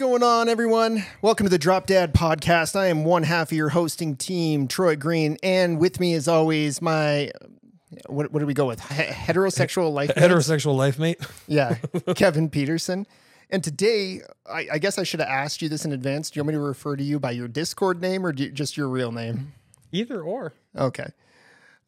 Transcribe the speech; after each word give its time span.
Going 0.00 0.22
on, 0.22 0.48
everyone? 0.48 1.04
Welcome 1.20 1.44
to 1.44 1.50
the 1.50 1.58
Drop 1.58 1.84
Dad 1.84 2.14
podcast. 2.14 2.74
I 2.74 2.86
am 2.86 3.04
one 3.04 3.22
half 3.22 3.52
of 3.52 3.56
your 3.58 3.68
hosting 3.68 4.16
team, 4.16 4.66
Troy 4.66 4.96
Green, 4.96 5.36
and 5.42 5.78
with 5.78 6.00
me, 6.00 6.14
as 6.14 6.26
always, 6.26 6.80
my 6.80 7.30
what, 8.06 8.32
what 8.32 8.40
do 8.40 8.46
we 8.46 8.54
go 8.54 8.64
with? 8.64 8.80
He- 8.80 9.02
heterosexual 9.02 9.92
life. 9.92 10.08
mate? 10.08 10.16
Heterosexual 10.16 10.74
life 10.74 10.98
mate. 10.98 11.18
Yeah, 11.46 11.74
Kevin 12.16 12.48
Peterson. 12.48 13.06
And 13.50 13.62
today, 13.62 14.22
I, 14.50 14.68
I 14.72 14.78
guess 14.78 14.96
I 14.96 15.02
should 15.02 15.20
have 15.20 15.28
asked 15.28 15.60
you 15.60 15.68
this 15.68 15.84
in 15.84 15.92
advance. 15.92 16.30
Do 16.30 16.38
you 16.38 16.44
want 16.44 16.54
me 16.54 16.54
to 16.54 16.60
refer 16.60 16.96
to 16.96 17.04
you 17.04 17.20
by 17.20 17.32
your 17.32 17.46
Discord 17.46 18.00
name 18.00 18.24
or 18.24 18.32
do 18.32 18.44
you, 18.44 18.50
just 18.50 18.78
your 18.78 18.88
real 18.88 19.12
name? 19.12 19.52
Either 19.92 20.22
or. 20.22 20.54
Okay. 20.74 21.08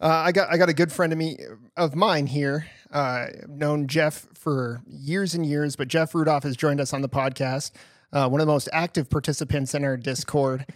Uh, 0.03 0.09
I 0.09 0.33
got 0.33 0.53
I 0.53 0.59
got 0.59 0.69
a 0.69 0.75
good 0.75 0.93
friend 0.93 1.15
of 1.15 1.19
me 1.19 1.39
of 1.79 1.97
mine 1.97 2.27
here, 2.27 2.67
uh, 2.91 3.29
known 3.49 3.87
Jeff 3.87 4.27
for 4.35 4.83
years 4.87 5.33
and 5.33 5.47
years. 5.47 5.77
But 5.77 5.89
Jeff 5.89 6.15
Rudolph 6.15 6.43
has 6.43 6.59
joined 6.59 6.79
us 6.79 6.93
on 6.93 7.01
the 7.01 7.09
podcast. 7.09 7.71
Uh, 8.13 8.29
one 8.29 8.41
of 8.41 8.47
the 8.47 8.53
most 8.53 8.69
active 8.73 9.09
participants 9.09 9.75
in 9.75 9.85
our 9.85 9.97
Discord 9.97 10.67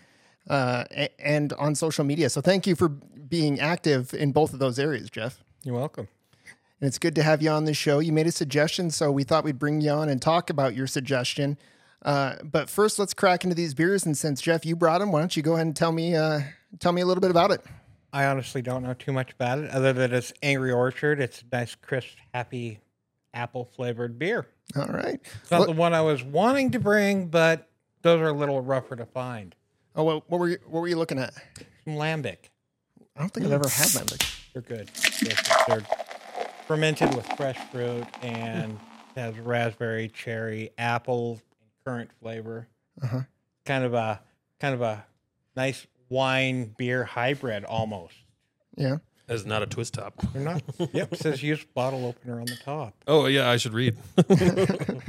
uh, 0.48 0.84
and 1.18 1.52
on 1.54 1.74
social 1.74 2.04
media. 2.04 2.30
So 2.30 2.40
thank 2.40 2.66
you 2.66 2.74
for 2.74 2.88
being 2.88 3.60
active 3.60 4.14
in 4.14 4.32
both 4.32 4.52
of 4.52 4.58
those 4.58 4.78
areas, 4.78 5.10
Jeff. 5.10 5.42
You're 5.62 5.74
welcome. 5.74 6.08
And 6.80 6.88
it's 6.88 6.98
good 6.98 7.14
to 7.14 7.22
have 7.22 7.42
you 7.42 7.50
on 7.50 7.64
the 7.64 7.74
show. 7.74 7.98
You 7.98 8.12
made 8.12 8.26
a 8.26 8.32
suggestion, 8.32 8.90
so 8.90 9.10
we 9.10 9.24
thought 9.24 9.44
we'd 9.44 9.58
bring 9.58 9.80
you 9.80 9.90
on 9.90 10.08
and 10.08 10.20
talk 10.20 10.50
about 10.50 10.74
your 10.74 10.86
suggestion. 10.86 11.58
Uh, 12.02 12.36
but 12.44 12.68
first, 12.68 12.98
let's 12.98 13.14
crack 13.14 13.44
into 13.44 13.56
these 13.56 13.74
beers. 13.74 14.04
And 14.04 14.16
since 14.16 14.40
Jeff, 14.40 14.64
you 14.66 14.76
brought 14.76 14.98
them, 14.98 15.10
why 15.10 15.20
don't 15.20 15.36
you 15.36 15.42
go 15.42 15.54
ahead 15.54 15.66
and 15.66 15.74
tell 15.74 15.92
me 15.92 16.14
uh, 16.14 16.40
tell 16.78 16.92
me 16.92 17.00
a 17.00 17.06
little 17.06 17.22
bit 17.22 17.30
about 17.30 17.50
it? 17.50 17.62
I 18.12 18.26
honestly 18.26 18.62
don't 18.62 18.82
know 18.82 18.94
too 18.94 19.12
much 19.12 19.32
about 19.32 19.58
it 19.58 19.70
other 19.70 19.92
than 19.92 20.12
it's 20.12 20.32
Angry 20.42 20.70
Orchard. 20.70 21.20
It's 21.20 21.42
a 21.42 21.56
nice, 21.56 21.74
crisp, 21.74 22.16
happy 22.32 22.78
apple 23.34 23.64
flavored 23.64 24.18
beer. 24.18 24.46
All 24.74 24.86
right. 24.86 25.20
Not 25.50 25.66
the 25.66 25.72
one 25.72 25.94
I 25.94 26.02
was 26.02 26.22
wanting 26.22 26.72
to 26.72 26.80
bring, 26.80 27.28
but 27.28 27.68
those 28.02 28.20
are 28.20 28.28
a 28.28 28.32
little 28.32 28.60
rougher 28.60 28.96
to 28.96 29.06
find. 29.06 29.54
Oh, 29.94 30.02
what, 30.04 30.30
what 30.30 30.38
were 30.40 30.48
you, 30.48 30.58
what 30.66 30.80
were 30.80 30.88
you 30.88 30.96
looking 30.96 31.18
at? 31.18 31.32
Some 31.84 31.94
lambic. 31.94 32.50
I 33.16 33.20
don't 33.20 33.32
think 33.32 33.46
I've 33.46 33.52
ever 33.52 33.68
had 33.68 33.88
lambic. 33.88 34.52
They're 34.52 34.62
good. 34.62 34.88
They're, 35.22 35.36
they're 35.78 35.86
fermented 36.66 37.14
with 37.14 37.26
fresh 37.36 37.58
fruit 37.70 38.04
and 38.22 38.78
has 39.14 39.38
raspberry, 39.38 40.08
cherry, 40.08 40.70
apple, 40.76 41.40
and 41.60 41.70
currant 41.84 42.10
flavor. 42.20 42.68
Uh-huh. 43.02 43.20
Kind 43.64 43.84
of 43.84 43.94
a 43.94 44.20
kind 44.60 44.74
of 44.74 44.82
a 44.82 45.04
nice 45.54 45.86
wine 46.08 46.74
beer 46.76 47.04
hybrid 47.04 47.64
almost. 47.64 48.14
Yeah. 48.76 48.98
That 49.26 49.34
is 49.34 49.44
not 49.46 49.62
a 49.62 49.66
twist 49.66 49.94
top. 49.94 50.14
They're 50.32 50.42
not. 50.42 50.62
yep. 50.92 51.12
It 51.12 51.18
says 51.18 51.42
use 51.42 51.64
bottle 51.74 52.06
opener 52.06 52.38
on 52.38 52.46
the 52.46 52.56
top. 52.64 52.94
Oh 53.08 53.26
yeah, 53.26 53.50
I 53.50 53.56
should 53.56 53.74
read. 53.74 53.96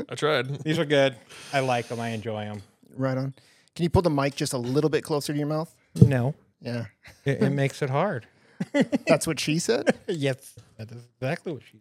I 0.10 0.16
tried. 0.16 0.64
These 0.64 0.80
are 0.80 0.86
good. 0.86 1.16
I 1.54 1.60
like 1.60 1.88
them. 1.88 2.00
I 2.00 2.10
enjoy 2.10 2.46
them. 2.46 2.62
Right 2.96 3.18
on. 3.18 3.34
Can 3.76 3.84
you 3.84 3.90
pull 3.92 4.02
the 4.02 4.10
mic 4.10 4.36
just 4.36 4.54
a 4.54 4.58
little 4.58 4.90
bit 4.90 5.04
closer 5.04 5.34
to 5.34 5.38
your 5.38 5.48
mouth? 5.48 5.74
No, 6.02 6.34
Yeah. 6.62 6.86
it, 7.26 7.44
it 7.44 7.50
makes 7.52 7.82
it 7.84 7.92
hard. 7.92 8.26
That's 9.08 9.28
what 9.28 9.40
she 9.40 9.60
said. 9.60 9.96
yes, 10.08 10.56
that 10.78 10.92
is 10.92 11.04
exactly 11.22 11.54
what 11.54 11.62
she. 11.64 11.80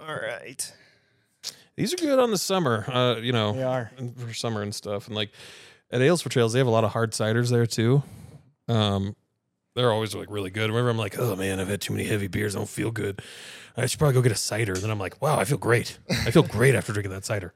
All 0.00 0.14
right. 0.14 0.72
These 1.76 1.92
are 1.92 1.96
good 1.98 2.18
on 2.18 2.30
the 2.30 2.38
summer. 2.38 2.84
Uh, 2.90 3.16
you 3.20 3.32
know, 3.32 3.52
They 3.52 3.62
are. 3.62 3.90
and 3.98 4.18
for 4.18 4.32
summer 4.32 4.62
and 4.62 4.74
stuff. 4.74 5.06
And 5.06 5.14
like 5.16 5.30
at 5.90 6.00
Ales 6.00 6.22
for 6.22 6.30
Trails, 6.30 6.54
they 6.54 6.60
have 6.60 6.66
a 6.66 6.70
lot 6.70 6.84
of 6.84 6.92
hard 6.92 7.12
ciders 7.12 7.50
there 7.50 7.66
too. 7.66 8.02
Um, 8.68 9.14
they're 9.74 9.92
always 9.92 10.14
like 10.14 10.30
really 10.30 10.50
good. 10.50 10.70
Whenever 10.70 10.90
I'm 10.90 10.98
like, 10.98 11.18
oh 11.18 11.36
man, 11.36 11.60
I've 11.60 11.68
had 11.68 11.80
too 11.80 11.92
many 11.92 12.04
heavy 12.04 12.26
beers, 12.28 12.54
I 12.54 12.58
don't 12.58 12.68
feel 12.68 12.90
good. 12.90 13.20
I 13.76 13.86
should 13.86 13.98
probably 13.98 14.14
go 14.14 14.22
get 14.22 14.32
a 14.32 14.36
cider. 14.36 14.74
then 14.74 14.90
I'm 14.90 15.00
like, 15.00 15.20
wow, 15.20 15.36
I 15.38 15.44
feel 15.44 15.58
great. 15.58 15.98
I 16.08 16.30
feel 16.30 16.44
great 16.44 16.74
after 16.76 16.92
drinking 16.92 17.10
that 17.12 17.24
cider. 17.24 17.52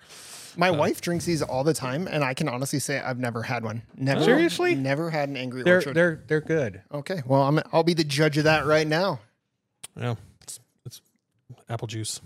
My 0.57 0.71
uh, 0.71 0.75
wife 0.75 1.01
drinks 1.01 1.25
these 1.25 1.43
all 1.43 1.63
the 1.63 1.75
time, 1.75 2.09
and 2.09 2.25
I 2.25 2.35
can 2.35 2.49
honestly 2.49 2.81
say 2.81 2.99
I've 2.99 3.19
never 3.21 3.43
had 3.45 3.63
one. 3.63 3.83
Never. 3.97 4.25
Seriously? 4.25 4.75
Never 4.75 5.11
had 5.11 5.29
an 5.29 5.37
Angry 5.37 5.63
They're 5.63 5.77
Orchard. 5.77 5.95
they're 5.95 6.23
they're 6.27 6.41
good. 6.41 6.83
okay. 6.93 7.23
Well, 7.25 7.43
I'm, 7.43 7.61
I'll 7.73 7.85
be 7.85 7.95
the 7.95 8.03
judge 8.03 8.37
of 8.39 8.45
that 8.45 8.67
right 8.67 8.87
now. 8.87 9.21
Yeah, 9.97 10.17
it's, 10.43 10.59
it's 10.85 11.01
apple 11.69 11.87
juice. 11.87 12.21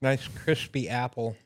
Nice 0.00 0.26
crispy 0.28 0.88
apple. 0.88 1.36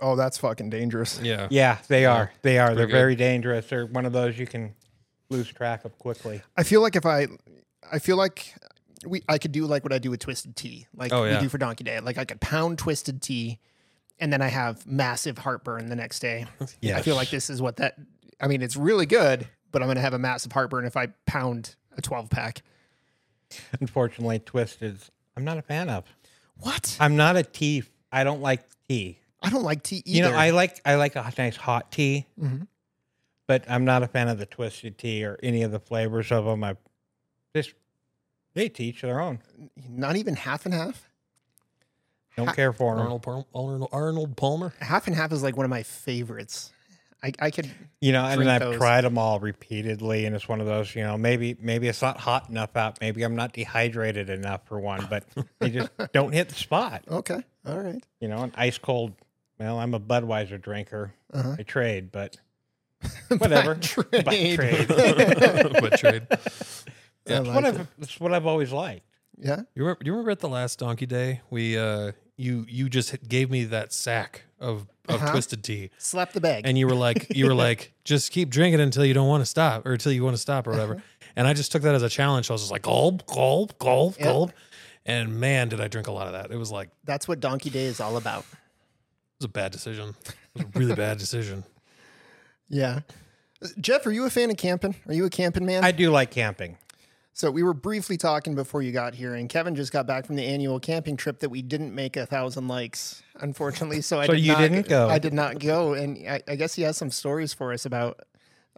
Oh, 0.00 0.16
that's 0.16 0.36
fucking 0.38 0.68
dangerous. 0.70 1.20
Yeah, 1.22 1.46
Yeah, 1.50 1.78
they 1.88 2.04
are. 2.06 2.32
They 2.42 2.58
are. 2.58 2.74
They're 2.74 2.86
good. 2.86 2.92
very 2.92 3.14
dangerous. 3.14 3.66
They're 3.68 3.86
one 3.86 4.04
of 4.04 4.12
those 4.12 4.38
you 4.38 4.46
can 4.46 4.74
lose 5.32 5.48
track 5.48 5.84
of 5.84 5.98
quickly. 5.98 6.42
I 6.56 6.62
feel 6.62 6.80
like 6.82 6.94
if 6.96 7.04
I, 7.06 7.26
I 7.90 7.98
feel 7.98 8.16
like 8.16 8.54
we, 9.06 9.22
I 9.28 9.38
could 9.38 9.52
do 9.52 9.66
like 9.66 9.82
what 9.82 9.92
I 9.92 9.98
do 9.98 10.10
with 10.10 10.20
twisted 10.20 10.54
tea, 10.54 10.86
like 10.94 11.12
Oh, 11.12 11.24
we 11.24 11.36
do 11.38 11.48
for 11.48 11.58
Donkey 11.58 11.84
Day. 11.84 11.98
Like 12.00 12.18
I 12.18 12.24
could 12.24 12.40
pound 12.40 12.78
twisted 12.78 13.20
tea, 13.22 13.58
and 14.20 14.32
then 14.32 14.40
I 14.42 14.48
have 14.48 14.86
massive 14.86 15.38
heartburn 15.38 15.86
the 15.88 15.96
next 15.96 16.20
day. 16.20 16.46
Yeah, 16.80 16.96
I 16.98 17.02
feel 17.02 17.16
like 17.16 17.30
this 17.30 17.50
is 17.50 17.60
what 17.60 17.76
that. 17.76 17.96
I 18.40 18.46
mean, 18.46 18.62
it's 18.62 18.76
really 18.76 19.06
good, 19.06 19.48
but 19.72 19.82
I'm 19.82 19.88
gonna 19.88 20.00
have 20.00 20.14
a 20.14 20.18
massive 20.18 20.52
heartburn 20.52 20.84
if 20.84 20.96
I 20.96 21.08
pound 21.26 21.74
a 21.96 22.02
12 22.02 22.30
pack. 22.30 22.62
unfortunately 23.80 24.38
twisted. 24.38 24.98
I'm 25.36 25.44
not 25.44 25.58
a 25.58 25.62
fan 25.62 25.88
of. 25.88 26.04
What? 26.58 26.96
I'm 27.00 27.16
not 27.16 27.36
a 27.36 27.42
tea. 27.42 27.82
I 28.10 28.24
don't 28.24 28.40
like 28.40 28.62
tea. 28.88 29.18
I 29.42 29.50
don't 29.50 29.64
like 29.64 29.82
tea 29.82 30.02
either. 30.04 30.16
You 30.28 30.32
know, 30.32 30.38
I 30.38 30.50
like 30.50 30.80
I 30.84 30.94
like 30.94 31.16
a 31.16 31.32
nice 31.36 31.56
hot 31.56 31.90
tea, 31.90 32.26
Mhm. 32.40 32.66
But 33.52 33.70
I'm 33.70 33.84
not 33.84 34.02
a 34.02 34.08
fan 34.08 34.28
of 34.28 34.38
the 34.38 34.46
twisted 34.46 34.96
tea 34.96 35.26
or 35.26 35.38
any 35.42 35.62
of 35.62 35.70
the 35.72 35.78
flavors 35.78 36.32
of 36.32 36.46
them. 36.46 36.64
I 36.64 36.74
just 37.54 37.74
they 38.54 38.70
teach 38.70 39.02
their 39.02 39.20
own. 39.20 39.40
not 39.90 40.16
even 40.16 40.36
half 40.36 40.64
and 40.64 40.72
half. 40.72 41.06
Don't 42.34 42.46
Ha- 42.46 42.54
care 42.54 42.72
for 42.72 42.94
them. 42.94 43.02
Arnold, 43.02 43.22
Palmer, 43.22 43.44
Arnold 43.54 43.88
Arnold 43.92 44.36
Palmer. 44.38 44.72
Half 44.80 45.06
and 45.06 45.14
half 45.14 45.32
is 45.32 45.42
like 45.42 45.54
one 45.54 45.64
of 45.64 45.70
my 45.70 45.82
favorites. 45.82 46.72
I, 47.22 47.32
I 47.38 47.50
could. 47.50 47.70
You 48.00 48.12
know, 48.12 48.24
and 48.24 48.50
I've 48.50 48.62
those. 48.62 48.76
tried 48.78 49.02
them 49.02 49.18
all 49.18 49.38
repeatedly, 49.38 50.24
and 50.24 50.34
it's 50.34 50.48
one 50.48 50.62
of 50.62 50.66
those. 50.66 50.94
You 50.94 51.02
know, 51.02 51.18
maybe 51.18 51.54
maybe 51.60 51.88
it's 51.88 52.00
not 52.00 52.16
hot 52.18 52.48
enough 52.48 52.74
out. 52.74 53.02
Maybe 53.02 53.22
I'm 53.22 53.36
not 53.36 53.52
dehydrated 53.52 54.30
enough 54.30 54.66
for 54.66 54.80
one, 54.80 55.06
but 55.10 55.24
they 55.58 55.68
just 55.68 55.90
don't 56.14 56.32
hit 56.32 56.48
the 56.48 56.54
spot. 56.54 57.04
Okay. 57.06 57.42
All 57.66 57.78
right. 57.78 58.02
You 58.18 58.28
know, 58.28 58.38
an 58.38 58.52
ice 58.56 58.78
cold. 58.78 59.12
Well, 59.60 59.78
I'm 59.78 59.92
a 59.92 60.00
Budweiser 60.00 60.58
drinker. 60.58 61.12
Uh-huh. 61.34 61.56
I 61.58 61.62
trade, 61.64 62.10
but 62.10 62.38
whatever. 63.40 63.74
Trade. 63.76 64.24
By 64.24 64.54
trade. 64.54 64.88
but 64.88 65.98
trade. 65.98 66.26
I 66.30 66.36
That's 67.24 67.46
like 67.46 67.54
what. 67.54 67.64
I've. 67.64 67.88
That's 67.98 68.20
what 68.20 68.32
I've 68.32 68.46
always 68.46 68.72
liked. 68.72 69.06
Yeah. 69.38 69.62
You 69.74 69.82
remember, 69.84 70.00
you 70.04 70.12
remember 70.12 70.30
at 70.30 70.40
the 70.40 70.48
last 70.48 70.78
Donkey 70.78 71.06
Day, 71.06 71.40
we 71.50 71.76
uh, 71.78 72.12
you 72.36 72.64
you 72.68 72.88
just 72.88 73.16
gave 73.28 73.50
me 73.50 73.64
that 73.64 73.92
sack 73.92 74.42
of 74.60 74.86
of 75.08 75.16
Uh-huh. 75.20 75.32
twisted 75.32 75.64
tea, 75.64 75.90
Slap 75.98 76.32
the 76.32 76.40
bag. 76.40 76.62
and 76.64 76.78
you 76.78 76.86
were 76.86 76.94
like 76.94 77.34
you 77.34 77.46
were 77.46 77.54
like 77.54 77.92
just 78.04 78.30
keep 78.30 78.50
drinking 78.50 78.80
until 78.80 79.04
you 79.04 79.14
don't 79.14 79.26
want 79.28 79.40
to 79.42 79.46
stop 79.46 79.84
or 79.86 79.92
until 79.94 80.12
you 80.12 80.22
want 80.22 80.36
to 80.36 80.40
stop 80.40 80.66
or 80.66 80.70
whatever. 80.70 81.02
And 81.34 81.48
I 81.48 81.54
just 81.54 81.72
took 81.72 81.82
that 81.82 81.94
as 81.94 82.02
a 82.02 82.08
challenge. 82.08 82.46
So 82.46 82.52
I 82.52 82.54
was 82.54 82.62
just 82.62 82.70
like 82.72 82.82
gulp, 82.82 83.26
gulp, 83.26 83.78
gulp, 83.78 84.16
Yep. 84.18 84.24
gulp, 84.28 84.52
and 85.06 85.40
man, 85.40 85.68
did 85.70 85.80
I 85.80 85.88
drink 85.88 86.06
a 86.06 86.12
lot 86.12 86.26
of 86.28 86.34
that. 86.34 86.50
It 86.52 86.56
was 86.56 86.70
like 86.70 86.88
it 86.88 86.94
That's 87.04 87.26
what 87.26 87.40
Donkey 87.40 87.70
Day 87.70 87.84
is 87.86 88.00
all 88.00 88.16
about. 88.16 88.40
It 88.50 89.38
was 89.40 89.44
a 89.46 89.48
bad 89.48 89.72
decision. 89.72 90.14
It 90.26 90.34
was 90.54 90.62
a 90.64 90.78
really 90.78 90.94
bad 90.94 91.18
decision. 91.18 91.64
Yeah. 92.72 93.00
Jeff, 93.80 94.04
are 94.06 94.10
you 94.10 94.24
a 94.24 94.30
fan 94.30 94.50
of 94.50 94.56
camping? 94.56 94.96
Are 95.06 95.14
you 95.14 95.24
a 95.24 95.30
camping 95.30 95.64
man? 95.64 95.84
I 95.84 95.92
do 95.92 96.10
like 96.10 96.30
camping. 96.32 96.78
so 97.32 97.48
we 97.50 97.62
were 97.62 97.74
briefly 97.74 98.16
talking 98.16 98.54
before 98.56 98.82
you 98.82 98.90
got 98.90 99.14
here, 99.14 99.34
and 99.36 99.48
Kevin 99.48 99.76
just 99.76 99.92
got 99.92 100.06
back 100.06 100.26
from 100.26 100.34
the 100.36 100.44
annual 100.44 100.80
camping 100.80 101.16
trip 101.16 101.38
that 101.40 101.48
we 101.50 101.62
didn't 101.62 101.94
make 101.94 102.16
a 102.16 102.26
thousand 102.26 102.66
likes, 102.66 103.22
unfortunately. 103.40 104.00
So 104.00 104.18
I 104.20 104.26
So 104.26 104.32
did 104.32 104.40
you 104.42 104.52
not, 104.52 104.58
didn't 104.60 104.88
go. 104.88 105.08
I 105.08 105.18
did 105.20 105.32
not 105.34 105.58
go, 105.60 105.92
and 105.94 106.18
I, 106.28 106.42
I 106.48 106.56
guess 106.56 106.74
he 106.74 106.82
has 106.82 106.96
some 106.96 107.10
stories 107.10 107.54
for 107.54 107.72
us 107.72 107.84
about 107.86 108.20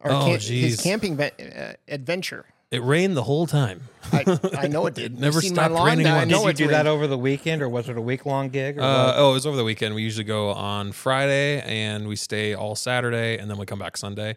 our 0.02 0.10
Oh, 0.12 0.26
camp- 0.26 0.42
his 0.42 0.80
camping 0.82 1.16
ve- 1.16 1.30
uh, 1.56 1.72
adventure. 1.88 2.44
It 2.74 2.82
rained 2.82 3.16
the 3.16 3.22
whole 3.22 3.46
time. 3.46 3.82
I, 4.12 4.38
I 4.58 4.66
know 4.68 4.86
it 4.86 4.94
did. 4.94 5.12
You've 5.12 5.20
never 5.20 5.40
seen 5.40 5.52
my 5.54 5.62
stopped 5.64 5.74
lawn 5.74 5.86
raining 5.88 6.04
now. 6.04 6.14
I 6.14 6.18
once. 6.18 6.30
know 6.30 6.36
Did 6.38 6.44
you 6.44 6.48
it's 6.50 6.58
do 6.58 6.66
that 6.68 6.76
rained. 6.78 6.88
over 6.88 7.06
the 7.06 7.18
weekend, 7.18 7.62
or 7.62 7.68
was 7.68 7.88
it 7.88 7.96
a 7.96 8.00
week 8.00 8.26
long 8.26 8.48
gig? 8.48 8.78
Or 8.78 8.82
Uh, 8.82 9.06
what? 9.06 9.14
oh, 9.18 9.30
it 9.30 9.34
was 9.34 9.46
over 9.46 9.56
the 9.56 9.64
weekend. 9.64 9.94
We 9.94 10.02
usually 10.02 10.24
go 10.24 10.50
on 10.50 10.92
Friday 10.92 11.60
and 11.62 12.06
we 12.08 12.16
stay 12.16 12.54
all 12.54 12.74
Saturday 12.74 13.38
and 13.38 13.50
then 13.50 13.56
we 13.58 13.66
come 13.66 13.78
back 13.78 13.96
Sunday. 13.96 14.36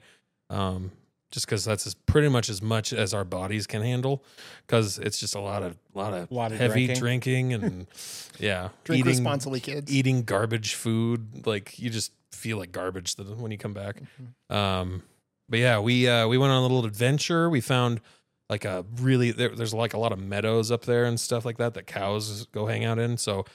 Um, 0.49 0.91
just 1.31 1.45
because 1.45 1.65
that's 1.65 1.85
as, 1.85 1.93
pretty 1.93 2.29
much 2.29 2.49
as 2.49 2.61
much 2.61 2.93
as 2.93 3.13
our 3.13 3.25
bodies 3.25 3.67
can 3.67 3.81
handle. 3.81 4.23
Because 4.65 4.97
it's 4.97 5.19
just 5.19 5.35
a 5.35 5.41
lot 5.41 5.61
of 5.63 5.75
lot 5.93 6.13
of, 6.13 6.31
Lot 6.31 6.51
of 6.53 6.57
heavy 6.57 6.85
drinking. 6.87 7.49
drinking, 7.49 7.53
and 7.53 7.87
yeah, 8.39 8.69
Drink 8.85 9.01
eating 9.01 9.11
responsibly, 9.11 9.59
kids. 9.59 9.91
eating 9.91 10.23
garbage 10.23 10.75
food. 10.75 11.45
Like 11.45 11.77
you 11.79 11.89
just 11.89 12.13
feel 12.31 12.57
like 12.57 12.71
garbage 12.71 13.15
the- 13.15 13.23
when 13.23 13.51
you 13.51 13.57
come 13.57 13.73
back. 13.73 14.01
Um, 14.49 15.03
but 15.49 15.59
yeah, 15.59 15.79
we 15.79 16.07
uh, 16.07 16.27
we 16.27 16.37
went 16.37 16.51
on 16.51 16.59
a 16.59 16.61
little 16.61 16.85
adventure. 16.85 17.49
We 17.49 17.59
found 17.61 17.99
like 18.49 18.65
a 18.65 18.85
really 18.97 19.31
there, 19.31 19.49
there's 19.49 19.73
like 19.73 19.93
a 19.93 19.99
lot 19.99 20.11
of 20.11 20.19
meadows 20.19 20.71
up 20.71 20.85
there 20.85 21.05
and 21.05 21.19
stuff 21.19 21.45
like 21.45 21.57
that 21.57 21.73
that 21.73 21.87
cows 21.87 22.45
go 22.47 22.67
hang 22.67 22.85
out 22.85 22.99
in. 22.99 23.17
So 23.17 23.45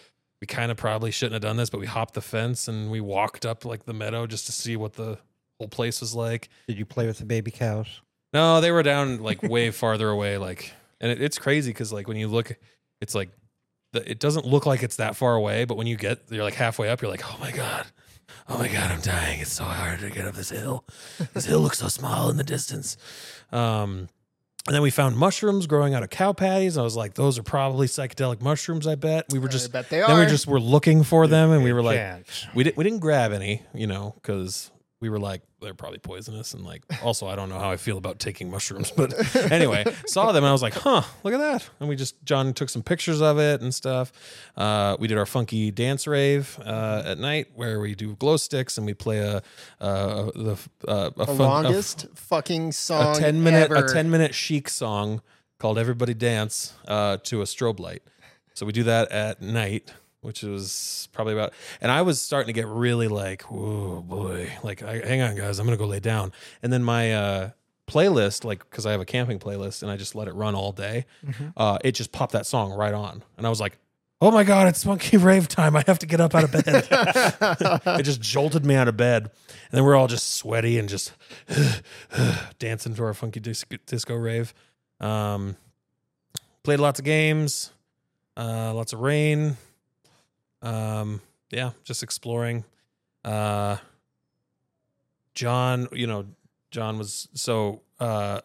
we 0.41 0.47
kind 0.47 0.71
of 0.71 0.77
probably 0.77 1.11
shouldn't 1.11 1.35
have 1.35 1.43
done 1.43 1.57
this, 1.57 1.71
but 1.71 1.81
we 1.81 1.87
hopped 1.87 2.15
the 2.15 2.21
fence 2.21 2.69
and 2.69 2.91
we 2.91 3.01
walked 3.01 3.47
up 3.47 3.65
like 3.65 3.85
the 3.85 3.95
meadow 3.95 4.27
just 4.27 4.47
to 4.47 4.53
see 4.53 4.77
what 4.77 4.95
the 4.95 5.19
whole 5.59 5.69
place 5.69 6.01
was 6.01 6.15
like. 6.15 6.49
Did 6.67 6.79
you 6.79 6.85
play 6.85 7.07
with 7.07 7.19
the 7.19 7.25
baby 7.25 7.51
cows? 7.51 8.01
No, 8.33 8.61
they 8.61 8.71
were 8.71 8.83
down 8.83 9.23
like 9.23 9.43
way 9.43 9.71
farther 9.71 10.09
away. 10.09 10.39
Like, 10.39 10.73
and 11.01 11.11
it, 11.11 11.23
it's 11.23 11.39
crazy 11.39 11.71
because 11.71 11.93
like 11.93 12.09
when 12.09 12.17
you 12.17 12.29
look, 12.29 12.57
it's 13.01 13.15
like 13.15 13.31
the, 13.93 14.11
it 14.11 14.19
doesn't 14.19 14.47
look 14.47 14.67
like 14.67 14.83
it's 14.83 14.97
that 14.97 15.17
far 15.17 15.35
away, 15.35 15.65
but 15.65 15.77
when 15.77 15.87
you 15.87 15.97
get 15.97 16.21
you're 16.31 16.45
like 16.45 16.55
halfway 16.55 16.89
up, 16.89 17.01
you're 17.01 17.11
like, 17.11 17.25
oh 17.25 17.37
my 17.41 17.53
god, 17.53 17.87
oh 18.49 18.59
my 18.59 18.69
god, 18.69 18.91
I'm 18.91 19.01
dying. 19.01 19.41
It's 19.41 19.53
so 19.53 19.65
hard 19.65 20.01
to 20.01 20.11
get 20.11 20.27
up 20.27 20.35
this 20.35 20.51
hill. 20.51 20.85
This 21.35 21.45
hill 21.45 21.61
looks 21.61 21.79
so 21.79 21.89
small 21.89 22.31
in 22.31 22.37
the 22.37 22.45
distance. 22.45 22.97
Um, 23.53 24.09
and 24.67 24.75
then 24.75 24.83
we 24.83 24.91
found 24.91 25.17
mushrooms 25.17 25.67
growing 25.67 25.95
out 25.95 26.03
of 26.03 26.11
cow 26.11 26.33
patties. 26.33 26.77
I 26.77 26.83
was 26.83 26.97
like, 26.97 27.15
those 27.15 27.39
are 27.39 27.43
probably 27.45 27.87
psychedelic 27.87 28.41
mushrooms. 28.43 28.87
I 28.87 28.97
bet 28.97 29.27
we 29.31 29.39
were 29.39 29.49
I 29.49 29.53
just 29.53 29.73
bet 29.73 29.89
they 29.91 30.01
then 30.01 30.11
are. 30.11 30.21
we 30.21 30.27
just 30.27 30.47
were 30.47 30.61
looking 30.61 31.05
for 31.05 31.27
them, 31.29 31.51
and 31.53 31.63
we 31.63 31.73
were 31.73 31.83
like, 31.83 31.99
Chance. 31.99 32.47
we 32.55 32.65
didn't 32.65 32.77
we 32.77 32.85
didn't 32.85 33.01
grab 33.01 33.33
any, 33.33 33.63
you 33.73 33.87
know, 33.87 34.15
because 34.17 34.72
we 35.03 35.11
were 35.11 35.19
like 35.19 35.43
they're 35.61 35.75
probably 35.75 35.99
poisonous, 35.99 36.55
and 36.55 36.65
like 36.65 36.85
also 37.03 37.27
I 37.27 37.35
don't 37.35 37.49
know 37.49 37.59
how 37.59 37.71
I 37.71 37.77
feel 37.77 37.99
about 37.99 38.19
taking 38.21 38.51
mushrooms, 38.51 38.93
but 38.93 39.13
anyway, 39.53 39.85
saw 40.07 40.31
them 40.31 40.45
and 40.45 40.49
I 40.49 40.53
was 40.53 40.63
like, 40.63 40.75
huh, 40.75 41.03
look 41.25 41.35
at 41.35 41.39
that, 41.41 41.69
and 41.81 41.89
we 41.89 41.97
just 41.97 42.25
John 42.25 42.55
took 42.55 42.69
some 42.69 42.83
pictures 42.85 43.21
of 43.21 43.39
it 43.41 43.61
and 43.61 43.75
stuff. 43.75 44.13
Uh, 44.57 44.97
we 45.01 45.09
did 45.09 45.19
our 45.19 45.27
funky 45.27 45.73
dance 45.73 46.07
rave 46.07 46.57
uh, 46.65 47.03
at 47.05 47.19
night 47.19 47.49
where 47.57 47.81
we 47.81 47.95
do 47.97 48.15
glow 48.15 48.37
sticks 48.37 48.79
and 48.79 48.87
we 48.87 48.95
play 48.95 49.19
a 49.19 49.43
uh, 49.81 50.31
the 50.37 50.57
uh, 50.87 51.11
a 51.19 51.27
fun, 51.27 51.37
a- 51.37 51.43
longest 51.43 52.07
fucking 52.15 52.71
song 52.73 53.17
a 53.17 53.19
10 53.19 53.43
minute 53.43 53.71
ever. 53.73 53.85
a 53.85 53.93
10 53.93 54.09
minute 54.09 54.35
chic 54.37 54.69
song 54.69 55.21
called 55.59 55.79
everybody 55.79 56.15
dance 56.15 56.75
uh, 56.87 57.17
to 57.25 57.41
a 57.43 57.45
strobe 57.45 57.81
light 57.81 58.03
so 58.55 58.65
we 58.67 58.73
do 58.73 58.85
that 58.85 59.11
at 59.11 59.43
night 59.43 59.93
which 60.23 60.43
was 60.43 61.09
probably 61.13 61.35
about 61.35 61.53
and 61.81 61.93
i 61.93 62.03
was 62.03 62.21
starting 62.21 62.47
to 62.47 62.53
get 62.53 62.67
really 62.67 63.09
like 63.09 63.43
whoa 63.43 64.01
boy 64.01 64.51
like 64.63 64.83
I, 64.83 64.99
hang 64.99 65.21
on 65.21 65.37
guys 65.37 65.59
i'm 65.59 65.67
gonna 65.67 65.77
go 65.77 65.87
lay 65.87 66.01
down 66.01 66.33
and 66.63 66.73
then 66.73 66.83
my 66.83 67.13
uh 67.13 67.51
playlist 67.87 68.45
like 68.45 68.61
because 68.61 68.87
i 68.87 68.93
have 68.93 69.01
a 69.01 69.05
camping 69.05 69.39
playlist 69.39 69.83
and 69.83 69.91
i 69.91 69.97
just 69.97 70.15
let 70.15 70.27
it 70.29 70.35
run 70.35 70.55
all 70.55 70.73
day 70.73 71.05
uh 71.57 71.79
it 71.85 71.93
just 71.93 72.11
popped 72.11 72.33
that 72.33 72.47
song 72.47 72.73
right 72.73 72.95
on 72.95 73.23
and 73.37 73.47
i 73.47 73.51
was 73.51 73.61
like 73.61 73.79
oh 74.21 74.31
my 74.31 74.45
god 74.45 74.69
it's 74.69 74.85
funky 74.85 75.17
rave 75.17 75.49
time 75.49 75.77
i 75.77 75.85
have 75.87 75.99
to 75.99 76.07
get 76.07 76.21
up 76.21 76.35
out 76.35 76.45
of 76.45 76.53
bed 76.53 76.87
it 77.99 78.03
just 78.05 78.21
jolted 78.21 78.65
me 78.65 78.75
out 78.75 78.89
of 78.89 78.97
bed. 78.97 79.25
And 79.25 79.79
then 79.79 79.85
we're 79.85 79.97
all 79.97 80.07
just 80.07 80.35
sweaty 80.35 80.79
and 80.79 80.89
just 80.89 81.13
dancing 82.59 82.95
to 82.95 83.05
our 83.05 83.15
funky 83.15 83.41
disco, 83.41 83.77
disco 83.87 84.15
rave. 84.15 84.55
Um, 85.01 85.57
played 86.63 86.79
lots 86.79 86.99
of 86.99 87.05
games, 87.05 87.73
uh, 88.37 88.73
lots 88.75 88.93
of 88.93 89.01
rain. 89.01 89.57
Um, 90.63 91.21
yeah, 91.51 91.73
just 91.85 92.03
exploring. 92.03 92.65
Uh, 93.25 93.77
John, 95.35 95.89
you 95.93 96.07
know, 96.07 96.27
John 96.71 96.99
was 96.99 97.29
so 97.35 97.83
uh 98.01 98.41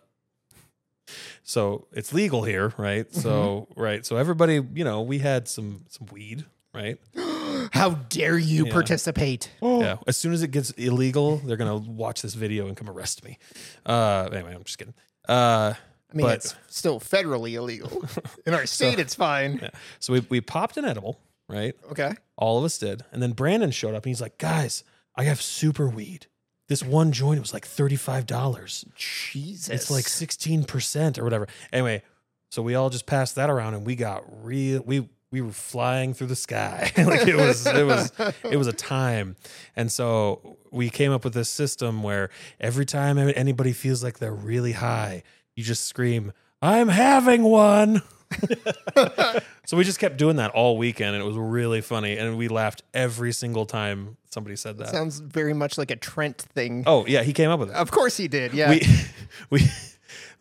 so 1.44 1.88
it's 1.94 2.14
legal 2.14 2.44
here, 2.44 2.74
right? 2.78 3.12
So 3.14 3.68
right. 3.76 4.06
So 4.06 4.18
everybody, 4.18 4.56
you 4.74 4.84
know, 4.84 5.02
we 5.02 5.20
had 5.20 5.48
some 5.48 5.86
some 5.90 6.08
weed, 6.12 6.46
right? 6.74 6.98
How 7.74 7.92
dare 8.10 8.38
you 8.38 8.66
Yeah. 8.68 8.74
participate? 8.74 9.52
Yeah. 9.62 9.98
As 10.08 10.18
soon 10.18 10.34
as 10.34 10.44
it 10.44 10.52
gets 10.52 10.72
illegal, 10.72 11.38
they're 11.38 11.58
gonna 11.58 11.78
watch 11.78 12.22
this 12.22 12.34
video 12.34 12.68
and 12.68 12.76
come 12.76 12.90
arrest 12.90 13.24
me. 13.24 13.38
Uh, 13.86 14.30
anyway, 14.32 14.54
I'm 14.54 14.64
just 14.64 14.78
kidding. 14.78 14.94
Uh, 15.28 15.74
I 16.12 16.16
mean, 16.16 16.26
But- 16.26 16.36
it's 16.38 16.56
still 16.68 17.00
federally 17.00 17.54
illegal. 17.54 18.04
In 18.46 18.54
our 18.54 18.66
state, 18.66 18.98
it's 19.00 19.16
fine. 19.16 19.60
yeah. 19.62 19.70
So 20.00 20.14
we 20.14 20.20
we 20.30 20.42
popped 20.42 20.78
an 20.78 20.86
edible, 20.86 21.20
right? 21.50 21.76
Okay. 21.92 22.14
All 22.38 22.58
of 22.58 22.64
us 22.64 22.78
did, 22.78 23.04
and 23.12 23.22
then 23.22 23.32
Brandon 23.32 23.72
showed 23.72 23.96
up 23.96 24.04
and 24.04 24.10
he's 24.10 24.22
like, 24.22 24.38
"Guys, 24.38 24.84
I 25.16 25.24
have 25.24 25.42
super 25.42 25.88
weed. 25.88 26.28
This 26.68 26.84
one 26.84 27.12
joint 27.12 27.40
was 27.40 27.54
like 27.54 27.66
thirty 27.66 27.96
five 27.96 28.26
dollars. 28.26 28.86
Jesus. 28.96 29.70
It's 29.70 29.92
like 29.92 30.08
sixteen 30.08 30.64
percent 30.64 31.18
or 31.18 31.24
whatever." 31.24 31.48
Anyway, 31.72 32.04
so 32.52 32.62
we 32.62 32.76
all 32.76 32.90
just 32.90 33.06
passed 33.06 33.36
that 33.36 33.50
around, 33.50 33.74
and 33.74 33.86
we 33.86 33.96
got 33.96 34.24
real. 34.46 34.82
We 34.86 35.10
we 35.32 35.42
were 35.42 35.52
flying 35.52 36.14
through 36.14 36.28
the 36.28 36.36
sky 36.36 36.92
like 36.98 37.28
it 37.28 37.36
was 37.36 37.66
it 37.68 37.86
was 37.86 38.12
it 38.50 38.58
was 38.58 38.68
a 38.68 38.74
time 38.74 39.36
and 39.76 39.92
so 39.92 40.58
we 40.72 40.90
came 40.90 41.12
up 41.12 41.24
with 41.24 41.34
this 41.34 41.50
system 41.50 42.02
where 42.02 42.30
every 42.60 42.86
time 42.86 43.18
anybody 43.18 43.74
feels 43.74 44.04
like 44.04 44.20
they're 44.20 44.34
really 44.34 44.72
high 44.72 45.24
you 45.56 45.64
just 45.64 45.86
scream 45.86 46.32
i'm 46.62 46.88
having 46.88 47.44
one 47.44 48.02
so 49.66 49.78
we 49.78 49.84
just 49.84 50.00
kept 50.00 50.18
doing 50.18 50.36
that 50.38 50.52
all 50.52 50.78
weekend 50.78 51.16
and 51.16 51.24
it 51.24 51.28
was 51.28 51.38
really 51.38 51.82
funny 51.82 52.18
and 52.18 52.38
we 52.38 52.48
laughed 52.48 52.84
every 52.94 53.32
single 53.32 53.66
time 53.66 54.18
somebody 54.30 54.56
said 54.56 54.78
that 54.78 54.90
Sounds 54.90 55.20
very 55.20 55.54
much 55.54 55.78
like 55.78 55.92
a 55.92 55.96
Trent 55.96 56.38
thing. 56.42 56.84
oh 56.86 57.06
yeah 57.08 57.24
he 57.24 57.34
came 57.34 57.50
up 57.50 57.60
with 57.60 57.70
it 57.70 57.76
Of 57.76 57.92
course 57.92 58.18
he 58.18 58.28
did. 58.28 58.54
Yeah. 58.54 58.70
we 58.72 58.82
we 59.50 59.62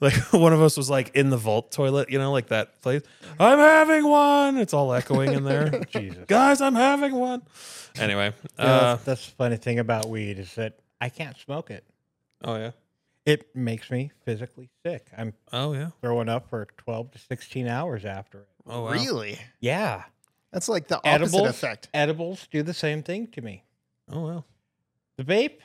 like 0.00 0.14
one 0.32 0.52
of 0.52 0.60
us 0.62 0.76
was 0.76 0.90
like 0.90 1.10
in 1.14 1.30
the 1.30 1.36
vault 1.36 1.70
toilet 1.72 2.10
you 2.10 2.18
know 2.18 2.32
like 2.32 2.48
that 2.48 2.80
place 2.82 3.02
i'm 3.40 3.58
having 3.58 4.06
one 4.06 4.58
it's 4.58 4.74
all 4.74 4.92
echoing 4.92 5.32
in 5.32 5.44
there 5.44 5.80
Jesus. 5.90 6.24
guys 6.26 6.60
i'm 6.60 6.74
having 6.74 7.14
one 7.14 7.42
anyway 7.98 8.32
Yeah, 8.58 8.64
uh 8.64 8.80
that's, 8.94 9.04
that's 9.04 9.26
the 9.26 9.32
funny 9.36 9.56
thing 9.56 9.78
about 9.78 10.08
weed 10.08 10.38
is 10.38 10.54
that 10.56 10.78
I 11.00 11.08
can't 11.10 11.36
smoke 11.38 11.70
it. 11.70 11.84
oh 12.42 12.56
yeah 12.56 12.70
It 13.26 13.54
makes 13.56 13.90
me 13.90 14.12
physically 14.24 14.70
sick. 14.84 15.08
I'm 15.16 15.34
oh 15.52 15.72
yeah 15.74 15.90
throwing 16.00 16.28
up 16.28 16.48
for 16.48 16.66
12 16.78 17.10
to 17.10 17.18
16 17.18 17.66
hours 17.66 18.04
after 18.04 18.40
it. 18.40 18.48
oh 18.66 18.84
wow. 18.84 18.92
Really? 18.92 19.38
Yeah. 19.60 20.04
That's 20.52 20.68
like 20.68 20.86
the 20.88 20.96
opposite 20.98 21.10
Edibles, 21.10 21.48
effect. 21.48 21.88
edibles 21.92 22.48
do 22.50 22.62
the 22.62 22.72
same 22.72 23.02
thing 23.02 23.26
to 23.32 23.42
me. 23.42 23.64
oh 24.10 24.24
well. 24.24 24.46
The 25.18 25.24
vape 25.24 25.58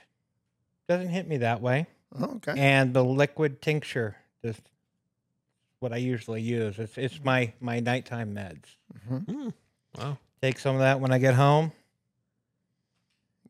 doesn't 0.90 1.10
hit 1.10 1.28
me 1.28 1.38
that 1.38 1.62
way. 1.62 1.86
Oh, 2.20 2.36
okay. 2.38 2.54
And 2.58 2.94
the 2.94 3.04
liquid 3.04 3.62
tincture 3.62 4.16
is 4.44 4.60
what 5.80 5.94
I 5.94 5.98
usually 5.98 6.42
use. 6.42 6.80
It's 6.80 6.98
it's 6.98 7.24
my 7.24 7.54
my 7.62 7.80
nighttime 7.80 8.34
meds. 8.36 8.66
Mm. 9.10 9.54
wow 9.98 10.18
Take 10.42 10.58
some 10.58 10.76
of 10.76 10.82
that 10.82 11.00
when 11.00 11.12
I 11.12 11.20
get 11.20 11.36
home. 11.36 11.72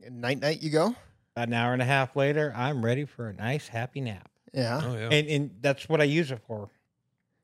Night 0.10 0.40
night, 0.42 0.62
you 0.62 0.70
go. 0.70 0.96
About 1.36 1.48
an 1.48 1.54
hour 1.54 1.74
and 1.74 1.82
a 1.82 1.86
half 1.86 2.16
later, 2.16 2.54
I'm 2.56 2.84
ready 2.84 3.06
for 3.06 3.30
a 3.30 3.34
nice 3.34 3.68
happy 3.68 4.02
nap. 4.02 4.30
Yeah. 4.54 4.82
oh 4.84 4.94
yeah 4.94 5.10
And 5.10 5.28
and 5.28 5.52
that's 5.62 5.88
what 5.88 6.02
I 6.02 6.06
use 6.06 6.32
it 6.32 6.42
for. 6.46 6.70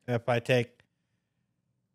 If 0.06 0.28
I 0.28 0.40
take 0.40 0.78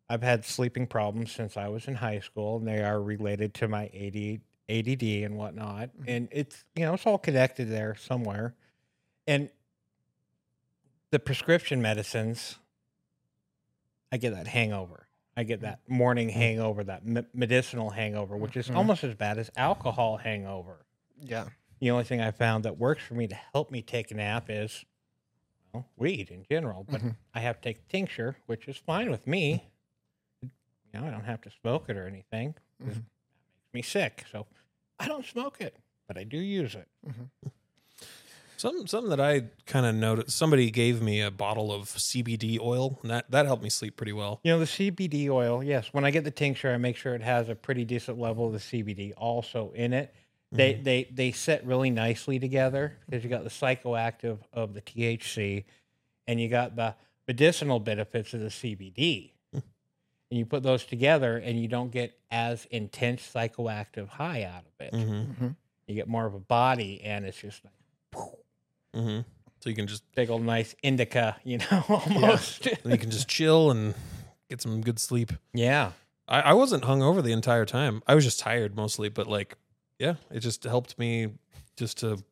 I've 0.08 0.22
had 0.22 0.44
sleeping 0.44 0.86
problems 0.86 1.32
since 1.32 1.56
I 1.56 1.68
was 1.68 1.88
in 1.88 1.94
high 1.94 2.20
school, 2.20 2.58
and 2.58 2.68
they 2.68 2.82
are 2.82 3.00
related 3.00 3.54
to 3.54 3.68
my 3.68 3.86
AD, 3.86 4.40
ADD 4.68 5.02
and 5.02 5.36
whatnot. 5.36 5.88
Mm-hmm. 5.88 6.04
And 6.08 6.28
it's 6.30 6.64
you 6.76 6.84
know 6.84 6.94
it's 6.94 7.06
all 7.06 7.18
connected 7.18 7.70
there 7.70 7.94
somewhere. 7.94 8.54
And 9.26 9.48
the 11.10 11.18
prescription 11.18 11.80
medicines, 11.80 12.58
I 14.12 14.18
get 14.18 14.34
that 14.34 14.46
hangover. 14.46 15.06
I 15.36 15.42
get 15.44 15.62
that 15.62 15.82
mm-hmm. 15.84 15.96
morning 15.96 16.28
mm-hmm. 16.28 16.38
hangover, 16.38 16.84
that 16.84 17.06
me- 17.06 17.26
medicinal 17.32 17.90
hangover, 17.90 18.36
which 18.36 18.56
is 18.56 18.70
almost 18.70 19.04
as 19.04 19.14
bad 19.14 19.38
as 19.38 19.50
alcohol 19.56 20.18
hangover. 20.18 20.84
Yeah. 21.20 21.46
The 21.80 21.90
only 21.90 22.04
thing 22.04 22.20
I 22.20 22.30
found 22.30 22.64
that 22.64 22.78
works 22.78 23.02
for 23.02 23.14
me 23.14 23.26
to 23.26 23.34
help 23.52 23.70
me 23.70 23.82
take 23.82 24.10
a 24.10 24.14
nap 24.14 24.46
is 24.48 24.84
well, 25.72 25.86
weed 25.96 26.30
in 26.30 26.44
general. 26.48 26.84
But 26.88 27.02
Mhm. 27.02 27.16
I 27.34 27.40
have 27.40 27.60
to 27.60 27.62
take 27.62 27.88
tincture, 27.88 28.36
which 28.46 28.68
is 28.68 28.76
fine 28.76 29.10
with 29.10 29.26
me. 29.26 29.64
You 30.42 30.50
know, 30.94 31.06
I 31.06 31.10
don't 31.10 31.24
have 31.24 31.40
to 31.42 31.50
smoke 31.50 31.88
it 31.88 31.96
or 31.96 32.06
anything. 32.06 32.54
It 32.80 32.84
Mhm. 32.84 32.86
makes 32.86 33.04
me 33.72 33.82
sick, 33.82 34.24
so 34.30 34.46
I 34.98 35.08
don't 35.08 35.26
smoke 35.26 35.60
it, 35.60 35.76
but 36.06 36.16
I 36.16 36.24
do 36.24 36.38
use 36.38 36.74
it. 36.76 36.88
Something 38.56 38.86
something 38.86 39.10
that 39.10 39.20
I 39.20 39.40
kind 39.66 39.84
of 39.84 39.94
noticed. 39.96 40.36
Somebody 40.38 40.70
gave 40.70 41.02
me 41.02 41.20
a 41.20 41.30
bottle 41.30 41.72
of 41.72 41.88
CBD 41.88 42.58
oil, 42.60 42.98
and 43.02 43.10
that 43.10 43.28
that 43.32 43.46
helped 43.46 43.64
me 43.64 43.68
sleep 43.68 43.96
pretty 43.96 44.12
well. 44.12 44.40
You 44.44 44.52
know, 44.52 44.60
the 44.60 44.66
CBD 44.66 45.28
oil. 45.28 45.62
Yes, 45.62 45.92
when 45.92 46.04
I 46.04 46.12
get 46.12 46.22
the 46.22 46.30
tincture, 46.30 46.72
I 46.72 46.76
make 46.78 46.96
sure 46.96 47.14
it 47.16 47.20
has 47.22 47.48
a 47.48 47.56
pretty 47.56 47.84
decent 47.84 48.18
level 48.18 48.46
of 48.46 48.52
the 48.52 48.60
CBD 48.60 49.12
also 49.16 49.72
in 49.72 49.92
it. 49.92 50.14
They 50.56 50.74
they 50.74 51.08
they 51.12 51.32
sit 51.32 51.64
really 51.64 51.90
nicely 51.90 52.38
together 52.38 52.96
because 53.06 53.24
you 53.24 53.30
got 53.30 53.44
the 53.44 53.50
psychoactive 53.50 54.38
of 54.52 54.74
the 54.74 54.80
THC, 54.80 55.64
and 56.26 56.40
you 56.40 56.48
got 56.48 56.76
the 56.76 56.94
medicinal 57.26 57.80
benefits 57.80 58.34
of 58.34 58.40
the 58.40 58.48
CBD. 58.48 59.32
and 59.52 59.62
you 60.30 60.46
put 60.46 60.62
those 60.62 60.84
together, 60.84 61.36
and 61.36 61.60
you 61.60 61.68
don't 61.68 61.90
get 61.90 62.18
as 62.30 62.66
intense 62.70 63.28
psychoactive 63.34 64.08
high 64.08 64.44
out 64.44 64.64
of 64.64 64.86
it. 64.86 64.92
Mm-hmm. 64.92 65.48
You 65.86 65.94
get 65.94 66.08
more 66.08 66.26
of 66.26 66.34
a 66.34 66.40
body, 66.40 67.02
and 67.04 67.24
it's 67.26 67.40
just 67.40 67.62
like 67.64 67.74
Mm-hmm. 68.94 69.20
So 69.60 69.70
you 69.70 69.76
can 69.76 69.86
just 69.86 70.04
big 70.14 70.30
old 70.30 70.42
nice 70.42 70.74
indica, 70.82 71.36
you 71.42 71.58
know, 71.58 71.84
almost. 71.88 72.64
then 72.64 72.92
you 72.92 72.98
can 72.98 73.10
just 73.10 73.28
chill 73.28 73.70
and 73.70 73.94
get 74.48 74.60
some 74.60 74.80
good 74.80 74.98
sleep. 74.98 75.32
yeah. 75.52 75.92
I, 76.26 76.40
I 76.40 76.52
wasn't 76.54 76.84
hungover 76.84 77.22
the 77.22 77.32
entire 77.32 77.66
time. 77.66 78.02
I 78.06 78.14
was 78.14 78.24
just 78.24 78.40
tired 78.40 78.74
mostly, 78.74 79.10
but 79.10 79.26
like, 79.26 79.58
yeah, 80.04 80.14
it 80.30 80.40
just 80.40 80.64
helped 80.64 80.98
me 80.98 81.28
just 81.76 81.98
to, 81.98 82.22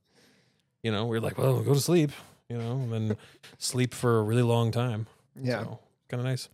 you 0.83 0.93
know, 0.93 1.07
we 1.07 1.17
are 1.17 1.21
like, 1.21 1.39
well, 1.39 1.61
go 1.63 1.75
to 1.75 1.81
sleep, 1.81 2.11
you 2.49 2.59
know, 2.59 2.73
and 2.73 2.93
then 2.93 3.17
sleep 3.59 3.95
for 3.95 4.19
a 4.19 4.23
really 4.23 4.43
long 4.43 4.71
time. 4.71 5.07
Yeah. 5.41 5.63
So, 5.63 5.79
kind 6.09 6.21
of 6.21 6.27
nice. 6.27 6.49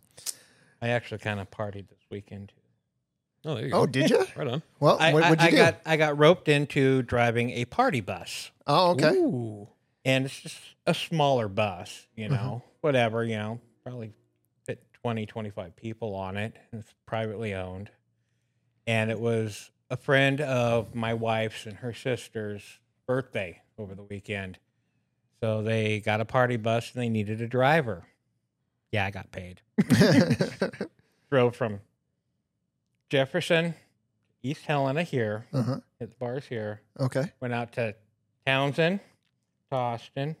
I 0.81 0.89
actually 0.89 1.17
kind 1.19 1.39
of 1.39 1.51
partied 1.51 1.89
this 1.89 1.99
weekend 2.09 2.49
too. 2.49 3.49
Oh, 3.49 3.55
there 3.55 3.67
you 3.67 3.73
Oh, 3.73 3.85
did 3.85 4.09
you? 4.09 4.25
Right 4.35 4.47
on. 4.47 4.61
Well, 4.79 4.97
I, 4.99 5.13
what, 5.13 5.23
what'd 5.23 5.41
you 5.41 5.47
I 5.47 5.51
do? 5.51 5.57
got 5.57 5.81
I 5.85 5.97
got 5.97 6.17
roped 6.17 6.47
into 6.49 7.01
driving 7.03 7.51
a 7.51 7.65
party 7.65 8.01
bus, 8.01 8.51
oh, 8.67 8.91
okay. 8.91 9.11
Ooh. 9.11 9.67
and 10.05 10.25
it's 10.25 10.39
just 10.41 10.57
a 10.85 10.93
smaller 10.93 11.47
bus, 11.49 12.05
you 12.15 12.25
Mm-hmm. 12.25 12.33
know, 12.35 12.63
whatever, 12.81 13.23
you 13.25 13.37
know, 13.37 13.59
probably 13.83 14.11
fit 14.65 14.81
20, 15.03 15.25
25 15.25 15.75
people 15.75 16.15
on 16.15 16.35
it. 16.37 16.53
It's 16.73 16.93
privately 17.05 17.53
owned, 17.53 17.89
and 18.87 19.09
it 19.11 19.19
was 19.19 19.71
a 19.89 19.97
friend 19.97 20.41
of 20.41 20.93
my 20.95 21.13
wife's 21.13 21.65
and 21.65 21.77
her 21.77 21.93
sister's 21.93 22.79
birthday 23.07 23.61
over 23.77 23.95
the 23.95 24.03
weekend. 24.03 24.59
So 25.41 25.61
they 25.61 25.99
got 25.99 26.21
a 26.21 26.25
party 26.25 26.57
bus 26.57 26.91
and 26.93 27.01
they 27.01 27.09
needed 27.09 27.41
a 27.41 27.47
driver. 27.47 28.03
Yeah, 28.91 29.05
I 29.05 29.11
got 29.11 29.31
paid. 29.31 29.61
Drove 31.31 31.55
from 31.55 31.79
Jefferson, 33.09 33.75
East 34.43 34.65
Helena 34.65 35.03
here, 35.03 35.45
uh-huh. 35.53 35.79
at 36.01 36.09
the 36.09 36.15
bars 36.17 36.45
here. 36.45 36.81
Okay. 36.99 37.31
Went 37.39 37.53
out 37.53 37.71
to 37.73 37.95
Townsend, 38.45 38.99
to 39.69 39.75
Austin, 39.75 40.35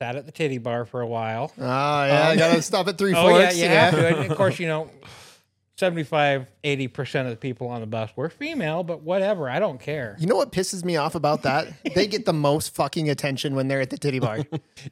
sat 0.00 0.16
at 0.16 0.26
the 0.26 0.32
titty 0.32 0.58
bar 0.58 0.84
for 0.84 1.00
a 1.00 1.06
while. 1.06 1.52
Oh 1.58 1.62
yeah, 1.64 2.28
I 2.28 2.32
Um, 2.32 2.38
gotta 2.38 2.62
stop 2.62 2.88
at 2.88 2.98
three 2.98 3.14
Oh, 3.14 3.38
yeah, 3.38 3.52
you 3.52 3.66
have 3.68 3.94
to. 3.94 4.06
And 4.20 4.30
of 4.30 4.36
course, 4.36 4.58
you 4.58 4.66
know, 4.66 4.90
75, 5.76 6.46
80% 6.62 7.24
of 7.24 7.30
the 7.30 7.36
people 7.36 7.66
on 7.68 7.80
the 7.80 7.86
bus 7.86 8.10
were 8.14 8.28
female, 8.28 8.84
but 8.84 9.02
whatever. 9.02 9.50
I 9.50 9.58
don't 9.58 9.80
care. 9.80 10.16
You 10.20 10.26
know 10.28 10.36
what 10.36 10.52
pisses 10.52 10.84
me 10.84 10.96
off 10.96 11.16
about 11.16 11.42
that? 11.42 11.66
they 11.94 12.06
get 12.06 12.26
the 12.26 12.32
most 12.32 12.74
fucking 12.74 13.10
attention 13.10 13.56
when 13.56 13.66
they're 13.66 13.80
at 13.80 13.90
the 13.90 13.98
titty 13.98 14.20
bar. 14.20 14.40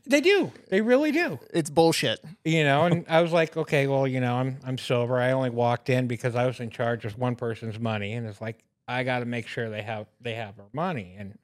They 0.07 0.21
do. 0.21 0.51
They 0.69 0.81
really 0.81 1.13
do. 1.13 1.39
It's 1.53 1.71
bullshit. 1.71 2.21
You 2.45 2.65
know, 2.65 2.85
and 2.85 3.05
I 3.09 3.21
was 3.21 3.33
like, 3.33 3.57
okay, 3.57 3.87
well, 3.87 4.07
you 4.07 4.21
know, 4.21 4.37
I'm 4.37 4.59
I'm 4.65 4.79
sober. 4.79 5.19
I 5.19 5.33
only 5.33 5.51
walked 5.51 5.91
in 5.91 6.07
because 6.07 6.35
I 6.35 6.47
was 6.47 6.61
in 6.61 6.71
charge 6.71 7.05
of 7.05 7.19
one 7.19 7.37
person's 7.37 7.79
money, 7.79 8.13
and 8.15 8.27
it's 8.27 8.41
like 8.41 8.65
I 8.89 9.05
got 9.05 9.21
to 9.21 9.25
make 9.25 9.47
sure 9.47 9.71
they 9.71 9.83
have 9.83 10.07
they 10.21 10.35
have 10.35 10.59
our 10.59 10.69
money. 10.73 11.15
And 11.19 11.39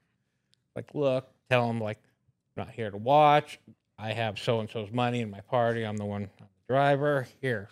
like, 0.75 0.93
look, 0.93 1.29
tell 1.49 1.67
them 1.67 1.79
like, 1.79 1.99
I'm 2.57 2.65
not 2.65 2.73
here 2.73 2.91
to 2.91 2.97
watch. 2.97 3.59
I 3.97 4.13
have 4.13 4.39
so 4.39 4.59
and 4.59 4.69
so's 4.69 4.91
money 4.91 5.21
in 5.21 5.29
my 5.29 5.41
party. 5.41 5.83
I'm 5.83 5.97
the 5.97 6.05
one 6.05 6.23
I'm 6.23 6.47
the 6.67 6.73
driver. 6.73 7.27
Here, 7.41 7.69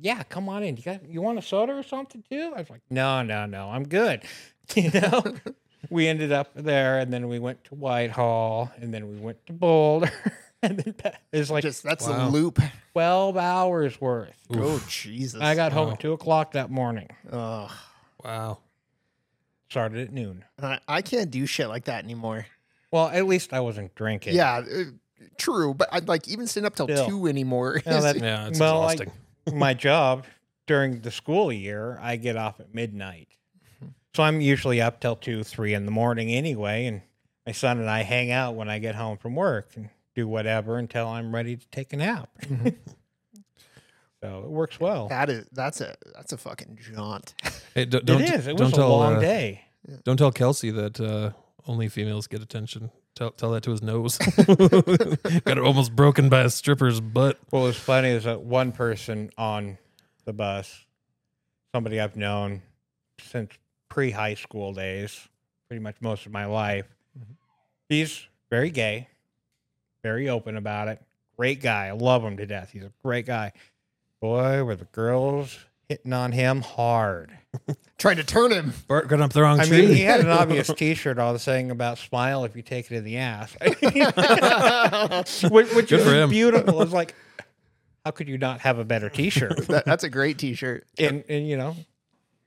yeah, 0.00 0.22
come 0.24 0.48
on 0.48 0.62
in. 0.62 0.76
You 0.76 0.82
got 0.82 1.08
you 1.08 1.20
want 1.22 1.38
a 1.38 1.42
soda 1.42 1.72
or 1.74 1.82
something 1.82 2.22
too? 2.28 2.52
I 2.54 2.60
was 2.60 2.70
like, 2.70 2.80
no, 2.90 3.22
no, 3.22 3.46
no, 3.46 3.68
I'm 3.70 3.86
good. 3.86 4.22
You 4.74 4.90
know. 4.90 5.22
we 5.90 6.08
ended 6.08 6.32
up 6.32 6.50
there, 6.56 6.98
and 6.98 7.12
then 7.12 7.28
we 7.28 7.38
went 7.38 7.62
to 7.66 7.76
Whitehall, 7.76 8.72
and 8.80 8.92
then 8.92 9.06
we 9.08 9.14
went 9.16 9.44
to 9.46 9.52
Boulder. 9.52 10.10
And 10.62 10.78
then 10.78 10.94
it's 11.32 11.50
like 11.50 11.62
Just 11.62 11.82
that's 11.84 12.08
Wow. 12.08 12.28
a 12.28 12.30
loop. 12.30 12.58
12 12.94 13.36
hours 13.36 14.00
worth. 14.00 14.34
Oh 14.50 14.82
Jesus! 14.88 15.40
I 15.40 15.54
got 15.54 15.70
home 15.72 15.90
at 15.92 16.00
2 16.00 16.12
o'clock 16.12 16.52
that 16.52 16.70
morning. 16.70 17.08
Ugh. 17.30 17.70
Wow. 18.24 18.58
Started 19.68 20.08
at 20.08 20.12
noon. 20.12 20.44
I, 20.60 20.80
I 20.88 21.02
can't 21.02 21.30
do 21.30 21.44
shit 21.46 21.68
like 21.68 21.84
that 21.84 22.02
anymore. 22.04 22.46
Well, 22.90 23.08
at 23.08 23.26
least 23.26 23.52
I 23.52 23.60
wasn't 23.60 23.94
drinking. 23.94 24.34
Yeah, 24.34 24.56
uh, 24.68 24.84
true. 25.38 25.74
But 25.74 25.88
I'd 25.92 26.08
like 26.08 26.26
even 26.26 26.46
staying 26.46 26.64
up 26.66 26.74
till 26.74 26.86
Still. 26.86 27.06
two 27.06 27.26
anymore. 27.26 27.82
No, 27.84 28.00
that- 28.00 28.16
Yeah, 28.16 28.48
it's 28.48 28.58
Well, 28.58 28.80
like- 28.80 29.00
exhausting. 29.00 29.20
My 29.52 29.74
job 29.74 30.24
during 30.66 31.00
the 31.00 31.10
school 31.10 31.52
year, 31.52 31.98
I 32.02 32.16
get 32.16 32.36
off 32.36 32.60
at 32.60 32.74
midnight. 32.74 33.28
So 34.14 34.22
I'm 34.22 34.40
usually 34.40 34.80
up 34.80 35.00
till 35.00 35.16
2, 35.16 35.44
3 35.44 35.74
in 35.74 35.84
the 35.84 35.90
morning 35.92 36.30
anyway. 36.30 36.86
And 36.86 37.02
my 37.46 37.52
son 37.52 37.78
and 37.78 37.88
I 37.88 38.02
hang 38.02 38.30
out 38.30 38.54
when 38.54 38.68
I 38.68 38.78
get 38.78 38.94
home 38.94 39.18
from 39.18 39.34
work 39.34 39.70
and 39.76 39.90
do 40.14 40.26
whatever 40.26 40.78
until 40.78 41.06
I'm 41.06 41.34
ready 41.34 41.56
to 41.56 41.68
take 41.68 41.92
a 41.92 41.96
nap. 41.96 42.30
so 44.22 44.42
it 44.44 44.50
works 44.50 44.80
well. 44.80 45.08
that 45.08 45.28
is 45.28 45.46
that's 45.52 45.80
a 45.80 45.94
that's 46.14 46.32
a 46.32 46.38
fucking 46.38 46.78
jaunt. 46.80 47.34
Hey, 47.74 47.84
d- 47.84 48.00
don't, 48.00 48.22
it 48.22 48.30
is. 48.30 48.46
It 48.46 48.56
don't 48.56 48.66
was 48.66 48.72
a 48.72 48.76
tell, 48.76 48.88
long 48.88 49.16
uh, 49.16 49.20
day. 49.20 49.62
Don't 50.04 50.16
tell 50.16 50.32
Kelsey 50.32 50.70
that 50.70 50.98
uh, 50.98 51.30
only 51.66 51.88
females 51.88 52.26
get 52.26 52.42
attention. 52.42 52.90
Tell 53.16 53.30
tell 53.30 53.50
that 53.52 53.62
to 53.62 53.70
his 53.70 53.82
nose. 53.82 54.18
Got 54.36 55.56
it 55.56 55.58
almost 55.58 55.96
broken 55.96 56.28
by 56.28 56.42
a 56.42 56.50
stripper's 56.50 57.00
butt. 57.00 57.38
What 57.48 57.60
was 57.60 57.76
funny 57.76 58.10
is 58.10 58.24
that 58.24 58.42
one 58.42 58.72
person 58.72 59.30
on 59.38 59.78
the 60.26 60.34
bus, 60.34 60.84
somebody 61.74 61.98
I've 61.98 62.16
known 62.16 62.60
since 63.18 63.52
pre 63.88 64.10
high 64.10 64.34
school 64.34 64.74
days, 64.74 65.28
pretty 65.66 65.82
much 65.82 65.96
most 66.02 66.26
of 66.26 66.32
my 66.32 66.44
life. 66.44 66.84
Mm-hmm. 67.18 67.32
He's 67.88 68.26
very 68.50 68.68
gay, 68.70 69.08
very 70.02 70.28
open 70.28 70.58
about 70.58 70.88
it. 70.88 71.00
Great 71.38 71.62
guy. 71.62 71.86
I 71.86 71.92
love 71.92 72.22
him 72.22 72.36
to 72.36 72.44
death. 72.44 72.72
He's 72.72 72.84
a 72.84 72.92
great 73.02 73.24
guy. 73.24 73.52
Boy, 74.20 74.62
were 74.62 74.76
the 74.76 74.84
girls 74.86 75.58
hitting 75.88 76.12
on 76.12 76.32
him 76.32 76.62
hard. 76.62 77.36
Trying 77.98 78.16
to 78.16 78.24
turn 78.24 78.52
him. 78.52 78.72
Bart 78.88 79.08
got 79.08 79.20
up 79.20 79.32
the 79.32 79.40
wrong 79.42 79.58
I 79.60 79.64
tree. 79.64 79.82
mean, 79.86 79.88
he 79.96 80.02
had 80.02 80.20
an 80.20 80.28
obvious 80.28 80.68
T-shirt 80.76 81.18
all 81.18 81.38
saying 81.38 81.70
about 81.70 81.96
smile 81.98 82.44
if 82.44 82.54
you 82.54 82.62
take 82.62 82.90
it 82.90 82.96
in 82.96 83.04
the 83.04 83.16
ass, 83.16 83.56
which, 85.50 85.72
which 85.74 85.88
Good 85.88 86.00
is 86.00 86.04
for 86.06 86.14
him. 86.14 86.28
beautiful. 86.30 86.82
It's 86.82 86.92
like, 86.92 87.14
how 88.04 88.10
could 88.10 88.28
you 88.28 88.36
not 88.38 88.60
have 88.60 88.78
a 88.78 88.84
better 88.84 89.08
T-shirt? 89.08 89.66
That, 89.68 89.84
that's 89.86 90.04
a 90.04 90.10
great 90.10 90.38
T-shirt. 90.38 90.84
and 90.98 91.24
and 91.28 91.48
you 91.48 91.56
know, 91.56 91.74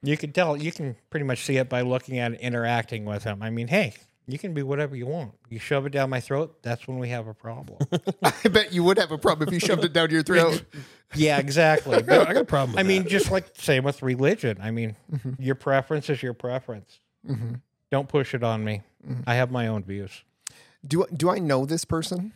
you 0.03 0.15
can 0.17 0.31
tell 0.31 0.55
you 0.55 0.72
can 0.72 0.96
pretty 1.10 1.25
much 1.25 1.43
see 1.43 1.58
it 1.58 1.67
by 1.69 1.81
looking 1.81 2.19
at 2.19 2.34
it, 2.34 2.39
interacting 2.41 3.05
with 3.05 3.24
him. 3.24 3.41
I 3.41 3.50
mean, 3.50 3.67
hey, 3.67 3.93
you 4.31 4.38
can 4.38 4.53
be 4.53 4.63
whatever 4.63 4.95
you 4.95 5.07
want. 5.07 5.33
You 5.50 5.59
shove 5.59 5.86
it 5.86 5.91
down 5.91 6.09
my 6.09 6.19
throat, 6.19 6.57
that's 6.62 6.88
when 6.88 7.00
we 7.00 7.09
have 7.09 7.27
a 7.27 7.33
problem. 7.33 7.79
I 8.24 8.48
bet 8.50 8.71
you 8.74 8.83
would 8.83 8.98
have 8.98 9.12
a 9.12 9.17
problem 9.17 9.48
if 9.48 9.53
you 9.53 9.59
shoved 9.59 9.83
it 9.83 9.93
down 9.93 10.12
your 10.12 10.24
throat. 10.24 10.63
yeah, 11.15 11.39
exactly. 11.39 11.95
I 11.98 12.01
got 12.01 12.38
a 12.38 12.45
problem. 12.45 12.74
With 12.74 12.79
I 12.79 12.83
mean, 12.83 13.03
that. 13.03 13.09
just 13.09 13.31
like 13.31 13.48
same 13.55 13.83
with 13.83 14.01
religion. 14.01 14.57
I 14.62 14.71
mean, 14.71 14.95
your 15.39 15.55
preference 15.55 16.09
is 16.09 16.21
your 16.21 16.33
preference. 16.33 17.00
Mm-hmm. 17.27 17.55
Don't 17.91 18.07
push 18.07 18.33
it 18.33 18.43
on 18.43 18.63
me. 18.63 18.81
I 19.25 19.36
have 19.36 19.51
my 19.51 19.67
own 19.67 19.83
views. 19.83 20.24
Do 20.86 21.05
do 21.15 21.29
I 21.29 21.39
know 21.39 21.65
this 21.65 21.86
person? 21.86 22.33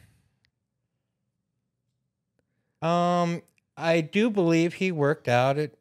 Um, 2.81 3.41
I 3.77 4.01
do 4.01 4.29
believe 4.29 4.75
he 4.75 4.91
worked 4.91 5.27
out 5.27 5.57
at 5.57 5.71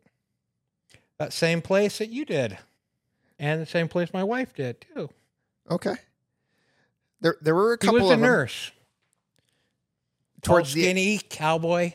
that 1.18 1.32
same 1.32 1.60
place 1.60 1.98
that 1.98 2.10
you 2.10 2.24
did, 2.24 2.58
and 3.38 3.60
the 3.60 3.66
same 3.66 3.88
place 3.88 4.12
my 4.12 4.22
wife 4.22 4.54
did 4.54 4.84
too. 4.94 5.10
Okay. 5.72 5.94
There 7.20 7.36
there 7.40 7.54
were 7.54 7.74
a 7.74 7.78
He 7.80 7.86
couple 7.86 8.00
was 8.00 8.10
a 8.10 8.14
of 8.14 8.20
them 8.20 8.28
nurse. 8.28 8.72
towards 10.42 10.70
Tall, 10.70 10.74
the 10.74 10.82
skinny 10.82 11.20
cowboy. 11.28 11.94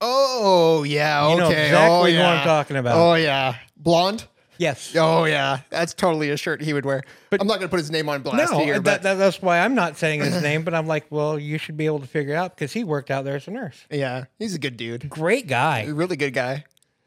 Oh 0.00 0.82
yeah, 0.84 1.24
okay. 1.24 1.32
You 1.32 1.38
know 1.40 1.48
exactly 1.48 1.76
oh, 1.76 2.00
what 2.00 2.12
yeah. 2.12 2.32
I'm 2.32 2.44
talking 2.44 2.76
about. 2.76 2.96
Oh 2.96 3.14
yeah. 3.14 3.56
Blonde? 3.76 4.24
yes. 4.58 4.94
Oh 4.96 5.24
yeah. 5.24 5.60
That's 5.70 5.94
totally 5.94 6.30
a 6.30 6.36
shirt 6.36 6.60
he 6.60 6.72
would 6.72 6.84
wear. 6.84 7.02
But- 7.30 7.40
I'm 7.40 7.46
not 7.46 7.58
gonna 7.58 7.68
put 7.68 7.78
his 7.78 7.90
name 7.90 8.08
on 8.08 8.22
blast 8.22 8.52
no, 8.52 8.58
here, 8.58 8.80
that, 8.80 9.02
that, 9.02 9.14
that's 9.14 9.40
why 9.40 9.60
I'm 9.60 9.74
not 9.74 9.96
saying 9.96 10.20
his 10.20 10.42
name, 10.48 10.62
but 10.64 10.74
I'm 10.74 10.86
like, 10.86 11.06
well, 11.10 11.38
you 11.38 11.58
should 11.58 11.76
be 11.76 11.86
able 11.86 12.00
to 12.00 12.06
figure 12.06 12.34
it 12.34 12.36
out 12.36 12.56
because 12.56 12.72
he 12.72 12.84
worked 12.84 13.10
out 13.10 13.24
there 13.24 13.36
as 13.36 13.46
a 13.48 13.50
nurse. 13.52 13.86
yeah, 13.90 14.24
he's 14.38 14.54
a 14.54 14.58
good 14.58 14.76
dude. 14.76 15.08
Great 15.08 15.46
guy, 15.46 15.84
really 15.86 16.16
good 16.16 16.34
guy. 16.34 16.64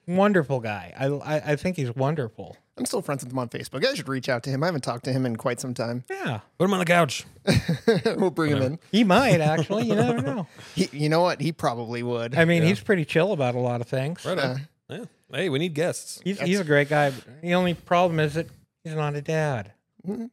wonderful 0.08 0.60
guy. 0.60 0.94
I, 0.98 1.06
I, 1.08 1.52
I 1.52 1.56
think 1.58 1.76
he's 1.78 1.94
wonderful. 1.96 2.58
I'm 2.78 2.86
still 2.86 3.02
friends 3.02 3.24
with 3.24 3.32
him 3.34 3.40
on 3.40 3.50
Facebook. 3.50 3.86
I 3.86 3.94
should 3.94 4.08
reach 4.08 4.30
out 4.30 4.44
to 4.44 4.50
him. 4.50 4.64
I 4.64 4.68
haven't 4.68 4.82
talked 4.82 5.04
to 5.06 5.12
him 5.14 5.26
in 5.26 5.36
quite 5.36 5.60
some 5.60 5.74
time. 5.74 6.04
Yeah, 6.10 6.40
put 6.58 6.66
him 6.66 6.74
on 6.74 6.80
the 6.80 6.86
couch. 6.86 7.26
we'll 8.18 8.32
bring 8.32 8.52
him 8.52 8.62
in. 8.62 8.80
he 8.92 9.04
might 9.04 9.42
actually. 9.42 9.88
You 9.88 9.96
never 9.96 10.22
know. 10.22 10.48
He, 10.76 10.90
you 10.94 11.10
know 11.10 11.22
what? 11.22 11.42
He 11.42 11.52
probably 11.52 12.02
would. 12.02 12.34
I 12.36 12.46
mean, 12.46 12.64
he's 12.64 12.80
pretty 12.80 13.04
chill 13.06 13.34
about 13.34 13.56
a 13.56 13.60
lot 13.60 13.82
of 13.82 13.88
things. 13.88 14.24
Right 14.26 14.40
on. 14.40 14.68
Yeah. 14.90 15.06
Hey, 15.32 15.50
we 15.50 15.60
need 15.60 15.74
guests. 15.74 16.22
He's, 16.24 16.40
he's 16.40 16.60
a 16.60 16.64
great 16.64 16.90
guy. 16.90 17.12
The 17.42 17.54
only 17.56 17.74
problem 17.74 18.20
is 18.20 18.34
that 18.36 18.48
he's 18.84 18.94
not 18.94 19.16
a 19.16 19.22
dad. 19.22 19.72
Mm-hmm. 20.08 20.26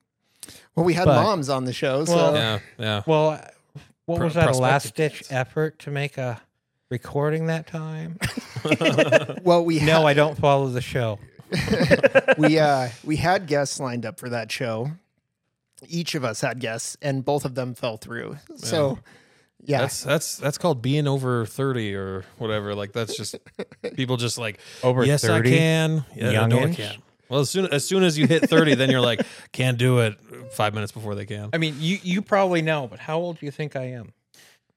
well, 0.74 0.84
we 0.86 0.94
had 0.94 1.04
but- 1.04 1.22
moms 1.22 1.48
on 1.48 1.64
the 1.64 1.72
show, 1.72 2.04
so 2.04 2.14
Well- 2.16 2.34
Yeah, 2.34 2.58
yeah. 2.78 3.02
Well, 3.06 3.30
uh, 3.30 3.40
what 4.06 4.16
Pro- 4.18 4.26
was 4.26 4.34
that? 4.34 4.48
A 4.50 4.52
last 4.58 4.94
prospective 4.94 5.18
ditch 5.28 5.32
effort 5.32 5.78
to 5.80 5.90
make 5.90 6.16
a 6.18 6.40
recording 6.90 7.46
that 7.46 7.66
time? 7.66 8.18
well, 9.42 9.64
we 9.64 9.80
no, 9.80 9.98
had, 10.00 10.06
I 10.06 10.14
don't 10.14 10.38
follow 10.38 10.68
the 10.68 10.80
show. 10.80 11.18
we 12.38 12.58
uh 12.58 12.88
we 13.04 13.16
had 13.16 13.46
guests 13.46 13.80
lined 13.80 14.04
up 14.06 14.18
for 14.18 14.28
that 14.28 14.50
show. 14.50 14.90
Each 15.86 16.14
of 16.14 16.24
us 16.24 16.40
had 16.40 16.58
guests, 16.58 16.96
and 17.00 17.24
both 17.24 17.44
of 17.44 17.54
them 17.54 17.74
fell 17.74 17.96
through. 17.96 18.36
So, 18.56 18.98
yeah, 19.62 19.82
That's 19.82 20.02
that's 20.02 20.36
that's 20.36 20.58
called 20.58 20.82
being 20.82 21.06
over 21.06 21.46
thirty 21.46 21.94
or 21.94 22.24
whatever. 22.38 22.74
Like 22.74 22.92
that's 22.92 23.16
just 23.16 23.36
people 23.94 24.16
just 24.16 24.38
like 24.38 24.58
Over 24.82 25.04
yes 25.04 25.22
30? 25.22 25.48
I 25.48 25.56
can. 25.56 26.04
Yeah, 26.16 26.46
no, 26.46 26.58
I 26.58 26.62
Youngins? 26.64 26.74
can. 26.76 26.94
Well, 27.28 27.40
as 27.40 27.50
soon 27.50 27.66
as 27.66 27.84
soon 27.84 28.02
as 28.02 28.18
you 28.18 28.26
hit 28.26 28.48
thirty, 28.48 28.74
then 28.74 28.90
you're 28.90 29.00
like 29.00 29.20
can't 29.52 29.78
do 29.78 29.98
it 30.00 30.18
five 30.52 30.74
minutes 30.74 30.92
before 30.92 31.14
they 31.14 31.26
can. 31.26 31.50
I 31.52 31.58
mean, 31.58 31.76
you 31.78 31.98
you 32.02 32.22
probably 32.22 32.62
know, 32.62 32.88
but 32.88 32.98
how 32.98 33.18
old 33.18 33.38
do 33.38 33.46
you 33.46 33.52
think 33.52 33.76
I 33.76 33.84
am? 33.90 34.12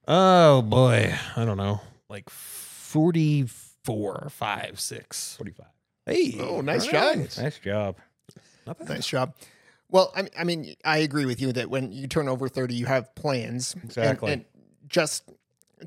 Oh 0.07 0.61
boy, 0.61 1.15
I 1.35 1.45
don't 1.45 1.57
know, 1.57 1.81
like 2.09 2.29
forty 2.29 3.45
four, 3.83 4.27
five, 4.31 4.79
six. 4.79 5.35
Forty-five. 5.37 5.67
Hey, 6.05 6.37
Oh, 6.39 6.61
nice 6.61 6.85
all 6.85 6.91
job. 6.91 7.15
right. 7.17 7.37
Nice 7.37 7.59
job. 7.59 7.95
Not 8.65 8.79
bad. 8.79 8.89
nice 8.89 9.07
job. 9.07 9.33
Well, 9.89 10.11
I 10.15 10.21
mean, 10.21 10.31
I 10.39 10.43
mean, 10.43 10.75
I 10.85 10.97
agree 10.99 11.25
with 11.25 11.41
you 11.41 11.51
that 11.53 11.69
when 11.69 11.91
you 11.91 12.07
turn 12.07 12.27
over 12.29 12.47
thirty, 12.47 12.73
you 12.75 12.85
have 12.85 13.13
plans. 13.15 13.73
And- 13.73 13.83
Exactly. 13.85 14.33
And, 14.33 14.45
just 14.87 15.23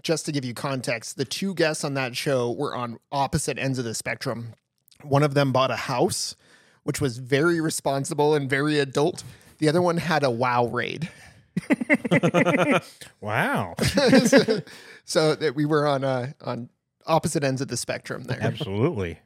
just 0.02 0.24
to 0.26 0.32
give 0.32 0.44
you 0.44 0.54
context, 0.54 1.16
the 1.16 1.24
two 1.24 1.54
guests 1.54 1.84
on 1.84 1.94
that 1.94 2.16
show 2.16 2.50
were 2.50 2.74
on 2.74 2.98
opposite 3.12 3.58
ends 3.58 3.78
of 3.78 3.84
the 3.84 3.94
spectrum. 3.94 4.54
One 5.02 5.22
of 5.22 5.34
them 5.34 5.52
bought 5.52 5.70
a 5.70 5.76
house, 5.76 6.36
which 6.84 7.00
was 7.00 7.18
very 7.18 7.60
responsible 7.60 8.34
and 8.34 8.48
very 8.50 8.78
adult. 8.78 9.22
The 9.58 9.68
other 9.68 9.80
one 9.82 9.98
had 9.98 10.22
a 10.24 10.30
WoW 10.30 10.66
raid. 10.66 11.08
Wow. 13.20 13.74
so 15.04 15.34
that 15.34 15.52
we 15.54 15.64
were 15.64 15.86
on 15.86 16.04
uh, 16.04 16.32
on 16.42 16.68
opposite 17.06 17.44
ends 17.44 17.60
of 17.60 17.68
the 17.68 17.76
spectrum 17.76 18.24
there. 18.24 18.38
Absolutely. 18.40 19.18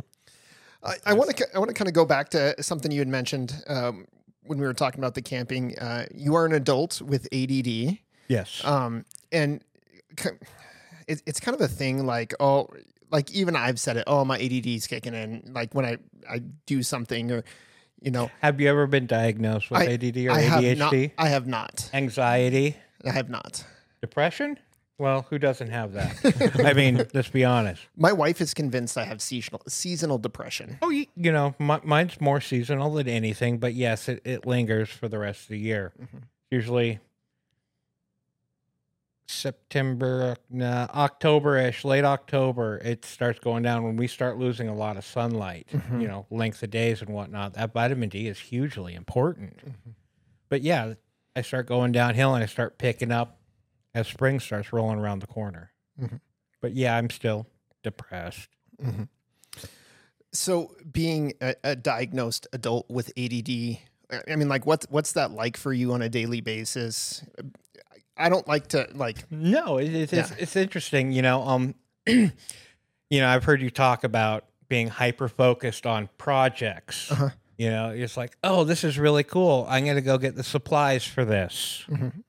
I, 1.06 1.14
want 1.14 1.36
to 1.36 1.46
I 1.56 1.60
want 1.60 1.70
to 1.70 1.74
kind 1.74 1.88
of 1.88 1.94
go 1.94 2.06
back 2.06 2.30
to 2.30 2.62
something 2.62 2.92
you 2.92 3.00
had 3.00 3.08
mentioned 3.08 3.64
um, 3.68 4.06
when 4.44 4.60
we 4.60 4.66
were 4.66 4.74
talking 4.74 5.00
about 5.00 5.16
the 5.16 5.22
camping. 5.22 5.78
Uh, 5.80 6.06
you 6.14 6.36
are 6.36 6.46
an 6.46 6.54
adult 6.54 7.02
with 7.02 7.28
ADD, 7.34 7.98
Yes. 8.28 8.64
um, 8.66 9.06
and 9.32 9.64
it, 11.08 11.22
it's 11.26 11.40
kind 11.40 11.56
of 11.56 11.62
a 11.62 11.68
thing. 11.68 12.06
Like 12.06 12.34
oh, 12.40 12.68
like 13.12 13.32
even 13.32 13.56
I've 13.56 13.80
said 13.80 13.98
it. 13.98 14.04
Oh, 14.08 14.26
my 14.26 14.38
ADD 14.38 14.68
is 14.68 14.88
kicking 14.88 15.14
in. 15.14 15.52
Like 15.54 15.74
when 15.74 15.86
I 15.86 15.98
I 16.30 16.40
do 16.66 16.84
something 16.84 17.32
or 17.32 17.44
you 18.02 18.12
know 18.12 18.30
have 18.42 18.60
you 18.60 18.70
ever 18.70 18.86
been 18.88 19.06
diagnosed 19.08 19.72
with 19.72 19.82
I- 19.82 19.94
ADD 19.94 20.18
or 20.28 20.32
I 20.32 20.42
have 20.42 20.64
ADHD? 20.64 20.78
not. 20.78 20.94
I 21.18 21.28
have 21.30 21.48
not. 21.48 21.90
Anxiety, 21.94 22.76
I 23.06 23.12
have 23.12 23.30
not. 23.30 23.64
depression? 24.02 24.60
Well, 25.00 25.26
who 25.30 25.40
doesn't 25.40 25.70
have 25.70 25.94
that? 25.94 26.62
I 26.66 26.74
mean, 26.74 27.06
let's 27.14 27.30
be 27.30 27.44
honest. 27.44 27.82
My 27.98 28.14
wife 28.14 28.40
is 28.42 28.54
convinced 28.54 28.98
I 28.98 29.06
have 29.06 29.22
seasonal 29.22 29.62
seasonal 29.68 30.20
depression. 30.20 30.78
Oh, 30.82 30.90
you, 30.90 31.08
you 31.16 31.32
know, 31.32 31.56
mi- 31.60 31.80
mine's 31.84 32.22
more 32.22 32.40
seasonal 32.40 32.94
than 32.94 33.08
anything, 33.08 33.58
but 33.58 33.74
yes, 33.74 34.08
it, 34.08 34.22
it 34.24 34.46
lingers 34.46 34.90
for 34.90 35.08
the 35.08 35.18
rest 35.18 35.44
of 35.44 35.48
the 35.50 35.60
year. 35.60 35.94
Mm-hmm. 36.00 36.18
Usually 36.52 37.00
September, 39.26 40.24
uh, 40.24 40.36
nah, 40.50 40.88
October 40.94 41.58
ish, 41.58 41.84
late 41.84 42.06
October, 42.06 42.78
it 42.78 43.04
starts 43.04 43.40
going 43.40 43.64
down 43.64 43.84
when 43.84 43.98
we 43.98 44.08
start 44.08 44.38
losing 44.38 44.68
a 44.68 44.76
lot 44.76 44.96
of 44.96 45.04
sunlight, 45.04 45.68
mm-hmm. 45.74 46.02
you 46.02 46.08
know, 46.08 46.26
length 46.30 46.62
of 46.62 46.70
days 46.70 47.02
and 47.02 47.10
whatnot. 47.10 47.54
That 47.54 47.74
vitamin 47.74 48.10
D 48.10 48.28
is 48.28 48.40
hugely 48.40 48.94
important. 48.94 49.58
Mm-hmm. 49.58 49.92
But 50.50 50.62
yeah, 50.62 50.94
I 51.36 51.42
start 51.42 51.68
going 51.68 51.92
downhill 51.92 52.36
and 52.36 52.44
I 52.44 52.48
start 52.48 52.78
picking 52.78 53.12
up 53.12 53.40
as 53.96 54.08
spring 54.08 54.40
starts 54.40 54.74
rolling 54.74 55.00
around 55.00 55.20
the 55.20 55.28
corner. 55.28 55.72
Mhm. 56.02 56.20
But 56.62 56.74
yeah, 56.74 56.96
I'm 56.98 57.10
still 57.10 57.48
depressed. 57.84 58.50
So, 60.32 60.76
being 60.92 61.34
a, 61.42 61.54
a 61.64 61.76
diagnosed 61.76 62.48
adult 62.54 62.90
with 62.90 63.12
ADD, 63.18 63.78
I 64.28 64.36
mean, 64.36 64.50
like, 64.50 64.66
what's 64.66 64.88
what's 64.90 65.12
that 65.14 65.32
like 65.32 65.58
for 65.58 65.72
you 65.72 65.94
on 65.94 66.02
a 66.02 66.10
daily 66.10 66.42
basis? 66.42 67.24
I 68.18 68.30
don't 68.30 68.48
like 68.48 68.68
to 68.70 68.88
like. 68.96 69.30
No, 69.32 69.78
it, 69.78 69.94
it's 69.94 70.14
it's 70.14 70.32
Yeah. 70.32 70.36
it's 70.40 70.56
interesting. 70.56 71.12
You 71.12 71.22
know, 71.22 71.44
um, 71.48 71.76
you 72.08 72.32
know, 73.12 73.28
I've 73.28 73.44
heard 73.44 73.62
you 73.62 73.70
talk 73.70 74.04
about 74.04 74.46
being 74.70 74.88
hyper 74.88 75.28
focused 75.28 75.86
on 75.86 76.10
projects. 76.18 77.12
Uh-huh. 77.12 77.30
You 77.58 77.70
know, 77.70 77.90
it's 77.92 78.18
like, 78.18 78.36
oh, 78.44 78.64
this 78.64 78.84
is 78.84 78.98
really 78.98 79.24
cool. 79.24 79.68
I'm 79.70 79.84
going 79.84 79.96
to 79.98 80.02
go 80.02 80.18
get 80.18 80.36
the 80.36 80.44
supplies 80.44 81.04
for 81.06 81.24
this. 81.24 81.86
Mhm. 81.88 82.24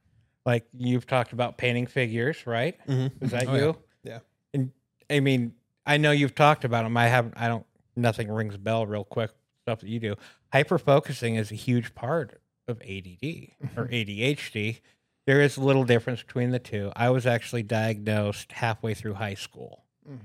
Like 0.46 0.66
you've 0.76 1.06
talked 1.06 1.32
about 1.32 1.56
painting 1.56 1.86
figures, 1.86 2.46
right? 2.46 2.78
Mm-hmm. 2.86 3.24
Is 3.24 3.30
that 3.30 3.48
Oh, 3.48 3.54
you? 3.56 3.76
Yeah. 4.02 4.18
And 4.52 4.72
I 5.10 5.20
mean, 5.20 5.54
I 5.86 5.96
know 5.96 6.10
you've 6.10 6.34
talked 6.34 6.64
about 6.64 6.84
them. 6.84 6.96
I 6.96 7.06
haven't. 7.08 7.34
I 7.36 7.48
don't. 7.48 7.64
Nothing 7.96 8.30
rings 8.30 8.54
a 8.54 8.58
bell 8.58 8.86
real 8.86 9.04
quick. 9.04 9.30
Stuff 9.62 9.80
that 9.80 9.88
you 9.88 10.00
do. 10.00 10.14
Hyper 10.52 10.78
focusing 10.78 11.36
is 11.36 11.50
a 11.50 11.54
huge 11.54 11.94
part 11.94 12.40
of 12.68 12.80
ADD 12.82 13.48
or 13.76 13.86
ADHD. 13.88 14.80
There 15.26 15.40
is 15.40 15.56
a 15.56 15.62
little 15.62 15.84
difference 15.84 16.22
between 16.22 16.50
the 16.50 16.58
two. 16.58 16.92
I 16.94 17.08
was 17.10 17.24
actually 17.26 17.62
diagnosed 17.62 18.52
halfway 18.52 18.92
through 18.94 19.14
high 19.14 19.34
school, 19.34 19.84
Mm. 20.08 20.18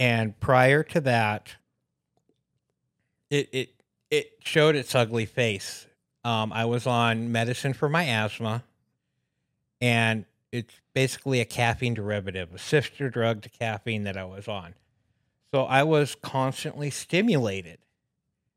and 0.00 0.40
prior 0.40 0.82
to 0.82 1.00
that, 1.02 1.54
it 3.30 3.48
it 3.52 3.68
it 4.10 4.32
showed 4.42 4.74
its 4.74 4.94
ugly 4.94 5.26
face. 5.26 5.86
Um, 6.24 6.52
I 6.52 6.64
was 6.64 6.86
on 6.86 7.30
medicine 7.32 7.72
for 7.72 7.88
my 7.88 8.04
asthma, 8.04 8.64
and 9.80 10.24
it's 10.52 10.74
basically 10.94 11.40
a 11.40 11.44
caffeine 11.44 11.94
derivative, 11.94 12.54
a 12.54 12.58
sister 12.58 13.08
drug 13.08 13.42
to 13.42 13.48
caffeine 13.48 14.04
that 14.04 14.16
I 14.16 14.24
was 14.24 14.48
on. 14.48 14.74
So 15.52 15.64
I 15.64 15.82
was 15.82 16.16
constantly 16.20 16.90
stimulated. 16.90 17.78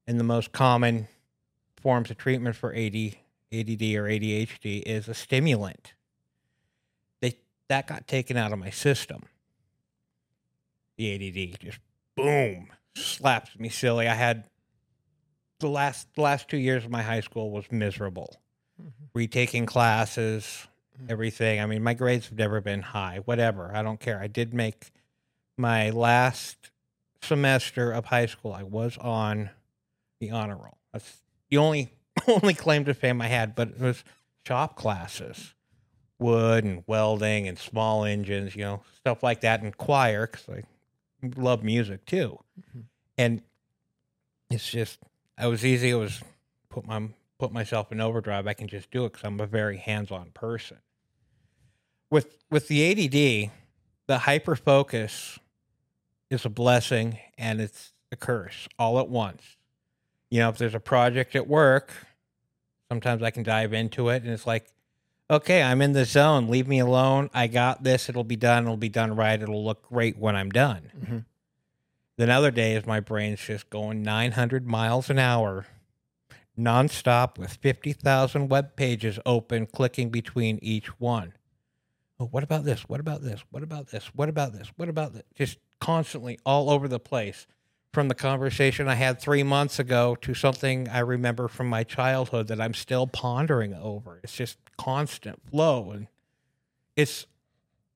And 0.05 0.19
the 0.19 0.23
most 0.23 0.51
common 0.51 1.07
forms 1.77 2.11
of 2.11 2.17
treatment 2.17 2.55
for 2.55 2.73
AD, 2.73 2.95
ADD 2.95 3.81
or 3.95 4.09
ADHD 4.09 4.83
is 4.85 5.07
a 5.07 5.13
stimulant. 5.13 5.93
They 7.21 7.37
that 7.69 7.87
got 7.87 8.07
taken 8.07 8.35
out 8.35 8.51
of 8.51 8.59
my 8.59 8.69
system. 8.69 9.23
The 10.97 11.15
ADD 11.15 11.59
just 11.61 11.79
boom 12.17 12.67
slaps 12.95 13.57
me 13.57 13.69
silly. 13.69 14.07
I 14.07 14.13
had 14.13 14.43
the 15.59 15.69
last 15.69 16.13
the 16.15 16.21
last 16.21 16.49
two 16.49 16.57
years 16.57 16.83
of 16.83 16.91
my 16.91 17.01
high 17.01 17.21
school 17.21 17.49
was 17.49 17.71
miserable. 17.71 18.35
Mm-hmm. 18.81 19.05
Retaking 19.13 19.65
classes, 19.65 20.67
Mm. 21.01 21.11
everything. 21.11 21.59
I 21.59 21.65
mean, 21.65 21.83
my 21.83 21.93
grades 21.93 22.29
have 22.29 22.37
never 22.37 22.61
been 22.61 22.81
high. 22.81 23.19
Whatever, 23.25 23.71
I 23.73 23.81
don't 23.81 23.99
care. 23.99 24.19
I 24.19 24.27
did 24.27 24.53
make 24.53 24.91
my 25.57 25.89
last 25.89 26.71
semester 27.21 27.91
of 27.91 28.05
high 28.05 28.25
school. 28.25 28.53
I 28.53 28.63
was 28.63 28.97
on 28.97 29.49
the 30.19 30.31
honor 30.31 30.57
roll. 30.57 30.77
That's 30.91 31.21
the 31.49 31.57
only 31.57 31.93
only 32.27 32.53
claim 32.53 32.85
to 32.85 32.93
fame 32.93 33.21
I 33.21 33.27
had, 33.27 33.55
but 33.55 33.69
it 33.69 33.79
was 33.79 34.03
shop 34.45 34.75
classes, 34.75 35.53
wood 36.19 36.63
and 36.63 36.83
welding 36.85 37.47
and 37.47 37.57
small 37.57 38.05
engines, 38.05 38.55
you 38.55 38.63
know, 38.63 38.81
stuff 38.95 39.23
like 39.23 39.41
that, 39.41 39.61
and 39.61 39.75
choir 39.75 40.27
because 40.27 40.47
I 40.49 40.63
love 41.35 41.63
music 41.63 42.05
too. 42.05 42.39
Mm-hmm. 42.59 42.79
And 43.17 43.41
it's 44.49 44.69
just, 44.69 44.99
I 45.37 45.47
was 45.47 45.65
easy. 45.65 45.89
It 45.89 45.95
was 45.95 46.21
put 46.69 46.85
my 46.85 47.07
put 47.39 47.51
myself 47.51 47.91
in 47.91 47.99
overdrive. 47.99 48.47
I 48.47 48.53
can 48.53 48.67
just 48.67 48.91
do 48.91 49.05
it 49.05 49.13
because 49.13 49.25
I'm 49.25 49.39
a 49.39 49.45
very 49.47 49.77
hands 49.77 50.11
on 50.11 50.31
person. 50.31 50.77
With 52.09 52.37
with 52.51 52.67
the 52.67 52.91
ADD, 52.91 53.51
the 54.07 54.19
hyper 54.19 54.55
focus 54.55 55.39
is 56.29 56.45
a 56.45 56.49
blessing 56.49 57.17
and 57.37 57.59
it's 57.59 57.93
a 58.11 58.15
curse 58.15 58.67
all 58.77 58.99
at 58.99 59.09
once. 59.09 59.41
You 60.29 60.39
know, 60.39 60.49
if 60.49 60.57
there's 60.57 60.75
a 60.75 60.79
project 60.79 61.35
at 61.35 61.47
work, 61.47 61.91
sometimes 62.89 63.23
I 63.23 63.31
can 63.31 63.43
dive 63.43 63.73
into 63.73 64.09
it 64.09 64.23
and 64.23 64.31
it's 64.31 64.47
like, 64.47 64.67
okay, 65.29 65.61
I'm 65.63 65.81
in 65.81 65.93
the 65.93 66.05
zone. 66.05 66.47
Leave 66.49 66.67
me 66.67 66.79
alone. 66.79 67.29
I 67.33 67.47
got 67.47 67.83
this. 67.83 68.09
It'll 68.09 68.23
be 68.23 68.35
done. 68.35 68.63
It'll 68.63 68.77
be 68.77 68.89
done 68.89 69.15
right. 69.15 69.41
It'll 69.41 69.63
look 69.63 69.83
great 69.89 70.17
when 70.17 70.35
I'm 70.35 70.49
done. 70.49 70.91
Mhm. 70.99 71.25
Then 72.17 72.29
other 72.29 72.51
days, 72.51 72.85
my 72.85 72.99
brain's 72.99 73.39
just 73.39 73.69
going 73.71 74.03
900 74.03 74.67
miles 74.67 75.09
an 75.09 75.17
hour, 75.17 75.65
nonstop 76.57 77.37
with 77.37 77.53
50,000 77.55 78.49
web 78.49 78.75
pages 78.75 79.19
open, 79.25 79.65
clicking 79.65 80.09
between 80.09 80.59
each 80.61 80.87
one. 80.99 81.33
Oh, 82.19 82.25
what 82.25 82.43
about 82.43 82.63
this? 82.63 82.87
What 82.87 82.99
about 82.99 83.21
this? 83.21 83.43
What 83.49 83.63
about 83.63 83.87
this? 83.87 84.05
What 84.13 84.29
about 84.29 84.53
this? 84.53 84.71
What 84.77 84.89
about 84.89 85.13
this? 85.13 85.23
Just 85.35 85.57
constantly 85.79 86.39
all 86.45 86.69
over 86.69 86.87
the 86.87 86.99
place. 86.99 87.47
From 87.91 88.07
the 88.07 88.15
conversation 88.15 88.87
I 88.87 88.95
had 88.95 89.19
three 89.19 89.43
months 89.43 89.77
ago 89.77 90.15
to 90.21 90.33
something 90.33 90.89
I 90.89 90.99
remember 90.99 91.47
from 91.47 91.67
my 91.67 91.83
childhood 91.83 92.47
that 92.47 92.59
I'm 92.59 92.73
still 92.73 93.05
pondering 93.05 93.73
over. 93.73 94.19
It's 94.23 94.35
just 94.35 94.57
constant 94.77 95.39
flow 95.49 95.91
and 95.91 96.07
it's 96.95 97.27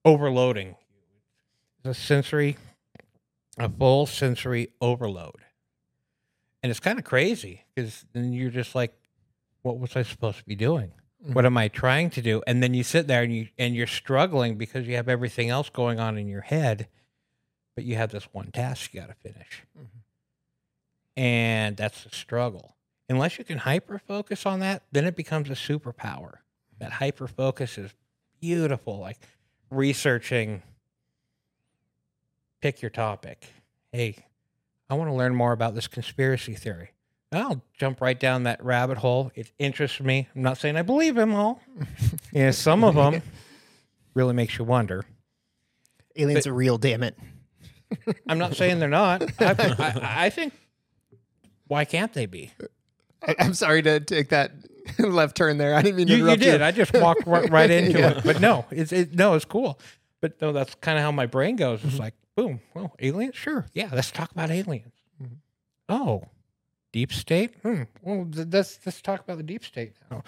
overloading. 0.04 0.76
It's 1.78 1.98
a 1.98 2.00
sensory, 2.00 2.56
a 3.56 3.68
full 3.68 4.06
sensory 4.06 4.68
overload. 4.80 5.42
And 6.62 6.70
it's 6.70 6.80
kind 6.80 6.98
of 6.98 7.04
crazy 7.04 7.64
because 7.78 8.04
then 8.12 8.32
you're 8.32 8.50
just 8.50 8.74
like, 8.74 8.92
what 9.62 9.78
was 9.78 9.94
I 9.94 10.02
supposed 10.02 10.38
to 10.38 10.44
be 10.44 10.56
doing? 10.56 10.90
Mm-hmm. 11.22 11.34
What 11.34 11.46
am 11.46 11.56
I 11.56 11.68
trying 11.68 12.10
to 12.10 12.22
do? 12.22 12.42
And 12.46 12.60
then 12.60 12.74
you 12.74 12.82
sit 12.82 13.06
there 13.06 13.22
and 13.22 13.32
you 13.32 13.48
and 13.56 13.74
you're 13.76 13.86
struggling 13.86 14.56
because 14.56 14.88
you 14.88 14.96
have 14.96 15.08
everything 15.08 15.48
else 15.48 15.70
going 15.70 16.00
on 16.00 16.18
in 16.18 16.26
your 16.26 16.40
head, 16.40 16.88
but 17.76 17.84
you 17.84 17.94
have 17.94 18.10
this 18.10 18.24
one 18.32 18.50
task 18.50 18.92
you 18.92 19.00
got 19.00 19.08
to 19.08 19.14
finish. 19.14 19.62
Mm-hmm. 19.78 21.20
And 21.20 21.76
that's 21.76 22.02
the 22.02 22.10
struggle. 22.10 22.74
Unless 23.08 23.38
you 23.38 23.44
can 23.44 23.58
hyper 23.58 23.98
focus 23.98 24.44
on 24.44 24.58
that, 24.60 24.82
then 24.90 25.04
it 25.04 25.14
becomes 25.14 25.48
a 25.50 25.52
superpower. 25.52 26.38
Mm-hmm. 26.38 26.78
That 26.80 26.92
hyper 26.92 27.28
focus 27.28 27.78
is 27.78 27.94
beautiful. 28.40 28.98
Like 28.98 29.18
researching, 29.70 30.62
pick 32.60 32.82
your 32.82 32.90
topic. 32.90 33.46
Hey, 33.92 34.16
I 34.90 34.94
want 34.94 35.10
to 35.10 35.14
learn 35.14 35.34
more 35.34 35.52
about 35.52 35.76
this 35.76 35.86
conspiracy 35.86 36.54
theory. 36.54 36.90
I'll 37.30 37.62
jump 37.78 38.00
right 38.00 38.18
down 38.18 38.44
that 38.44 38.64
rabbit 38.64 38.98
hole. 38.98 39.30
It 39.34 39.52
interests 39.58 40.00
me. 40.00 40.28
I'm 40.34 40.42
not 40.42 40.58
saying 40.58 40.76
I 40.76 40.82
believe 40.82 41.14
them 41.14 41.34
all. 41.34 41.60
yeah, 42.32 42.52
some 42.52 42.84
of 42.84 42.94
them 42.94 43.22
really 44.14 44.34
makes 44.34 44.58
you 44.58 44.64
wonder. 44.64 45.04
Aliens 46.16 46.46
are 46.46 46.54
real, 46.54 46.78
damn 46.78 47.02
it. 47.02 47.16
I'm 48.28 48.38
not 48.38 48.56
saying 48.56 48.78
they're 48.78 48.88
not. 48.88 49.22
I, 49.40 49.54
I, 49.78 50.24
I 50.26 50.30
think 50.30 50.52
why 51.68 51.84
can't 51.84 52.12
they 52.12 52.26
be? 52.26 52.50
I, 53.22 53.34
I'm 53.38 53.54
sorry 53.54 53.82
to 53.82 54.00
take 54.00 54.30
that 54.30 54.52
left 54.98 55.36
turn 55.36 55.58
there. 55.58 55.74
I 55.74 55.82
didn't 55.82 55.96
mean 55.96 56.06
to 56.06 56.12
You, 56.12 56.18
you 56.18 56.24
interrupt 56.24 56.42
did. 56.42 56.62
I 56.62 56.70
just 56.70 56.94
walked 56.94 57.26
right, 57.26 57.48
right 57.50 57.70
into 57.70 57.98
Yeah. 57.98 58.18
it. 58.18 58.24
But 58.24 58.40
no, 58.40 58.64
it's 58.70 58.92
it, 58.92 59.14
no, 59.14 59.34
it's 59.34 59.44
cool. 59.44 59.78
But 60.20 60.40
no, 60.40 60.52
that's 60.52 60.74
kind 60.76 60.98
of 60.98 61.04
how 61.04 61.12
my 61.12 61.26
brain 61.26 61.56
goes. 61.56 61.84
It's 61.84 61.92
mm-hmm. 61.92 62.02
like, 62.02 62.14
boom, 62.34 62.60
well, 62.74 62.94
aliens, 62.98 63.36
sure, 63.36 63.66
yeah, 63.72 63.90
let's 63.92 64.10
talk 64.10 64.32
about 64.32 64.50
aliens. 64.50 64.92
Mm-hmm. 65.22 65.34
Oh, 65.90 66.24
deep 66.92 67.12
state. 67.12 67.54
Hmm. 67.62 67.82
Well, 68.02 68.26
th- 68.32 68.48
let's 68.50 68.78
let's 68.84 69.00
talk 69.02 69.20
about 69.20 69.36
the 69.36 69.42
deep 69.42 69.64
state 69.64 69.92
now. 70.10 70.22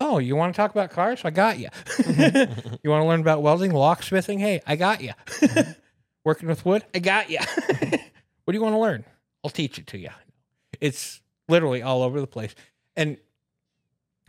Oh, 0.00 0.18
you 0.18 0.34
want 0.36 0.54
to 0.54 0.56
talk 0.56 0.70
about 0.70 0.90
cars? 0.90 1.20
I 1.24 1.30
got 1.30 1.58
you. 1.58 1.68
you 1.98 2.90
want 2.90 3.02
to 3.02 3.06
learn 3.06 3.20
about 3.20 3.42
welding, 3.42 3.72
locksmithing? 3.72 4.38
Hey, 4.38 4.62
I 4.66 4.76
got 4.76 5.00
you. 5.02 5.12
Working 6.24 6.48
with 6.48 6.64
wood? 6.64 6.84
I 6.94 6.98
got 6.98 7.30
you. 7.30 7.38
what 8.44 8.52
do 8.52 8.54
you 8.54 8.62
want 8.62 8.74
to 8.74 8.78
learn? 8.78 9.04
I'll 9.44 9.50
teach 9.50 9.78
it 9.78 9.86
to 9.88 9.98
you. 9.98 10.10
It's 10.80 11.20
literally 11.48 11.82
all 11.82 12.02
over 12.02 12.20
the 12.20 12.26
place. 12.26 12.54
And 12.96 13.16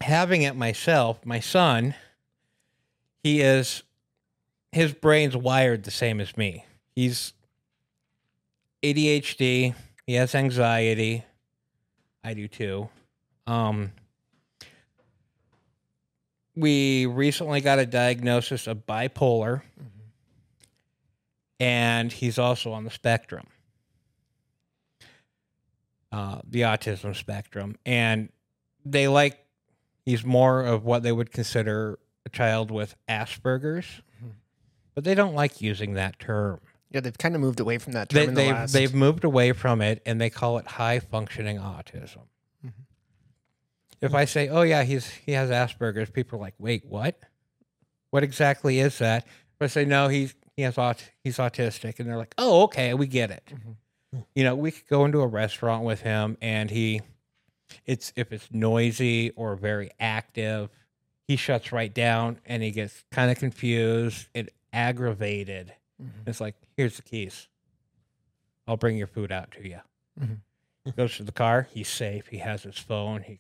having 0.02 0.41
it 0.41 0.56
myself, 0.56 1.26
my 1.26 1.39
son, 1.39 1.96
he 3.24 3.41
is 3.41 3.84
his 4.72 4.94
brain's 4.94 5.36
wired 5.36 5.84
the 5.84 5.91
same 5.91 6.22
as 6.22 6.38
me. 6.38 6.65
He's 6.96 7.34
ADHD, 8.84 9.76
he 10.08 10.13
has 10.13 10.34
anxiety. 10.34 11.26
I 12.23 12.34
do 12.34 12.47
too. 12.47 12.89
Um 13.47 13.91
we 16.55 17.05
recently 17.05 17.62
got 17.62 17.79
a 17.79 17.86
diagnosis 17.86 18.67
of 18.67 18.86
bipolar. 18.86 19.62
And 21.60 22.12
he's 22.12 22.38
also 22.39 22.71
on 22.73 22.84
the 22.84 22.91
spectrum. 22.91 23.47
Uh, 26.12 26.41
the 26.49 26.62
autism 26.62 27.15
spectrum. 27.15 27.77
And 27.86 28.29
they 28.84 29.07
like 29.07 29.45
he's 30.03 30.25
more 30.25 30.62
of 30.65 30.84
what 30.84 31.03
they 31.03 31.12
would 31.12 31.31
consider 31.31 31.99
a 32.25 32.29
child 32.29 32.69
with 32.71 32.95
asperger's. 33.07 34.01
Mhm. 34.21 34.31
but 34.93 35.03
they 35.05 35.15
don't 35.15 35.34
like 35.36 35.62
using 35.62 35.93
that 35.93 36.19
term 36.19 36.60
Yeah, 36.91 36.99
they've 36.99 37.17
kind 37.17 37.36
of 37.36 37.41
moved 37.41 37.60
away 37.62 37.77
from 37.77 37.93
that 37.93 38.10
term 38.10 38.34
they, 38.36 38.49
in 38.49 38.56
the 38.56 38.69
they've, 38.71 38.93
moved 38.93 39.23
away 39.23 39.54
from 39.54 39.82
it 39.82 40.01
and 40.06 40.19
they 40.19 40.30
call 40.30 40.58
it 40.58 40.67
high 40.67 40.99
functioning 40.99 41.58
autism. 41.58 42.23
Mhm. 42.65 42.73
if 44.01 44.13
i 44.13 44.25
say 44.25 44.49
oh 44.49 44.62
yeah 44.63 44.84
he's 44.84 45.10
he 45.10 45.32
has 45.32 45.49
asperger's 45.49 46.10
people 46.10 46.38
are 46.38 46.41
like 46.41 46.56
wait 46.60 46.86
what? 46.86 47.17
What 48.10 48.23
exactly 48.23 48.80
is 48.80 48.97
that? 48.99 49.25
If 49.25 49.62
i 49.62 49.67
say 49.67 49.86
no 49.86 50.10
he's 50.10 50.36
he 50.58 50.63
has 50.63 50.77
aut- 50.77 51.10
he's 51.23 51.38
autistic 51.38 51.99
and 51.99 52.10
they're 52.10 52.17
like 52.17 52.34
oh 52.38 52.63
okay 52.63 52.93
we 52.93 53.08
get 53.08 53.32
it. 53.32 53.54
Mhm. 53.54 54.25
you 54.36 54.43
know 54.43 54.56
we 54.56 54.71
could 54.71 54.88
go 54.89 55.06
into 55.06 55.21
a 55.21 55.27
restaurant 55.27 55.86
with 55.86 56.01
him 56.01 56.38
and 56.41 56.69
he 56.69 57.01
it's 57.86 58.12
if 58.17 58.34
it's 58.34 58.49
noisy 58.51 59.30
or 59.38 59.56
very 59.56 59.91
active 59.99 60.69
he 61.25 61.38
shuts 61.38 61.71
right 61.71 61.93
down 61.93 62.38
and 62.45 62.62
he 62.62 62.71
gets 62.71 63.06
kind 63.12 63.32
of 63.32 63.38
confused 63.39 64.27
and 64.36 64.49
aggravated 64.73 65.73
Mhm. 66.02 66.10
it's 66.28 66.42
like, 66.42 66.56
here's 66.78 66.96
the 66.98 67.02
keys. 67.04 67.48
I'll 68.68 68.78
bring 68.78 68.98
your 68.98 69.08
food 69.08 69.32
out 69.32 69.52
to 69.52 69.68
you. 69.68 69.80
Mhm. 70.20 70.40
Goes 70.96 71.16
to 71.18 71.24
the 71.24 71.32
car. 71.32 71.68
He's 71.72 71.88
safe. 71.88 72.28
He 72.28 72.38
has 72.40 72.64
his 72.64 72.78
phone. 72.78 73.22
He 73.24 73.40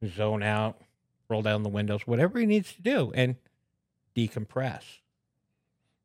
can 0.00 0.10
zone 0.10 0.42
out, 0.42 0.80
roll 1.28 1.42
down 1.42 1.62
the 1.62 1.68
windows, 1.68 2.06
whatever 2.06 2.38
he 2.38 2.46
needs 2.46 2.72
to 2.74 2.82
do, 2.82 3.12
and 3.14 3.36
decompress. 4.14 5.00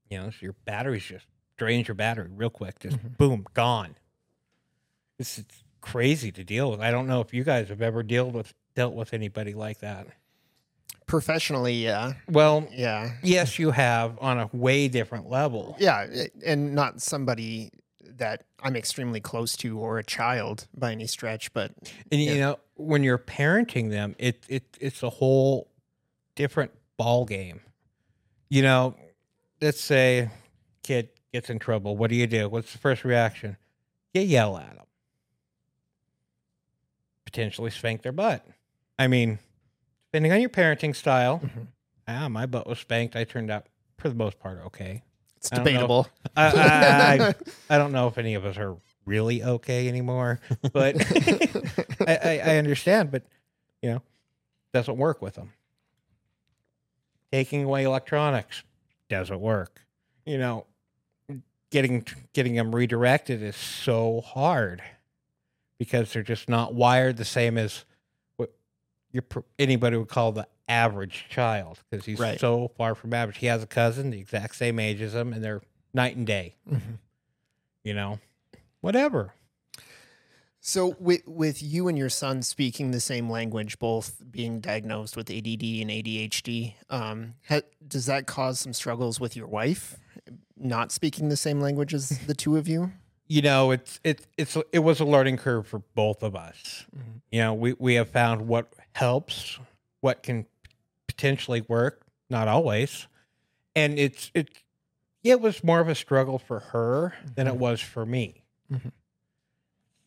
You 0.09 0.17
know, 0.19 0.29
so 0.31 0.37
your 0.41 0.53
batteries 0.65 1.05
just 1.05 1.25
drains 1.57 1.87
your 1.87 1.95
battery 1.95 2.29
real 2.31 2.49
quick. 2.49 2.79
Just 2.79 2.97
Mhm. 2.97 3.17
boom, 3.17 3.45
gone. 3.53 3.95
It's, 5.19 5.37
it's 5.37 5.63
crazy 5.81 6.31
to 6.31 6.43
deal 6.43 6.71
with. 6.71 6.79
I 6.81 6.89
don't 6.91 7.07
know 7.07 7.21
if 7.21 7.33
you 7.33 7.43
guys 7.43 7.69
have 7.69 7.81
ever 7.81 8.03
dealt 8.03 8.33
with 8.33 8.53
dealt 8.73 8.93
with 8.95 9.13
anybody 9.13 9.53
like 9.53 9.79
that. 9.79 10.07
Professionally, 11.11 11.73
yeah, 11.73 12.13
Well, 12.29 12.65
yeah, 12.71 13.11
yes, 13.21 13.59
you 13.59 13.71
have 13.71 14.17
on 14.21 14.39
a 14.39 14.49
way 14.53 14.87
different 14.87 15.29
level. 15.29 15.75
yeah, 15.77 16.07
eh, 16.09 16.27
and 16.45 16.73
not 16.73 17.01
somebody 17.01 17.69
that 18.01 18.45
I'm 18.63 18.77
extremely 18.77 19.19
close 19.19 19.57
to 19.57 19.77
or 19.77 19.97
a 19.99 20.05
child 20.05 20.67
by 20.73 20.93
any 20.93 21.07
stretch, 21.07 21.51
but 21.51 21.73
And 22.13 22.21
Yeah. 22.21 22.31
you 22.31 22.39
know, 22.39 22.59
when 22.75 23.03
you're 23.03 23.17
parenting 23.17 23.89
them, 23.89 24.15
it 24.19 24.45
it 24.47 24.77
it's 24.79 25.03
a 25.03 25.09
whole 25.09 25.69
different 26.35 26.71
ball 26.95 27.25
game. 27.25 27.59
You 28.47 28.61
know, 28.61 28.95
let's 29.59 29.81
say 29.81 30.29
kid 30.81 31.09
gets 31.33 31.49
in 31.49 31.59
trouble. 31.59 31.97
What 31.97 32.09
do 32.09 32.15
you 32.15 32.25
do? 32.25 32.47
What's 32.47 32.71
the 32.71 32.77
first 32.77 33.03
reaction? 33.03 33.57
You 34.13 34.21
yell 34.21 34.57
at 34.57 34.75
them. 34.77 34.85
Potentially 37.25 37.69
spank 37.69 38.01
their 38.01 38.13
butt. 38.13 38.47
I 38.97 39.07
mean, 39.07 39.39
depending 40.11 40.33
on 40.33 40.41
your 40.41 40.49
parenting 40.49 40.93
style, 40.95 41.39
Mhm. 41.39 41.67
ah, 42.07 42.27
my 42.27 42.45
butt 42.45 42.67
was 42.67 42.79
spanked. 42.79 43.15
I 43.15 43.23
turned 43.23 43.49
out 43.49 43.67
for 43.97 44.09
the 44.09 44.15
most 44.15 44.39
part 44.39 44.59
okay. 44.65 45.03
it's 45.37 45.51
I 45.51 45.55
debatable. 45.55 46.07
I, 46.35 46.47
I, 46.47 47.35
I, 47.75 47.77
don't 47.77 47.91
know 47.93 48.07
if 48.07 48.17
any 48.17 48.35
of 48.35 48.45
us 48.45 48.57
are 48.57 48.75
really 49.05 49.41
okay 49.43 49.87
anymore, 49.87 50.39
but 50.73 50.95
I, 52.07 52.19
I, 52.23 52.41
I 52.45 52.57
understand, 52.57 53.09
but 53.09 53.23
you 53.81 53.91
know, 53.91 54.01
doesn't 54.73 54.97
work 54.97 55.21
with 55.21 55.35
them. 55.35 55.53
Taking 57.31 57.63
away 57.63 57.83
electronics 57.83 58.63
doesn't 59.09 59.39
work. 59.39 59.81
You 60.25 60.37
know, 60.37 60.65
getting 61.71 62.05
getting 62.33 62.55
them 62.55 62.75
redirected 62.75 63.41
is 63.41 63.55
so 63.55 64.21
hard 64.21 64.83
because 65.79 66.13
they're 66.13 66.21
just 66.21 66.49
not 66.49 66.73
wired 66.73 67.17
the 67.17 67.25
same 67.25 67.57
as 67.57 67.85
your 69.11 69.23
anybody 69.59 69.97
would 69.97 70.07
call 70.09 70.31
the 70.31 70.47
average 70.67 71.25
child 71.29 71.79
because 71.89 72.05
he's 72.05 72.19
Right. 72.19 72.39
so 72.39 72.69
far 72.77 72.95
from 72.95 73.13
average. 73.13 73.37
He 73.37 73.47
has 73.47 73.61
a 73.63 73.67
cousin 73.67 74.09
the 74.11 74.19
exact 74.19 74.55
same 74.55 74.79
age 74.79 75.01
as 75.01 75.13
him, 75.13 75.33
and 75.33 75.43
they're 75.43 75.61
night 75.93 76.15
and 76.15 76.25
day. 76.25 76.55
Mhm. 76.69 76.99
You 77.83 77.93
know, 77.93 78.19
whatever. 78.79 79.33
So 80.63 80.95
with 80.99 81.27
with 81.27 81.63
you 81.63 81.87
and 81.87 81.97
your 81.97 82.09
son 82.09 82.43
speaking 82.43 82.91
the 82.91 82.99
same 82.99 83.29
language, 83.29 83.79
both 83.79 84.21
being 84.31 84.59
diagnosed 84.59 85.17
with 85.17 85.29
ADD 85.31 85.81
and 85.81 85.89
ADHD, 85.89 86.75
um, 86.89 87.33
ha- 87.49 87.61
does 87.87 88.05
that 88.05 88.27
cause 88.27 88.59
some 88.59 88.73
struggles 88.73 89.19
with 89.19 89.35
your 89.35 89.47
wife, 89.47 89.97
not 90.55 90.91
speaking 90.91 91.29
the 91.29 91.37
same 91.37 91.59
language 91.59 91.93
as 91.95 92.09
the 92.27 92.35
two 92.35 92.57
of 92.57 92.67
you? 92.67 92.91
you 93.27 93.41
know 93.41 93.71
it's 93.71 93.97
it, 94.03 94.27
it's 94.37 94.57
it 94.73 94.79
was 94.79 94.99
a 94.99 95.05
learning 95.05 95.37
curve 95.37 95.65
for 95.65 95.79
both 95.95 96.21
of 96.21 96.35
us 96.35 96.85
Mhm. 96.93 97.21
you 97.31 97.39
know 97.39 97.53
we 97.53 97.71
we 97.79 97.93
have 97.93 98.09
found 98.09 98.45
what 98.45 98.73
helps 98.93 99.59
what 100.01 100.23
can 100.23 100.45
potentially 101.07 101.61
work 101.67 102.05
not 102.29 102.47
always. 102.47 103.07
And 103.75 103.97
it's 103.99 104.31
it 104.33 104.49
it 105.23 105.39
was 105.41 105.63
more 105.63 105.79
of 105.79 105.87
a 105.87 105.95
struggle 105.95 106.39
for 106.39 106.59
her 106.59 107.13
than 107.35 107.47
it 107.47 107.53
Mhm. 107.53 107.57
was 107.57 107.81
for 107.81 108.05
me. 108.05 108.43
Mhm. 108.71 108.91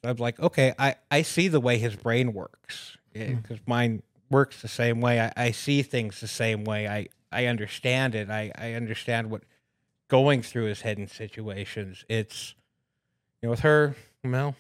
i'm 0.03 0.17
like 0.17 0.39
okay 0.41 0.75
i 0.79 0.97
i 1.11 1.23
see 1.23 1.49
the 1.49 1.61
way 1.61 1.79
his 1.79 1.97
brain 1.97 2.33
works. 2.33 2.97
Because 3.13 3.59
mine 3.67 4.03
works 4.31 4.61
the 4.61 4.69
same 4.69 5.01
way. 5.01 5.21
I, 5.21 5.33
I 5.37 5.51
see 5.53 5.83
things 5.83 6.21
the 6.21 6.27
same 6.29 6.65
way. 6.65 6.89
I 6.89 7.09
i 7.31 7.47
understand 7.47 8.15
it. 8.15 8.29
I 8.31 8.51
i 8.59 8.73
understand 8.73 9.31
what 9.31 9.43
going 10.09 10.43
through 10.43 10.65
his 10.65 10.81
head 10.83 10.99
in 10.99 11.07
situations. 11.09 12.05
It's 12.09 12.55
you 13.41 13.47
know, 13.47 13.51
with 13.51 13.61
her, 13.61 13.95
well, 14.25 14.57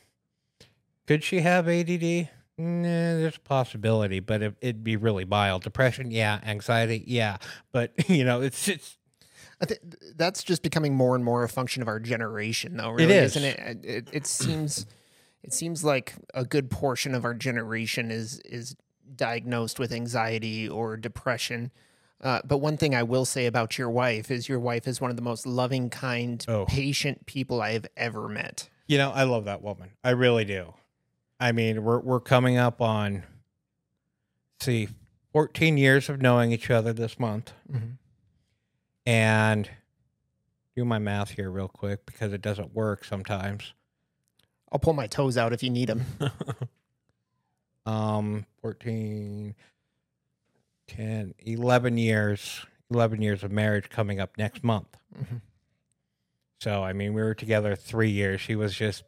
could 1.06 1.24
she 1.24 1.40
have 1.40 1.66
ADD? 1.68 2.28
Nah, 2.56 2.82
there's 3.18 3.36
a 3.36 3.40
possibility, 3.40 4.20
but 4.20 4.42
it, 4.42 4.54
it'd 4.60 4.84
be 4.84 4.96
really 4.96 5.24
mild. 5.24 5.62
Depression, 5.64 6.10
yeah. 6.10 6.40
Anxiety, 6.44 7.02
yeah. 7.06 7.38
But 7.72 7.92
you 8.08 8.24
know, 8.24 8.40
it's 8.42 8.68
it's 8.68 8.96
I 9.60 9.66
think 9.66 9.80
that's 10.16 10.42
just 10.42 10.62
becoming 10.62 10.94
more 10.94 11.14
and 11.16 11.24
more 11.24 11.42
a 11.44 11.48
function 11.48 11.82
of 11.82 11.88
our 11.88 12.00
generation, 12.00 12.76
though. 12.76 12.90
It 12.90 13.06
Really, 13.06 13.14
is. 13.14 13.36
isn't 13.36 13.44
it? 13.60 13.84
It, 13.84 14.08
it 14.12 14.26
seems 14.26 14.86
it 15.42 15.52
seems 15.52 15.82
like 15.84 16.14
a 16.32 16.44
good 16.44 16.70
portion 16.70 17.14
of 17.14 17.24
our 17.24 17.34
generation 17.34 18.10
is 18.10 18.40
is 18.44 18.76
diagnosed 19.16 19.78
with 19.78 19.92
anxiety 19.92 20.68
or 20.68 20.96
depression. 20.96 21.70
Uh, 22.20 22.40
but 22.44 22.58
one 22.58 22.76
thing 22.76 22.94
I 22.94 23.02
will 23.02 23.24
say 23.26 23.44
about 23.46 23.76
your 23.76 23.90
wife 23.90 24.30
is 24.30 24.48
your 24.48 24.58
wife 24.60 24.88
is 24.88 25.00
one 25.00 25.10
of 25.10 25.16
the 25.16 25.22
most 25.22 25.46
loving, 25.46 25.90
kind, 25.90 26.42
Oh. 26.48 26.64
patient 26.66 27.26
people 27.26 27.60
I 27.60 27.72
have 27.72 27.86
ever 27.96 28.28
met. 28.28 28.68
you 28.86 28.96
know, 28.96 29.10
I 29.10 29.24
love 29.24 29.44
that 29.46 29.60
woman. 29.60 29.90
I 30.02 30.10
really 30.10 30.44
do. 30.44 30.72
I 31.44 31.52
mean, 31.52 31.84
we're 31.84 32.00
we're 32.00 32.20
coming 32.20 32.56
up 32.56 32.80
on 32.80 33.22
see, 34.60 34.88
14 35.34 35.76
years 35.76 36.08
of 36.08 36.22
knowing 36.22 36.52
each 36.52 36.70
other 36.70 36.94
this 36.94 37.18
month. 37.18 37.52
And 39.04 39.68
do 40.74 40.86
my 40.86 40.98
math 40.98 41.32
here 41.32 41.50
real 41.50 41.68
quick 41.68 42.06
because 42.06 42.32
it 42.32 42.40
doesn't 42.40 42.74
work 42.74 43.04
sometimes. 43.04 43.74
I'll 44.72 44.78
pull 44.78 44.94
my 44.94 45.06
toes 45.06 45.36
out 45.36 45.52
if 45.52 45.62
you 45.62 45.68
need 45.68 45.88
them. 45.90 46.06
um 47.86 48.46
14 48.62 49.54
10 50.86 51.34
11 51.40 51.98
years 51.98 52.64
11 52.90 53.20
years 53.20 53.44
of 53.44 53.52
marriage 53.52 53.90
coming 53.90 54.18
up 54.20 54.38
next 54.38 54.64
month 54.64 54.96
Mhm. 55.14 55.42
so 56.60 56.82
i 56.82 56.94
mean 56.94 57.12
we 57.12 57.22
were 57.22 57.34
together 57.34 57.76
three 57.76 58.08
years 58.08 58.40
she 58.40 58.56
was 58.56 58.74
just 58.74 59.04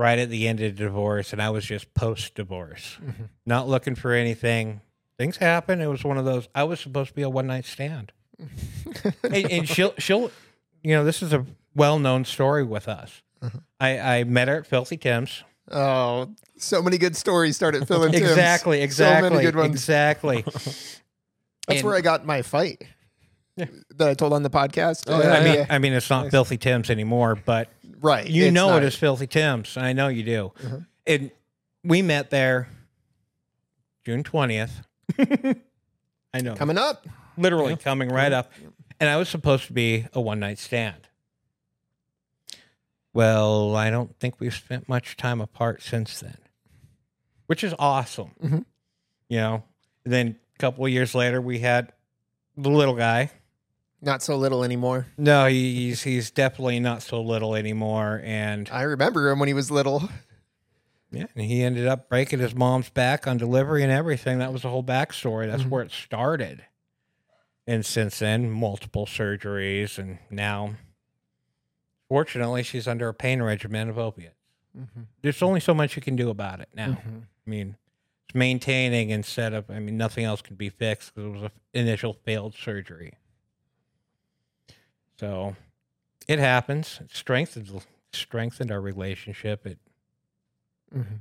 right 0.00 0.18
at 0.18 0.30
the 0.30 0.48
end 0.48 0.60
of 0.60 0.76
the 0.76 0.84
divorce 0.84 1.32
and 1.32 1.42
i 1.42 1.50
was 1.50 1.64
just 1.64 1.92
post 1.94 2.34
divorce 2.34 2.96
Mhm. 3.04 3.28
not 3.44 3.68
looking 3.68 3.94
for 3.94 4.12
anything 4.12 4.80
things 5.18 5.36
happen 5.36 5.80
it 5.80 5.86
was 5.88 6.02
one 6.04 6.16
of 6.18 6.24
those 6.24 6.48
i 6.54 6.64
was 6.64 6.80
supposed 6.80 7.10
to 7.10 7.14
be 7.14 7.22
a 7.22 7.28
one 7.28 7.46
night 7.46 7.64
stand 7.66 8.12
and, 9.22 9.34
and 9.50 9.68
she'll 9.68 9.92
she'll 9.98 10.30
you 10.82 10.94
know 10.94 11.04
this 11.04 11.22
is 11.22 11.32
a 11.32 11.44
well-known 11.74 12.24
story 12.24 12.64
with 12.64 12.88
us 12.88 13.22
Uh-huh. 13.42 13.58
I, 13.78 13.98
I 14.18 14.24
met 14.24 14.48
her 14.48 14.56
at 14.58 14.66
filthy 14.66 14.96
tim's 14.96 15.44
oh, 15.70 16.30
so 16.56 16.82
many 16.82 16.98
good 16.98 17.16
stories 17.16 17.56
start 17.56 17.74
at 17.74 17.86
Filthy 17.86 18.10
Tim's. 18.18 18.30
exactly 18.30 18.78
So 18.78 18.84
exactly 18.84 19.30
many 19.30 19.42
good 19.44 19.56
ones. 19.56 19.70
exactly 19.74 20.42
That's 20.46 21.02
And- 21.68 21.84
where 21.84 21.94
I 21.94 22.00
got 22.00 22.24
my 22.26 22.42
fight. 22.42 22.82
That 23.96 24.08
I 24.08 24.14
told 24.14 24.32
on 24.32 24.42
the 24.42 24.50
podcast. 24.50 25.04
Oh, 25.06 25.20
yeah, 25.22 25.32
I 25.32 25.44
mean, 25.44 25.54
yeah. 25.54 25.66
I 25.70 25.78
mean, 25.78 25.92
it's 25.92 26.08
not 26.10 26.24
Nice. 26.24 26.30
Filthy 26.30 26.56
Tim's 26.58 26.90
anymore, 26.90 27.36
but 27.36 27.68
right. 28.00 28.26
you 28.28 28.50
know 28.50 28.68
not- 28.70 28.82
it 28.82 28.86
is 28.86 28.94
Filthy 28.96 29.26
Tim's. 29.26 29.76
I 29.76 29.92
know 29.92 30.08
you 30.08 30.22
do. 30.22 30.52
Mhm. 30.62 30.86
And 31.06 31.30
we 31.84 32.02
met 32.02 32.30
there 32.30 32.68
June 34.04 34.22
twentieth. 34.22 34.82
I 35.18 36.40
know, 36.42 36.54
coming 36.54 36.78
up. 36.78 37.06
literally 37.36 37.70
Yeah. 37.72 37.76
coming 37.76 38.08
right 38.10 38.32
up, 38.32 38.52
and 39.00 39.08
I 39.08 39.16
was 39.16 39.28
supposed 39.28 39.66
to 39.66 39.72
be 39.72 40.06
a 40.12 40.20
one 40.20 40.38
night 40.40 40.58
stand. 40.58 41.08
Well, 43.12 43.74
I 43.74 43.90
don't 43.90 44.16
think 44.20 44.36
we've 44.38 44.54
spent 44.54 44.88
much 44.88 45.16
time 45.16 45.40
apart 45.40 45.82
since 45.82 46.20
then, 46.20 46.38
which 47.46 47.64
is 47.64 47.74
awesome. 47.78 48.30
Mhm. 48.42 48.64
You 49.28 49.38
know, 49.38 49.64
and 50.04 50.12
then 50.12 50.36
a 50.54 50.58
couple 50.58 50.84
of 50.84 50.90
years 50.92 51.14
later, 51.14 51.40
we 51.40 51.58
had 51.58 51.92
the 52.56 52.70
little 52.70 52.94
guy. 52.94 53.30
Not 54.02 54.22
so 54.22 54.36
little 54.36 54.64
anymore. 54.64 55.06
No, 55.18 55.46
he's 55.46 56.02
he's 56.02 56.30
definitely 56.30 56.80
not 56.80 57.02
so 57.02 57.20
little 57.20 57.54
anymore, 57.54 58.22
and 58.24 58.68
I 58.72 58.82
remember 58.82 59.28
him 59.30 59.38
when 59.38 59.48
he 59.48 59.52
was 59.54 59.70
little. 59.70 60.08
yeah, 61.10 61.26
and 61.34 61.44
he 61.44 61.62
ended 61.62 61.86
up 61.86 62.08
breaking 62.08 62.38
his 62.38 62.54
mom's 62.54 62.88
back 62.88 63.26
on 63.26 63.36
delivery 63.36 63.82
and 63.82 63.92
everything. 63.92 64.38
That 64.38 64.52
was 64.54 64.62
the 64.62 64.70
whole 64.70 64.82
backstory. 64.84 65.50
That's 65.50 65.64
Mhm. 65.64 65.68
where 65.68 65.82
it 65.82 65.90
started, 65.90 66.64
and 67.66 67.84
since 67.84 68.18
then, 68.20 68.50
multiple 68.50 69.04
surgeries, 69.04 69.98
and 69.98 70.18
now, 70.30 70.76
fortunately, 72.08 72.62
she's 72.62 72.88
under 72.88 73.08
a 73.08 73.14
pain 73.14 73.42
regimen 73.42 73.88
of 73.88 73.98
opiates. 73.98 74.34
Mm-hmm. 74.76 75.02
There's 75.22 75.42
only 75.42 75.60
so 75.60 75.74
much 75.74 75.96
you 75.96 76.02
can 76.02 76.16
do 76.16 76.30
about 76.30 76.60
it 76.60 76.68
now. 76.74 76.92
Mhm. 76.92 77.22
I 77.46 77.50
mean, 77.50 77.76
it's 78.26 78.34
maintaining 78.34 79.10
instead 79.10 79.52
of. 79.52 79.70
I 79.70 79.78
mean, 79.78 79.96
nothing 79.96 80.24
else 80.24 80.40
can 80.40 80.56
be 80.56 80.70
fixed 80.70 81.14
because 81.14 81.28
it 81.28 81.32
was 81.32 81.42
an 81.42 81.50
initial 81.74 82.14
failed 82.14 82.54
surgery. 82.54 83.14
So, 85.20 85.54
it 86.26 86.38
happens. 86.38 86.98
It 87.02 87.10
strengthened 87.14 87.82
strengthened 88.12 88.72
our 88.72 88.80
relationship. 88.80 89.66
It 89.66 89.78
Mm-hmm. 90.94 91.14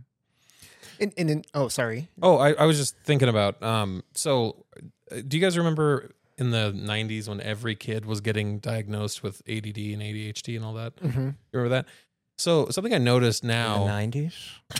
And, 1.01 1.13
and 1.15 1.29
in, 1.29 1.43
oh, 1.53 1.67
sorry. 1.67 2.09
Oh, 2.21 2.37
I, 2.37 2.53
I 2.53 2.65
was 2.65 2.77
just 2.77 2.95
thinking 3.03 3.29
about. 3.29 3.61
Um, 3.61 4.03
so, 4.15 4.65
uh, 5.11 5.17
do 5.27 5.37
you 5.37 5.41
guys 5.43 5.57
remember 5.57 6.09
in 6.37 6.49
the 6.49 6.73
'90s 6.75 7.29
when 7.29 7.39
every 7.39 7.75
kid 7.75 8.05
was 8.05 8.19
getting 8.19 8.57
diagnosed 8.59 9.21
with 9.21 9.41
ADD 9.47 9.77
and 9.77 10.01
ADHD 10.01 10.55
and 10.55 10.65
all 10.65 10.73
that? 10.73 10.95
Mm-hmm. 10.97 11.19
You 11.19 11.35
remember 11.53 11.69
that? 11.75 11.85
So, 12.39 12.69
something 12.69 12.93
I 12.93 12.97
noticed 12.97 13.43
in 13.43 13.49
the 13.49 13.53
now. 13.53 13.85
nineties. 13.85 14.33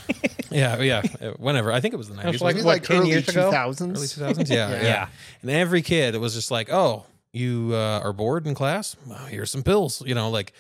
Yeah, 0.51 0.81
yeah. 0.81 1.03
uh, 1.21 1.31
Whenever 1.37 1.71
I 1.71 1.79
think 1.79 1.93
it 1.93 1.97
was 1.97 2.09
the 2.09 2.15
'90s. 2.15 2.25
was 2.25 2.41
wasn't 2.41 2.65
like, 2.65 2.65
what, 2.65 2.65
like 2.65 2.83
10 2.83 2.97
early 2.97 3.09
years 3.11 3.29
ago? 3.29 3.51
2000s. 3.51 3.81
early 3.95 4.33
2000s. 4.33 4.49
Yeah, 4.49 4.69
Yeah. 4.71 4.81
yeah, 4.81 5.07
And 5.43 5.51
every 5.51 5.83
kid, 5.83 6.15
it 6.15 6.17
was 6.17 6.33
just 6.33 6.49
like, 6.49 6.71
oh, 6.73 7.05
you 7.33 7.71
uh, 7.73 8.01
are 8.03 8.13
bored 8.13 8.47
in 8.47 8.55
class. 8.55 8.95
Well, 9.05 9.17
here's 9.25 9.51
some 9.51 9.63
pills. 9.63 10.01
You 10.05 10.15
know, 10.15 10.29
like 10.29 10.53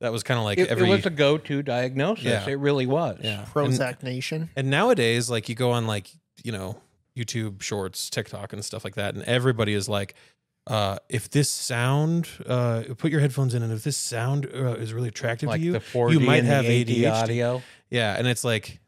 that 0.00 0.12
was 0.12 0.22
kind 0.22 0.38
of 0.38 0.44
like 0.44 0.58
It, 0.58 0.68
every. 0.68 0.88
it 0.88 0.90
was 0.90 1.06
a 1.06 1.10
go-to 1.10 1.62
diagnosis. 1.62 2.24
Yeah. 2.24 2.48
It 2.48 2.58
really 2.58 2.86
was. 2.86 3.18
yeah. 3.22 3.40
And- 3.40 3.48
Prozac 3.48 4.02
Nation. 4.02 4.50
And 4.56 4.70
nowadays, 4.70 5.30
like 5.30 5.48
you 5.48 5.54
go 5.54 5.70
on 5.72 5.86
like, 5.86 6.08
you 6.42 6.52
know, 6.52 6.78
YouTube 7.16 7.62
shorts, 7.62 8.10
TikTok 8.10 8.52
and 8.52 8.64
stuff 8.64 8.84
like 8.84 8.96
that, 8.96 9.14
and 9.14 9.22
everybody 9.24 9.72
is 9.74 9.88
like, 9.88 10.14
uh, 10.66 10.96
if 11.10 11.28
this 11.30 11.50
sound, 11.50 12.26
uh, 12.46 12.82
put 12.98 13.10
your 13.12 13.20
headphones 13.20 13.54
in, 13.54 13.62
and 13.62 13.70
if 13.72 13.84
this 13.84 13.96
sound 13.98 14.46
uh, 14.46 14.72
is 14.74 14.92
really 14.94 15.08
attractive 15.08 15.48
Like 15.48 15.60
to 15.60 15.64
you, 15.66 15.72
the 15.72 16.08
you 16.10 16.20
might 16.20 16.44
have 16.44 16.64
ADHD. 16.64 17.12
audio. 17.12 17.62
yeah, 17.90 18.16
and 18.18 18.26
it's 18.26 18.42
like, 18.44 18.80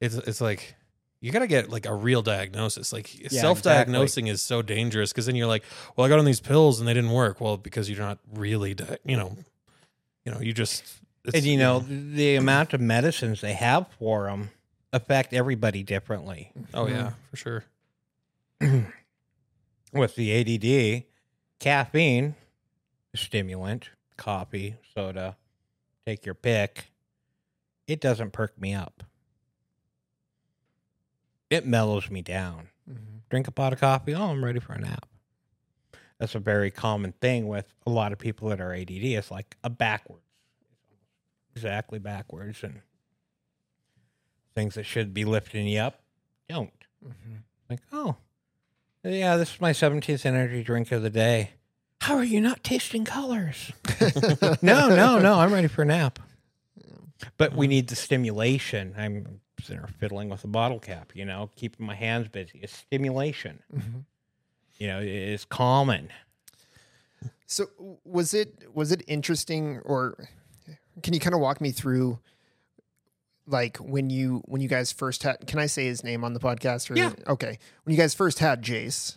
it's 0.00 0.16
it's 0.16 0.40
like 0.40 0.74
you 1.22 1.30
got 1.32 1.38
to 1.38 1.46
get 1.46 1.70
like 1.70 1.86
a 1.86 1.94
real 1.94 2.20
diagnosis. 2.20 2.92
Like 2.92 3.14
exactly. 3.14 3.38
self-diagnosing 3.38 4.26
is 4.26 4.42
so 4.42 4.60
dangerous 4.60 5.12
because 5.12 5.26
then 5.26 5.36
you're 5.36 5.46
like, 5.46 5.62
well, 5.96 6.04
I 6.04 6.10
got 6.10 6.18
on 6.18 6.24
these 6.24 6.40
pills 6.40 6.80
and 6.80 6.88
they 6.88 6.92
didn't 6.92 7.12
work. 7.12 7.40
Well, 7.40 7.56
because 7.56 7.88
you're 7.88 8.00
not 8.00 8.18
really, 8.34 8.74
di- 8.74 8.98
you 9.04 9.16
know, 9.16 9.36
you 10.24 10.32
know, 10.32 10.40
you 10.40 10.52
just 10.52 10.84
it's, 11.24 11.36
And 11.36 11.44
you 11.44 11.56
know 11.56 11.78
the 11.78 12.34
amount 12.34 12.74
of 12.74 12.80
medicines 12.80 13.40
they 13.40 13.52
have 13.52 13.86
for 13.98 14.24
them 14.24 14.50
affect 14.92 15.32
everybody 15.32 15.84
differently. 15.84 16.50
oh 16.74 16.88
yeah, 16.88 16.94
mm-hmm. 16.94 17.14
for 17.30 17.36
sure. 17.36 17.64
With 19.92 20.16
the 20.16 20.32
ADD, 20.32 21.04
caffeine, 21.60 22.34
stimulant, 23.14 23.90
coffee, 24.16 24.76
soda, 24.94 25.36
take 26.06 26.26
your 26.26 26.34
pick. 26.34 26.86
It 27.86 28.00
doesn't 28.00 28.32
perk 28.32 28.60
me 28.60 28.74
up. 28.74 29.04
It 31.52 31.66
mellows 31.66 32.10
me 32.10 32.22
down. 32.22 32.68
Mhm. 32.88 33.20
drink 33.28 33.46
a 33.46 33.50
pot 33.50 33.72
of 33.72 33.80
coffee. 33.80 34.14
Oh, 34.14 34.30
I'm 34.30 34.44
ready 34.44 34.58
for 34.58 34.72
a 34.72 34.80
nap. 34.80 35.06
That's 36.18 36.34
a 36.34 36.38
very 36.38 36.70
common 36.70 37.12
thing 37.12 37.46
with 37.46 37.72
a 37.86 37.90
lot 37.90 38.12
of 38.12 38.18
people 38.18 38.48
that 38.48 38.60
are 38.60 38.72
ADD. 38.74 39.14
It's 39.16 39.30
like 39.30 39.56
a 39.62 39.68
backwards, 39.70 40.24
exactly 41.54 41.98
backwards, 41.98 42.62
and 42.62 42.80
things 44.54 44.74
that 44.74 44.84
should 44.84 45.12
be 45.14 45.24
lifting 45.24 45.66
you 45.66 45.80
up 45.80 46.02
don't. 46.48 46.72
Mhm. 47.04 47.42
Like, 47.70 47.80
oh, 47.92 48.16
yeah, 49.04 49.36
this 49.36 49.54
is 49.54 49.60
my 49.60 49.72
17th 49.72 50.24
energy 50.26 50.62
drink 50.62 50.90
of 50.92 51.02
the 51.02 51.10
day. 51.10 51.50
How 52.00 52.16
are 52.16 52.24
you 52.24 52.40
not 52.40 52.64
tasting 52.64 53.04
colors? 53.04 53.72
no, 54.62 54.88
no, 54.88 55.18
no. 55.18 55.34
I'm 55.40 55.52
ready 55.52 55.68
for 55.68 55.82
a 55.82 55.86
nap. 55.86 56.18
But 57.36 57.54
we 57.54 57.66
need 57.66 57.88
the 57.88 57.96
stimulation. 57.96 58.94
I'm 58.96 59.40
sitting 59.62 59.80
there 59.80 59.88
fiddling 59.98 60.28
with 60.28 60.44
a 60.44 60.48
bottle 60.48 60.78
cap, 60.80 61.12
you 61.14 61.24
know, 61.24 61.50
keeping 61.56 61.86
my 61.86 61.94
hands 61.94 62.28
busy. 62.28 62.60
It's 62.62 62.76
stimulation. 62.76 63.62
Mhm. 63.74 64.04
You 64.78 64.86
know, 64.88 65.00
it 65.00 65.06
is 65.08 65.44
common. 65.44 66.10
So 67.46 67.66
was 68.04 68.34
it 68.34 68.64
was 68.74 68.92
it 68.92 69.02
interesting 69.06 69.80
or 69.84 70.28
can 71.02 71.14
you 71.14 71.20
kind 71.20 71.34
of 71.34 71.40
walk 71.40 71.60
me 71.60 71.70
through 71.70 72.18
like 73.46 73.76
when 73.78 74.08
you 74.10 74.42
when 74.46 74.60
you 74.60 74.68
guys 74.68 74.90
first 74.92 75.22
had 75.22 75.46
can 75.46 75.58
I 75.58 75.66
say 75.66 75.84
his 75.86 76.02
name 76.02 76.24
on 76.24 76.32
the 76.32 76.40
podcast 76.40 76.90
or 76.90 76.96
Yeah. 76.96 77.12
okay 77.26 77.58
when 77.84 77.94
you 77.94 78.00
guys 78.00 78.14
first 78.14 78.38
had 78.38 78.62
Jace 78.62 79.16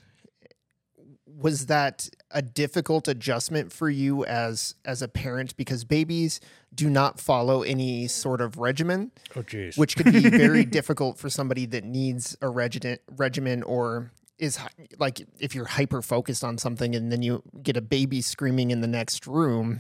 was 1.28 1.68
that 1.68 2.10
a 2.32 2.42
difficult 2.42 3.08
adjustment 3.08 3.72
for 3.72 3.90
you 3.90 4.26
as 4.26 4.76
as 4.84 5.02
a 5.02 5.08
parent 5.08 5.56
because 5.58 5.84
babies 5.84 6.40
do 6.74 6.90
not 6.90 7.20
follow 7.20 7.62
any 7.62 8.08
sort 8.08 8.42
of 8.42 8.58
regimen 8.58 9.12
Oh, 9.36 9.42
jeez. 9.44 9.78
which 9.78 9.96
could 9.96 10.12
be 10.12 10.30
very 10.30 10.66
difficult 10.80 11.18
for 11.18 11.30
somebody 11.30 11.66
that 11.68 11.84
needs 11.84 12.36
a 12.42 12.50
regimen 12.50 12.98
regimen 13.16 13.64
or 13.64 14.12
is 14.40 14.60
like 15.00 15.22
if 15.40 15.56
you're 15.56 15.66
hyper 15.66 16.02
focused 16.02 16.44
on 16.44 16.58
something 16.58 16.96
and 16.96 17.12
then 17.12 17.22
you 17.22 17.42
get 17.64 17.78
a 17.78 17.82
baby 17.82 18.22
screaming 18.22 18.72
in 18.72 18.82
the 18.82 18.88
next 18.88 19.28
room 19.28 19.80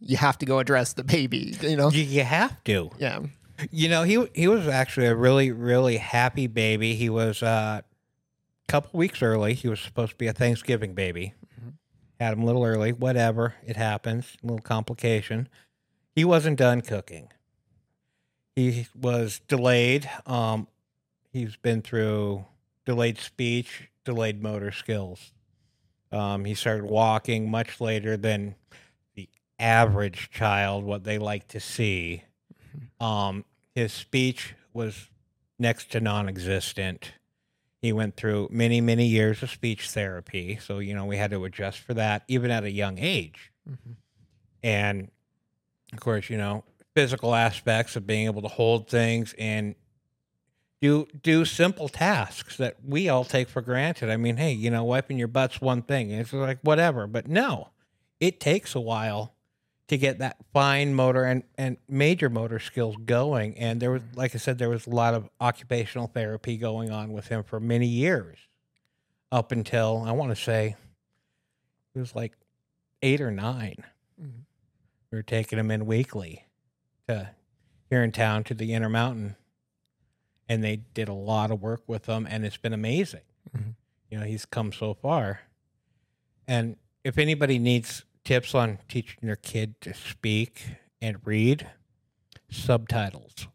you 0.00 0.16
have 0.16 0.36
to 0.38 0.46
go 0.46 0.58
address 0.58 0.94
the 0.94 1.04
baby 1.04 1.54
you 1.60 1.76
know 1.76 1.90
you, 1.90 2.02
you 2.02 2.22
have 2.24 2.62
to. 2.64 2.90
yeah 2.98 3.20
You 3.70 3.88
know, 3.88 4.02
he 4.02 4.26
he 4.34 4.48
was 4.48 4.66
actually 4.66 5.06
a 5.06 5.14
really 5.14 5.52
really 5.52 5.98
happy 5.98 6.48
baby. 6.48 6.96
He 6.96 7.08
was 7.08 7.40
uh, 7.40 7.82
a 7.82 8.72
couple 8.72 8.98
weeks 8.98 9.22
early. 9.22 9.54
He 9.54 9.68
was 9.68 9.78
supposed 9.78 10.10
to 10.10 10.16
be 10.18 10.26
a 10.26 10.32
Thanksgiving 10.32 10.92
baby. 10.94 11.34
Had 12.24 12.38
him 12.38 12.42
a 12.44 12.46
little 12.46 12.64
early. 12.64 12.90
Whatever, 12.90 13.54
it 13.66 13.76
happens. 13.76 14.38
A 14.42 14.46
little 14.46 14.62
complication. 14.62 15.46
He 16.16 16.24
wasn't 16.24 16.58
done 16.58 16.80
cooking. 16.80 17.28
He 18.56 18.86
was 18.98 19.42
delayed. 19.46 20.08
Um, 20.24 20.66
he's 21.34 21.56
been 21.56 21.82
through 21.82 22.46
delayed 22.86 23.18
speech, 23.18 23.90
delayed 24.06 24.42
motor 24.42 24.72
skills. 24.72 25.32
Um, 26.10 26.46
he 26.46 26.54
started 26.54 26.86
walking 26.86 27.50
much 27.50 27.78
later 27.78 28.16
than 28.16 28.54
the 29.14 29.28
average 29.58 30.30
child, 30.30 30.82
what 30.82 31.04
they 31.04 31.18
like 31.18 31.46
to 31.48 31.60
see. 31.60 32.24
Um, 32.98 33.44
his 33.74 33.92
speech 33.92 34.54
was 34.72 35.10
next 35.58 35.92
to 35.92 36.00
non-existent. 36.00 37.12
He 37.84 37.92
went 37.92 38.16
through 38.16 38.48
many, 38.50 38.80
many 38.80 39.04
years 39.04 39.42
of 39.42 39.50
speech 39.50 39.90
therapy, 39.90 40.58
so 40.58 40.78
you 40.78 40.94
know 40.94 41.04
we 41.04 41.18
had 41.18 41.30
to 41.32 41.44
adjust 41.44 41.80
for 41.80 41.92
that, 41.92 42.22
even 42.28 42.50
at 42.50 42.64
a 42.64 42.70
young 42.70 42.96
age. 42.98 43.52
Mhm. 43.68 43.96
And 44.62 45.10
of 45.92 46.00
course, 46.00 46.30
you 46.30 46.38
know 46.38 46.64
physical 46.94 47.34
aspects 47.34 47.94
of 47.94 48.06
being 48.06 48.24
able 48.24 48.40
to 48.40 48.48
hold 48.48 48.88
things 48.88 49.34
and 49.38 49.74
do 50.80 51.06
do 51.22 51.44
simple 51.44 51.90
tasks 51.90 52.56
that 52.56 52.76
we 52.82 53.10
all 53.10 53.22
take 53.22 53.50
for 53.50 53.60
granted. 53.60 54.08
I 54.08 54.16
mean, 54.16 54.38
hey, 54.38 54.52
you 54.52 54.70
know, 54.70 54.84
wiping 54.84 55.18
your 55.18 55.28
butt's 55.28 55.60
one 55.60 55.82
thing. 55.82 56.10
It's 56.10 56.32
like 56.32 56.60
whatever, 56.62 57.06
but 57.06 57.28
no, 57.28 57.68
it 58.18 58.40
takes 58.40 58.74
a 58.74 58.80
while 58.80 59.33
to 59.88 59.98
get 59.98 60.18
that 60.18 60.36
fine 60.52 60.94
motor 60.94 61.24
and, 61.24 61.42
and 61.58 61.76
major 61.88 62.30
motor 62.30 62.58
skills 62.58 62.96
going. 63.04 63.56
And 63.58 63.80
there 63.80 63.90
was, 63.90 64.02
like 64.14 64.34
I 64.34 64.38
said, 64.38 64.58
there 64.58 64.70
was 64.70 64.86
a 64.86 64.90
lot 64.90 65.12
of 65.14 65.28
occupational 65.40 66.06
therapy 66.06 66.56
going 66.56 66.90
on 66.90 67.12
with 67.12 67.28
him 67.28 67.42
for 67.42 67.60
many 67.60 67.86
years, 67.86 68.38
up 69.30 69.52
until 69.52 70.02
I 70.06 70.12
want 70.12 70.30
to 70.34 70.42
say 70.42 70.76
it 71.94 71.98
was 71.98 72.14
like 72.14 72.32
eight 73.02 73.20
or 73.20 73.30
9 73.30 73.84
Mhm. 74.20 74.44
We 75.10 75.18
were 75.18 75.22
taking 75.22 75.58
him 75.58 75.70
in 75.70 75.86
weekly 75.86 76.44
to 77.08 77.30
here 77.90 78.02
in 78.02 78.12
town 78.12 78.44
to 78.44 78.54
the 78.54 78.72
Intermountain, 78.72 79.36
and 80.48 80.62
they 80.64 80.76
did 80.76 81.08
a 81.08 81.12
lot 81.12 81.50
of 81.50 81.60
work 81.60 81.82
with 81.86 82.06
him, 82.06 82.26
and 82.30 82.44
it's 82.46 82.56
been 82.56 82.72
amazing. 82.72 83.20
Mhm. 83.54 83.74
You 84.08 84.18
know, 84.20 84.24
he's 84.24 84.46
come 84.46 84.72
so 84.72 84.94
far, 84.94 85.40
and 86.46 86.76
if 87.02 87.18
anybody 87.18 87.58
needs 87.58 88.04
tips 88.24 88.54
on 88.54 88.78
teaching 88.88 89.18
your 89.22 89.36
kid 89.36 89.80
to 89.82 89.94
speak 89.94 90.64
and 91.00 91.18
read, 91.24 91.68
subtitles. 92.50 93.48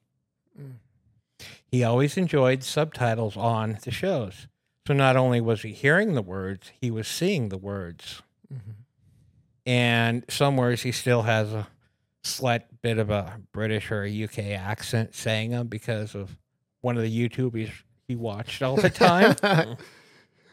Mm. 0.59 0.73
He 1.67 1.83
always 1.83 2.17
enjoyed 2.17 2.63
subtitles 2.63 3.35
on 3.37 3.79
the 3.83 3.91
shows. 3.91 4.47
So 4.87 4.93
not 4.93 5.15
only 5.15 5.39
was 5.41 5.61
he 5.61 5.71
hearing 5.71 6.13
the 6.13 6.21
words, 6.21 6.71
he 6.79 6.89
was 6.89 7.07
seeing 7.07 7.49
the 7.49 7.57
words. 7.57 8.21
Mhm. 8.51 8.73
And 9.65 10.25
some 10.29 10.57
words 10.57 10.81
he 10.81 10.91
still 10.91 11.23
has 11.23 11.53
a 11.53 11.67
slight 12.23 12.81
bit 12.81 12.97
of 12.97 13.09
a 13.09 13.39
British 13.51 13.91
or 13.91 14.03
a 14.03 14.09
UK 14.09 14.55
accent 14.55 15.13
saying 15.13 15.51
them 15.51 15.67
because 15.67 16.15
of 16.15 16.37
one 16.81 16.97
of 16.97 17.03
the 17.03 17.29
YouTubers 17.29 17.71
he 18.07 18.15
watched 18.15 18.61
all 18.63 18.77
the 18.77 18.89
time. 18.89 19.35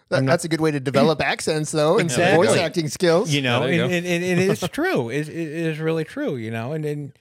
That- 0.08 0.22
not- 0.22 0.30
that's 0.32 0.44
a 0.44 0.48
good 0.48 0.60
way 0.60 0.70
to 0.70 0.80
develop 0.80 1.20
accents, 1.24 1.72
though, 1.72 1.98
and 1.98 2.08
Exactly. 2.10 2.46
voice 2.46 2.56
acting 2.56 2.88
skills. 2.88 3.30
you 3.30 3.42
know, 3.42 3.60
there 3.60 3.72
you 3.72 3.82
and, 3.82 3.90
go. 3.90 3.96
and, 3.96 4.06
and 4.06 4.24
it 4.24 4.38
is 4.50 4.60
true. 4.72 5.08
It, 5.10 5.28
it 5.28 5.36
is 5.36 5.78
really 5.78 6.04
true, 6.04 6.36
you 6.36 6.50
know, 6.50 6.72
and, 6.72 6.84
and 6.84 7.12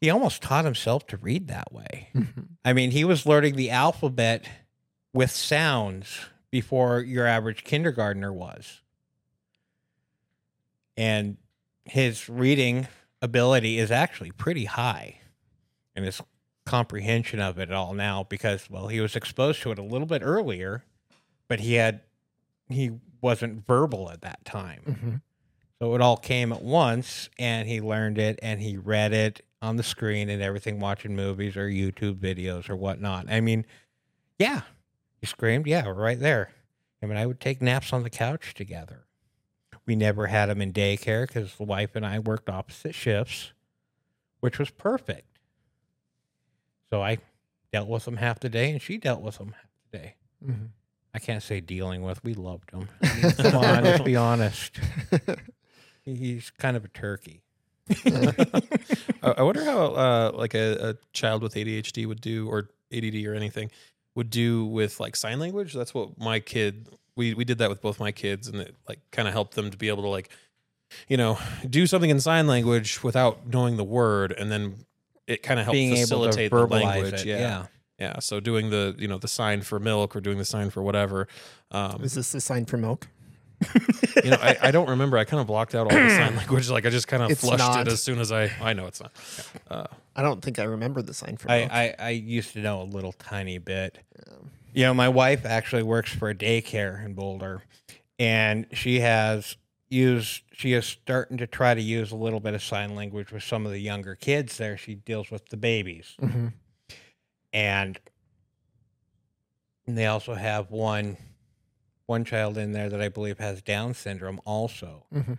he 0.00 0.10
almost 0.10 0.42
taught 0.42 0.64
himself 0.64 1.06
to 1.08 1.16
read 1.16 1.48
that 1.48 1.72
way. 1.72 2.08
Mhm. 2.14 2.46
I 2.64 2.72
mean, 2.72 2.90
he 2.90 3.04
was 3.04 3.26
learning 3.26 3.56
the 3.56 3.70
alphabet 3.70 4.46
with 5.12 5.30
sounds 5.30 6.18
before 6.50 7.00
your 7.00 7.26
average 7.26 7.64
kindergartner 7.64 8.32
was. 8.32 8.80
And 10.96 11.36
his 11.84 12.28
reading 12.28 12.88
ability 13.22 13.78
is 13.78 13.90
actually 13.90 14.30
pretty 14.32 14.64
high 14.64 15.18
and 15.94 16.04
his 16.04 16.20
comprehension 16.66 17.40
of 17.40 17.58
it 17.58 17.72
all 17.72 17.94
now 17.94 18.24
because, 18.28 18.68
well, 18.68 18.88
he 18.88 19.00
was 19.00 19.16
exposed 19.16 19.62
to 19.62 19.70
it 19.72 19.78
a 19.78 19.82
little 19.82 20.06
bit 20.06 20.22
earlier, 20.24 20.84
but 21.48 21.60
he 21.60 21.74
had, 21.74 22.02
he 22.68 22.92
wasn't 23.20 23.66
verbal 23.66 24.10
at 24.10 24.20
that 24.22 24.44
time. 24.44 24.82
Mhm. 24.86 25.22
So 25.80 25.94
it 25.94 26.00
all 26.00 26.16
came 26.16 26.52
at 26.52 26.62
once, 26.62 27.28
and 27.38 27.68
he 27.68 27.80
learned 27.80 28.18
it, 28.18 28.38
and 28.42 28.60
he 28.60 28.76
read 28.76 29.12
it 29.12 29.44
on 29.62 29.76
the 29.76 29.82
screen 29.82 30.28
and 30.28 30.42
everything, 30.42 30.80
watching 30.80 31.14
movies 31.16 31.56
or 31.56 31.68
YouTube 31.68 32.16
videos 32.16 32.68
or 32.68 32.76
whatnot. 32.76 33.26
I 33.30 33.40
mean, 33.40 33.64
yeah, 34.38 34.62
he 35.20 35.26
screamed, 35.26 35.66
yeah, 35.66 35.86
we're 35.86 35.94
right 35.94 36.18
there. 36.18 36.52
I 37.02 37.06
mean, 37.06 37.16
I 37.16 37.26
would 37.26 37.40
take 37.40 37.62
naps 37.62 37.92
on 37.92 38.02
the 38.02 38.10
couch 38.10 38.54
together. 38.54 39.04
We 39.86 39.96
never 39.96 40.26
had 40.26 40.48
him 40.48 40.60
in 40.60 40.72
daycare 40.72 41.26
because 41.26 41.54
the 41.56 41.64
wife 41.64 41.94
and 41.96 42.04
I 42.04 42.18
worked 42.18 42.48
opposite 42.50 42.94
shifts, 42.94 43.52
which 44.40 44.58
was 44.58 44.70
perfect. 44.70 45.38
So 46.90 47.02
I 47.02 47.18
dealt 47.72 47.88
with 47.88 48.06
him 48.06 48.16
half 48.16 48.40
the 48.40 48.48
day, 48.48 48.70
and 48.70 48.82
she 48.82 48.98
dealt 48.98 49.22
with 49.22 49.38
him 49.38 49.52
half 49.52 49.70
the 49.90 49.98
day. 49.98 50.14
Mhm. 50.44 50.68
I 51.14 51.18
can't 51.18 51.42
say 51.42 51.60
dealing 51.60 52.02
with. 52.02 52.22
We 52.22 52.34
loved 52.34 52.70
him. 52.70 52.88
I 53.02 53.14
mean, 53.22 53.32
come 53.32 53.56
on, 53.56 53.84
let's 53.84 54.02
be 54.02 54.16
honest. 54.30 54.78
He's 56.04 56.50
kind 56.50 56.76
of 56.76 56.84
a 56.84 56.88
turkey. 56.88 57.42
I 58.06 59.34
I 59.38 59.42
wonder 59.42 59.64
how 59.64 59.86
uh, 59.86 60.32
like 60.34 60.54
a, 60.54 60.90
a 60.90 60.96
child 61.12 61.42
with 61.42 61.54
ADHD 61.54 62.06
would 62.06 62.20
do, 62.20 62.48
or 62.48 62.68
ADD, 62.92 63.14
or 63.26 63.34
anything 63.34 63.70
would 64.14 64.30
do 64.30 64.66
with 64.66 65.00
like 65.00 65.16
sign 65.16 65.38
language. 65.38 65.72
That's 65.74 65.94
what 65.94 66.18
my 66.18 66.40
kid. 66.40 66.88
We 67.16 67.34
we 67.34 67.44
did 67.44 67.58
that 67.58 67.68
with 67.70 67.80
both 67.82 67.98
my 67.98 68.12
kids, 68.12 68.48
and 68.48 68.60
it 68.60 68.74
like 68.88 69.00
kind 69.10 69.26
of 69.28 69.34
helped 69.34 69.54
them 69.54 69.70
to 69.70 69.76
be 69.76 69.88
able 69.88 70.02
to 70.04 70.08
like, 70.08 70.30
you 71.08 71.16
know, 71.16 71.38
do 71.68 71.86
something 71.86 72.10
in 72.10 72.20
sign 72.20 72.46
language 72.46 73.02
without 73.02 73.46
knowing 73.46 73.76
the 73.76 73.84
word, 73.84 74.32
and 74.32 74.50
then 74.52 74.84
it 75.26 75.42
kind 75.42 75.58
of 75.58 75.64
helped 75.64 75.74
Being 75.74 75.92
able 75.92 75.98
to 75.98 76.02
facilitate 76.04 76.50
the 76.50 76.56
verbalize 76.56 76.82
language. 76.84 77.14
it. 77.22 77.26
yeah. 77.26 77.66
Yeah. 77.98 78.06
Yeah, 78.14 78.18
so 78.20 78.40
doing 78.40 78.70
the 78.70 78.94
you 78.98 79.08
know 79.08 79.18
the 79.18 79.28
sign 79.28 79.62
for 79.62 79.78
milk 79.80 80.14
or 80.14 80.20
doing 80.20 80.38
the 80.38 80.44
sign 80.44 80.70
for 80.70 80.82
whatever. 80.82 81.26
Um, 81.70 82.02
Is 82.02 82.14
this 82.14 82.32
the 82.32 82.40
sign 82.40 82.64
for 82.64 82.76
milk? 82.76 83.08
you 84.24 84.30
know, 84.30 84.36
I, 84.40 84.56
I 84.62 84.70
don't 84.70 84.88
remember. 84.88 85.18
I 85.18 85.24
kind 85.24 85.40
of 85.40 85.48
blocked 85.48 85.74
out 85.74 85.90
all 85.92 85.98
the 85.98 86.10
sign 86.10 86.36
language. 86.36 86.70
Like 86.70 86.86
I 86.86 86.90
just 86.90 87.08
kind 87.08 87.24
of 87.24 87.30
It's 87.30 87.40
flushed 87.40 87.58
not. 87.58 87.88
it 87.88 87.92
as 87.92 88.00
soon 88.02 88.20
as 88.20 88.30
I. 88.30 88.52
I 88.60 88.72
know 88.72 88.86
it's 88.86 89.00
not. 89.00 89.12
Uh, 89.68 89.86
I 90.14 90.22
don't 90.22 90.40
think 90.42 90.60
I 90.60 90.62
remember 90.64 91.02
the 91.02 91.12
sign 91.12 91.36
for 91.36 91.50
I, 91.50 91.58
milk. 91.60 91.72
I, 91.72 91.94
I 91.98 92.10
used 92.10 92.52
to 92.52 92.60
know 92.60 92.82
a 92.82 92.84
little 92.84 93.12
tiny 93.12 93.58
bit. 93.58 93.98
You 94.72 94.84
know, 94.84 94.94
my 94.94 95.08
wife 95.08 95.44
actually 95.44 95.82
works 95.82 96.12
for 96.12 96.30
a 96.30 96.34
daycare 96.36 97.04
in 97.04 97.14
Boulder, 97.14 97.62
and 98.20 98.66
she 98.72 99.00
has 99.00 99.56
used, 99.88 100.42
she 100.52 100.74
is 100.74 100.86
starting 100.86 101.38
to 101.38 101.46
try 101.48 101.74
to 101.74 101.80
use 101.82 102.12
a 102.12 102.16
little 102.16 102.38
bit 102.38 102.54
of 102.54 102.62
sign 102.62 102.94
language 102.94 103.32
with 103.32 103.42
some 103.42 103.66
of 103.66 103.72
the 103.72 103.80
younger 103.80 104.14
kids 104.14 104.56
there. 104.58 104.76
She 104.76 104.94
deals 104.94 105.30
with 105.32 105.48
the 105.48 105.56
babies. 105.56 106.14
Mhm. 106.22 106.52
And 107.52 107.98
they 109.86 110.06
also 110.06 110.34
have 110.34 110.70
one 110.70 111.16
one 112.06 112.24
child 112.24 112.56
in 112.56 112.72
there 112.72 112.88
that 112.88 113.02
I 113.02 113.08
believe 113.10 113.38
has 113.38 113.60
Down 113.60 113.92
syndrome 113.92 114.40
also. 114.46 115.04
Mhm. 115.12 115.38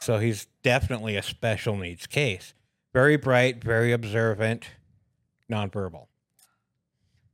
So 0.00 0.18
he's 0.18 0.46
definitely 0.62 1.16
a 1.16 1.22
special 1.22 1.74
needs 1.76 2.06
case. 2.06 2.52
Very 2.92 3.16
bright, 3.16 3.64
very 3.64 3.92
observant, 3.92 4.66
nonverbal. 5.50 6.08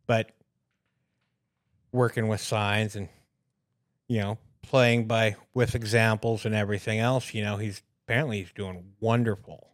But 0.07 0.31
working 1.91 2.29
with 2.29 2.41
signs 2.41 2.95
and 2.95 3.09
you 4.07 4.21
know, 4.21 4.39
playing 4.63 5.07
by 5.07 5.37
with 5.55 5.75
examples 5.75 6.47
and 6.47 6.55
everything 6.55 6.99
else, 6.99 7.35
you 7.35 7.43
know, 7.43 7.57
he's 7.57 7.83
apparently 8.05 8.39
he's 8.41 8.53
doing 8.53 8.93
wonderful. 9.01 9.69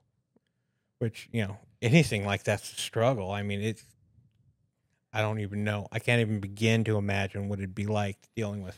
Which, 0.98 1.28
you 1.32 1.46
know, 1.46 1.58
anything 1.82 2.24
like 2.24 2.42
that's 2.44 2.72
a 2.72 2.76
struggle. 2.76 3.30
I 3.30 3.42
mean, 3.42 3.60
it's 3.60 3.84
I 5.14 5.20
don't 5.22 5.38
even 5.40 5.62
know. 5.64 5.86
I 5.92 6.00
can't 6.00 6.20
even 6.20 6.40
begin 6.40 6.82
to 6.84 6.98
imagine 6.98 7.48
what 7.48 7.60
it'd 7.60 7.74
be 7.74 7.86
like 7.86 8.18
dealing 8.36 8.62
with 8.62 8.76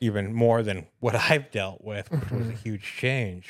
even 0.00 0.32
more 0.32 0.62
than 0.62 0.86
what 1.00 1.14
I've 1.14 1.50
dealt 1.50 1.82
with, 1.82 2.10
which 2.10 2.30
was 2.30 2.48
a 2.48 2.52
Mhm. 2.52 2.58
huge 2.58 2.82
change. 2.82 3.48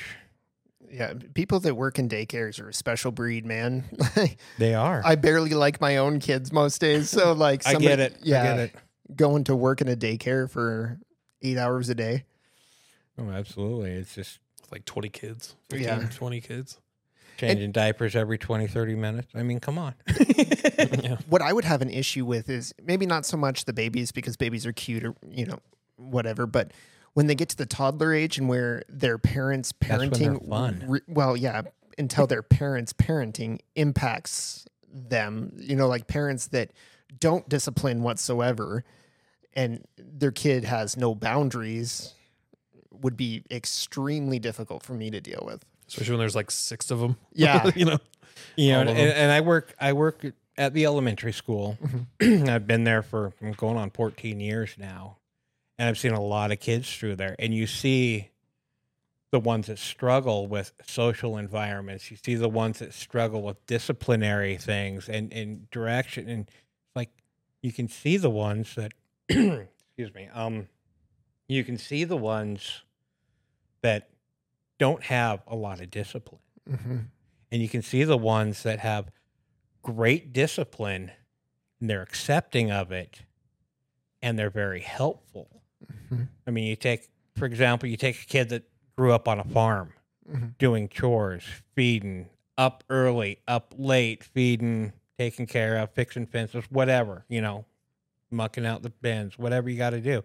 Yeah, 0.89 1.13
people 1.33 1.59
that 1.61 1.75
work 1.75 1.99
in 1.99 2.07
daycares 2.07 2.61
are 2.61 2.69
a 2.69 2.73
special 2.73 3.11
breed, 3.11 3.45
man. 3.45 3.83
They 4.57 4.73
are. 4.73 5.01
I 5.03 5.15
barely 5.15 5.49
like 5.49 5.81
my 5.81 5.97
own 5.97 6.19
kids 6.19 6.53
most 6.53 6.79
days, 6.79 7.09
so 7.09 7.33
like 7.47 7.67
I 7.67 7.75
get 7.75 7.99
it. 7.99 8.15
Yeah, 8.21 8.41
I 8.41 8.43
get 8.45 8.59
it. 8.59 8.75
going 9.15 9.43
to 9.45 9.55
work 9.55 9.81
in 9.81 9.87
a 9.89 9.95
daycare 9.97 10.49
for 10.49 10.99
eight 11.41 11.57
hours 11.57 11.89
a 11.89 11.95
day. 11.95 12.23
Oh, 13.17 13.29
absolutely. 13.29 13.91
It's 13.91 14.15
just 14.15 14.39
like 14.71 14.85
20 14.85 15.09
kids, 15.09 15.55
15, 15.69 15.87
Yeah. 15.87 16.07
20 16.13 16.39
kids. 16.41 16.79
Changing 17.37 17.71
diapers 17.71 18.15
every 18.15 18.37
20, 18.37 18.67
30 18.67 18.95
minutes. 18.95 19.27
I 19.35 19.43
mean, 19.43 19.59
come 19.59 19.77
on. 19.77 19.95
yeah. 20.27 21.17
What 21.27 21.41
I 21.41 21.53
would 21.53 21.65
have 21.65 21.81
an 21.81 21.89
issue 21.89 22.25
with 22.25 22.49
is 22.49 22.73
maybe 22.83 23.05
not 23.05 23.25
so 23.25 23.37
much 23.37 23.65
the 23.65 23.73
babies 23.73 24.11
because 24.11 24.37
babies 24.37 24.65
are 24.65 24.73
cute 24.73 25.03
or 25.03 25.15
you 25.29 25.45
know 25.45 25.59
whatever, 25.97 26.45
but 26.45 26.71
when 27.13 27.27
they 27.27 27.35
get 27.35 27.49
to 27.49 27.57
the 27.57 27.65
toddler 27.65 28.13
age 28.13 28.37
and 28.37 28.49
where 28.49 28.83
their 28.89 29.17
parents 29.17 29.71
parenting, 29.71 30.47
fun. 30.47 30.83
re- 30.85 31.01
well, 31.07 31.37
yeah, 31.37 31.61
until 31.97 32.27
their 32.27 32.43
parents 32.43 32.91
parenting 32.91 33.59
impacts 33.75 34.65
them, 34.91 35.53
you 35.57 35.75
know, 35.77 35.87
like 35.87 36.07
parents 36.07 36.47
that 36.47 36.71
don't 37.17 37.47
discipline 37.47 38.03
whatsoever, 38.03 38.83
and 39.53 39.85
their 39.97 40.31
kid 40.31 40.65
has 40.65 40.97
no 40.97 41.15
boundaries, 41.15 42.13
would 42.91 43.15
be 43.15 43.43
extremely 43.49 44.37
difficult 44.37 44.83
for 44.83 44.93
me 44.93 45.09
to 45.09 45.21
deal 45.21 45.43
with. 45.45 45.63
Especially 45.87 46.13
when 46.13 46.19
there's 46.19 46.35
like 46.35 46.51
six 46.51 46.91
of 46.91 46.99
them. 46.99 47.17
Yeah. 47.33 47.71
you 47.75 47.85
know. 47.85 47.97
You 48.55 48.71
know, 48.71 48.81
All 48.81 48.89
and, 48.89 48.97
and 48.97 49.31
I 49.31 49.41
work 49.41 49.73
I 49.79 49.93
work 49.93 50.25
at 50.57 50.73
the 50.73 50.85
elementary 50.85 51.33
school. 51.33 51.77
I've 52.21 52.67
been 52.67 52.83
there 52.83 53.01
for 53.01 53.33
I'm 53.41 53.53
going 53.53 53.77
on 53.77 53.89
14 53.91 54.39
years 54.39 54.75
now. 54.77 55.17
And 55.77 55.89
I've 55.89 55.97
seen 55.97 56.13
a 56.13 56.21
lot 56.21 56.51
of 56.51 56.59
kids 56.59 56.93
through 56.95 57.17
there 57.17 57.35
and 57.37 57.53
you 57.53 57.67
see 57.67 58.29
the 59.31 59.39
ones 59.39 59.67
that 59.67 59.77
struggle 59.77 60.47
with 60.47 60.71
social 60.87 61.37
environments. 61.37 62.09
You 62.09 62.15
see 62.15 62.35
the 62.35 62.47
ones 62.47 62.79
that 62.79 62.93
struggle 62.93 63.41
with 63.41 63.65
disciplinary 63.65 64.55
things 64.55 65.09
and, 65.09 65.33
and 65.33 65.69
direction 65.71 66.29
and 66.29 66.49
like 66.95 67.09
you 67.61 67.73
can 67.73 67.89
see 67.89 68.15
the 68.15 68.29
ones 68.29 68.75
that 68.75 68.93
excuse 69.29 70.13
me. 70.13 70.29
Um 70.33 70.69
you 71.47 71.63
can 71.63 71.77
see 71.77 72.05
the 72.05 72.17
ones 72.17 72.81
that 73.81 74.09
don't 74.77 75.03
have 75.03 75.41
a 75.47 75.55
lot 75.55 75.79
of 75.81 75.89
discipline 75.91 76.41
hmm 76.67 76.97
and 77.51 77.61
you 77.61 77.69
can 77.69 77.81
see 77.81 78.03
the 78.03 78.17
ones 78.17 78.63
that 78.63 78.79
have 78.79 79.09
great 79.83 80.33
discipline 80.33 81.11
and 81.79 81.89
they're 81.89 82.01
accepting 82.01 82.71
of 82.71 82.91
it 82.91 83.21
and 84.21 84.37
they're 84.37 84.49
very 84.49 84.81
helpful. 84.81 85.61
Mhm. 86.11 86.27
I 86.47 86.51
mean, 86.51 86.65
you 86.65 86.75
take, 86.75 87.07
for 87.35 87.45
example, 87.45 87.87
you 87.87 87.97
take 87.97 88.21
a 88.21 88.25
kid 88.25 88.49
that 88.49 88.63
grew 88.97 89.13
up 89.13 89.27
on 89.27 89.39
a 89.39 89.43
farm 89.43 89.93
Mhm. 90.27 90.57
doing 90.57 90.89
chores, 90.89 91.43
feeding, 91.75 92.29
up 92.57 92.83
early, 92.89 93.39
up 93.47 93.73
late, 93.77 94.23
feeding, 94.23 94.91
taking 95.19 95.45
care 95.45 95.77
of, 95.77 95.91
fixing 95.91 96.25
fences, 96.25 96.65
whatever, 96.71 97.25
you 97.29 97.41
know, 97.41 97.65
mucking 98.31 98.65
out 98.65 98.81
the 98.81 98.89
bins, 98.89 99.37
whatever 99.37 99.69
you 99.69 99.77
got 99.77 99.91
to 99.91 100.01
do. 100.01 100.23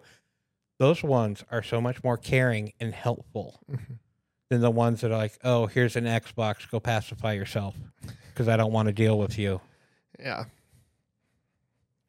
Those 0.79 1.03
ones 1.03 1.45
are 1.51 1.61
so 1.63 1.79
much 1.79 2.03
more 2.03 2.17
caring 2.17 2.73
and 2.79 2.93
helpful 2.95 3.63
Mhm. 3.69 3.99
Than 4.51 4.59
the 4.59 4.69
ones 4.69 4.99
that 4.99 5.11
are 5.11 5.17
like, 5.17 5.39
oh, 5.45 5.65
here's 5.65 5.95
an 5.95 6.03
Xbox, 6.03 6.69
go 6.69 6.81
pacify 6.81 7.31
yourself 7.31 7.73
because 8.27 8.49
I 8.49 8.57
don't 8.57 8.73
want 8.73 8.87
to 8.87 8.91
deal 8.93 9.17
with 9.17 9.39
you. 9.39 9.61
Yeah. 10.19 10.43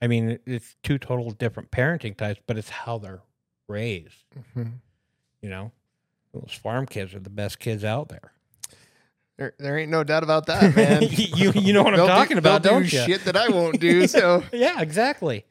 I 0.03 0.09
mean, 0.09 0.41
it's 0.45 0.75
two 0.83 0.99
total 0.99 1.31
different 1.31 1.71
parenting 1.71 2.17
types, 2.17 2.41
but 2.49 2.59
it's 2.59 2.69
how 2.69 2.99
they're 2.99 3.23
raised. 3.69 4.25
Mhm. 4.57 4.73
you 5.41 5.49
know, 5.51 5.71
those 6.35 6.53
farm 6.53 6.87
kids 6.87 7.15
are 7.15 7.21
the 7.21 7.31
best 7.31 7.61
kids 7.61 7.85
out 7.85 8.09
there. 8.09 8.33
There, 9.39 9.55
there 9.59 9.79
ain't 9.79 9.91
no 9.93 10.03
doubt 10.03 10.25
about 10.25 10.47
that, 10.47 10.75
man. 10.75 11.03
you 11.11 11.53
you 11.55 11.73
know 11.73 11.85
what 11.85 11.95
I'm 11.95 11.99
They'll 11.99 12.07
do- 12.09 12.13
talking 12.13 12.39
about, 12.39 12.63
don't 12.65 12.81
do 12.89 12.97
you? 12.97 13.05
Shit 13.05 13.25
that 13.25 13.37
I 13.37 13.49
won't 13.51 13.79
do. 13.81 14.09
So 14.09 14.43
yeah, 14.53 14.81
exactly. 14.81 15.45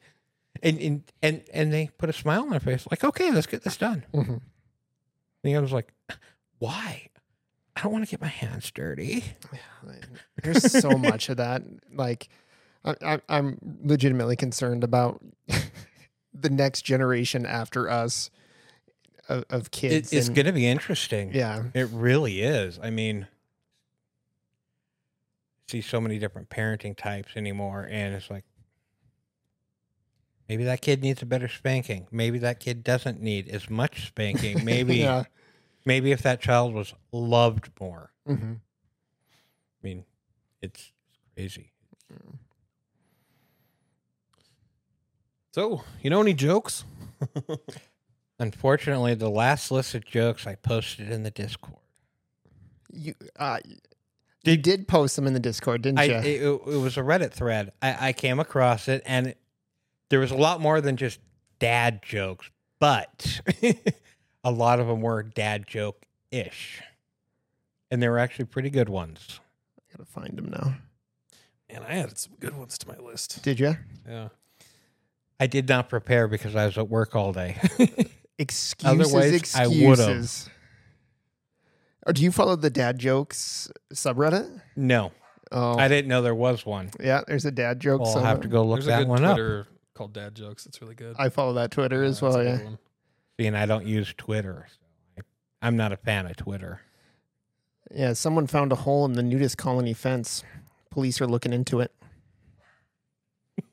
And, 0.62 0.78
and 0.78 1.02
and 1.22 1.42
and 1.54 1.72
they 1.72 1.88
put 1.96 2.10
a 2.10 2.12
smile 2.12 2.42
on 2.42 2.50
their 2.50 2.60
face, 2.60 2.86
like, 2.90 3.02
okay, 3.02 3.30
let's 3.32 3.46
get 3.46 3.62
this 3.64 3.78
done. 3.78 4.04
Mhm. 4.12 4.28
And 4.28 4.40
the 5.42 5.54
other 5.56 5.62
was 5.62 5.72
like, 5.72 5.92
why? 6.62 7.08
I 7.74 7.82
don't 7.82 7.90
want 7.92 8.04
to 8.04 8.10
get 8.10 8.20
my 8.20 8.28
hands 8.28 8.70
dirty. 8.70 9.24
there's 10.44 10.70
so 10.70 10.90
much 10.98 11.28
of 11.28 11.38
that. 11.38 11.62
Like, 11.92 12.28
I, 12.84 12.94
I, 13.02 13.20
I'm 13.28 13.58
legitimately 13.82 14.36
concerned 14.36 14.84
about 14.84 15.20
the 16.34 16.50
next 16.50 16.82
generation 16.82 17.46
after 17.46 17.90
us 17.90 18.30
of, 19.28 19.44
of 19.50 19.72
kids. 19.72 20.12
It, 20.12 20.16
it's 20.16 20.28
and- 20.28 20.36
going 20.36 20.46
to 20.46 20.52
be 20.52 20.68
interesting. 20.68 21.32
Yeah. 21.34 21.64
It 21.74 21.88
really 21.90 22.42
is. 22.42 22.78
I 22.80 22.90
mean, 22.90 23.26
see 25.66 25.80
so 25.80 26.00
many 26.00 26.20
different 26.20 26.48
parenting 26.48 26.96
types 26.96 27.30
anymore, 27.34 27.88
and 27.90 28.14
it's 28.14 28.30
like 28.30 28.44
maybe 30.48 30.62
that 30.62 30.80
kid 30.80 31.02
needs 31.02 31.22
a 31.22 31.26
better 31.26 31.48
spanking. 31.48 32.06
Maybe 32.12 32.38
that 32.38 32.60
kid 32.60 32.84
doesn't 32.84 33.20
need 33.20 33.48
as 33.48 33.68
much 33.68 34.06
spanking. 34.06 34.64
Maybe 34.64 34.98
yeah. 34.98 35.24
Maybe 35.84 36.12
if 36.12 36.22
that 36.22 36.40
child 36.40 36.74
was 36.74 36.94
loved 37.12 37.70
more. 37.80 38.12
hmm 38.26 38.54
I 39.82 39.86
mean, 39.86 40.04
it's 40.60 40.92
crazy. 41.34 41.72
So, 45.52 45.82
you 46.00 46.08
know 46.08 46.20
any 46.20 46.34
jokes? 46.34 46.84
Unfortunately, 48.38 49.14
the 49.14 49.28
last 49.28 49.70
list 49.70 49.94
of 49.94 50.04
jokes 50.04 50.46
I 50.46 50.54
posted 50.54 51.10
in 51.10 51.24
the 51.24 51.30
Discord. 51.30 51.76
You, 52.90 53.14
uh, 53.38 53.58
you 54.44 54.56
did 54.56 54.88
post 54.88 55.16
them 55.16 55.26
in 55.26 55.34
the 55.34 55.40
Discord, 55.40 55.82
didn't 55.82 55.98
I, 55.98 56.04
you? 56.04 56.14
it, 56.14 56.42
it 56.74 56.78
was 56.78 56.96
a 56.96 57.00
Reddit 57.02 57.32
thread. 57.32 57.72
I, 57.82 58.08
I 58.08 58.12
came 58.12 58.40
across 58.40 58.88
it, 58.88 59.02
and 59.04 59.28
it, 59.28 59.38
there 60.08 60.20
was 60.20 60.30
a 60.30 60.36
lot 60.36 60.60
more 60.60 60.80
than 60.80 60.96
just 60.96 61.20
dad 61.58 62.02
jokes, 62.02 62.50
but 62.80 63.40
a 64.44 64.50
lot 64.50 64.80
of 64.80 64.86
them 64.86 65.00
were 65.00 65.22
dad 65.22 65.66
joke 65.66 66.02
ish, 66.30 66.82
and 67.90 68.02
they 68.02 68.08
were 68.08 68.18
actually 68.18 68.46
pretty 68.46 68.70
good 68.70 68.88
ones. 68.88 69.40
I 69.78 69.96
gotta 69.96 70.08
find 70.10 70.36
them 70.36 70.50
now. 70.50 70.74
Man, 71.72 71.82
I 71.88 71.94
added 71.98 72.18
some 72.18 72.34
good 72.40 72.56
ones 72.56 72.76
to 72.78 72.88
my 72.88 72.96
list. 72.98 73.42
Did 73.42 73.58
you? 73.60 73.76
Yeah. 74.08 74.28
I 75.40 75.46
did 75.46 75.68
not 75.68 75.88
prepare 75.88 76.28
because 76.28 76.54
I 76.54 76.66
was 76.66 76.76
at 76.78 76.88
work 76.88 77.14
all 77.16 77.32
day. 77.32 77.58
Excuses, 78.38 78.84
Otherwise, 79.14 79.54
I 79.54 79.66
would've. 79.66 79.90
excuses. 80.08 80.50
Oh, 82.06 82.12
do 82.12 82.22
you 82.22 82.32
follow 82.32 82.56
the 82.56 82.70
dad 82.70 82.98
jokes 82.98 83.70
subreddit? 83.94 84.60
no, 84.76 85.12
Oh, 85.54 85.76
I 85.78 85.86
didn't 85.88 86.08
know 86.08 86.22
there 86.22 86.34
was 86.34 86.64
one. 86.64 86.90
yeah. 86.98 87.20
There's 87.26 87.44
a 87.44 87.50
dad 87.50 87.78
joke. 87.78 88.00
Well, 88.00 88.16
I'll 88.16 88.24
have 88.24 88.40
to 88.40 88.48
go 88.48 88.64
look 88.64 88.76
There's 88.78 88.86
a 88.86 88.90
that 88.90 88.98
good 89.00 89.08
one 89.08 89.24
up. 89.24 89.66
Called 89.94 90.14
Dad 90.14 90.34
Jokes. 90.34 90.64
It's 90.64 90.80
really 90.80 90.94
good. 90.94 91.14
I 91.18 91.28
follow 91.28 91.52
that 91.54 91.70
Twitter 91.70 92.02
as 92.02 92.20
Yeah, 92.22 92.28
it's 92.28 92.36
well. 92.36 92.36
a 92.40 92.44
Yeah. 92.44 92.56
good 92.56 92.64
one. 92.64 92.78
Seeing 93.42 93.56
I 93.56 93.66
don't 93.66 93.84
use 93.84 94.14
Twitter, 94.16 94.68
so 94.70 94.78
I, 95.18 95.66
I'm 95.66 95.76
not 95.76 95.90
a 95.90 95.96
fan 95.96 96.26
of 96.26 96.36
Twitter. 96.36 96.80
Yeah. 97.92 98.12
Someone 98.12 98.46
found 98.46 98.70
a 98.70 98.76
hole 98.76 99.04
in 99.04 99.14
the 99.14 99.22
nudist 99.24 99.58
colony 99.58 99.94
fence. 99.94 100.44
Police 100.90 101.20
are 101.20 101.26
looking 101.26 101.52
into 101.52 101.80
it. 101.80 101.92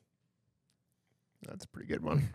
That's 1.46 1.64
a 1.64 1.68
pretty 1.68 1.86
good 1.86 2.02
one. 2.02 2.30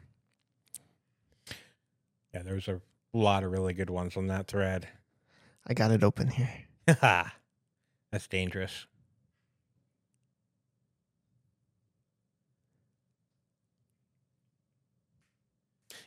Yeah, 2.34 2.44
there 2.44 2.56
was 2.56 2.70
a 2.70 2.80
lot 3.12 3.44
of 3.44 3.52
really 3.52 3.74
good 3.74 3.90
ones 3.90 4.16
on 4.16 4.28
that 4.28 4.48
thread. 4.48 4.88
I 5.68 5.74
got 5.74 5.92
it 5.92 6.06
open 6.06 6.30
here. 6.30 6.68
That's 6.88 8.30
dangerous. 8.30 8.88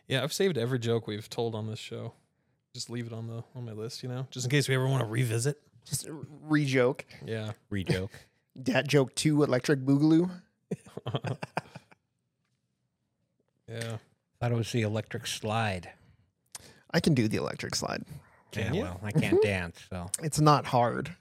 Yeah, 0.09 0.23
I've 0.23 0.33
saved 0.33 0.57
every 0.59 0.79
joke 0.79 1.07
we've 1.07 1.29
told 1.29 1.55
on 1.55 1.67
this 1.67 1.79
show. 1.79 2.15
Just 2.75 2.91
leave 2.91 3.07
it 3.07 3.13
on 3.13 3.27
the 3.29 3.45
on 3.55 3.65
my 3.65 3.73
list, 3.73 4.03
you 4.03 4.09
know, 4.09 4.27
just 4.31 4.47
in 4.47 4.51
case 4.51 4.69
we 4.69 4.75
ever 4.75 4.89
want 4.89 5.03
to 5.03 5.09
revisit. 5.09 5.61
Just 5.85 6.09
re 6.43 6.65
joke. 6.65 7.07
Yeah. 7.25 7.53
Re 7.71 7.85
joke. 7.85 8.11
Dad 8.63 8.89
joke 8.89 9.15
two 9.15 9.43
electric 9.43 9.81
boogaloo. 9.81 10.31
yeah. 13.69 13.99
Thought 14.41 14.53
it 14.53 14.57
was 14.57 14.73
the 14.73 14.83
electric 14.83 15.27
slide. 15.27 15.91
I 16.93 17.01
can 17.01 17.15
do 17.15 17.29
the 17.29 17.37
electric 17.37 17.75
slide. 17.75 18.05
Can 18.51 18.73
yeah, 18.73 18.73
you? 18.73 18.83
well, 18.83 19.01
I 19.03 19.11
can't 19.13 19.37
mm-hmm. 19.37 19.47
dance, 19.47 19.81
so 19.91 20.11
It's 20.23 20.41
not 20.41 20.67
hard. 20.67 21.15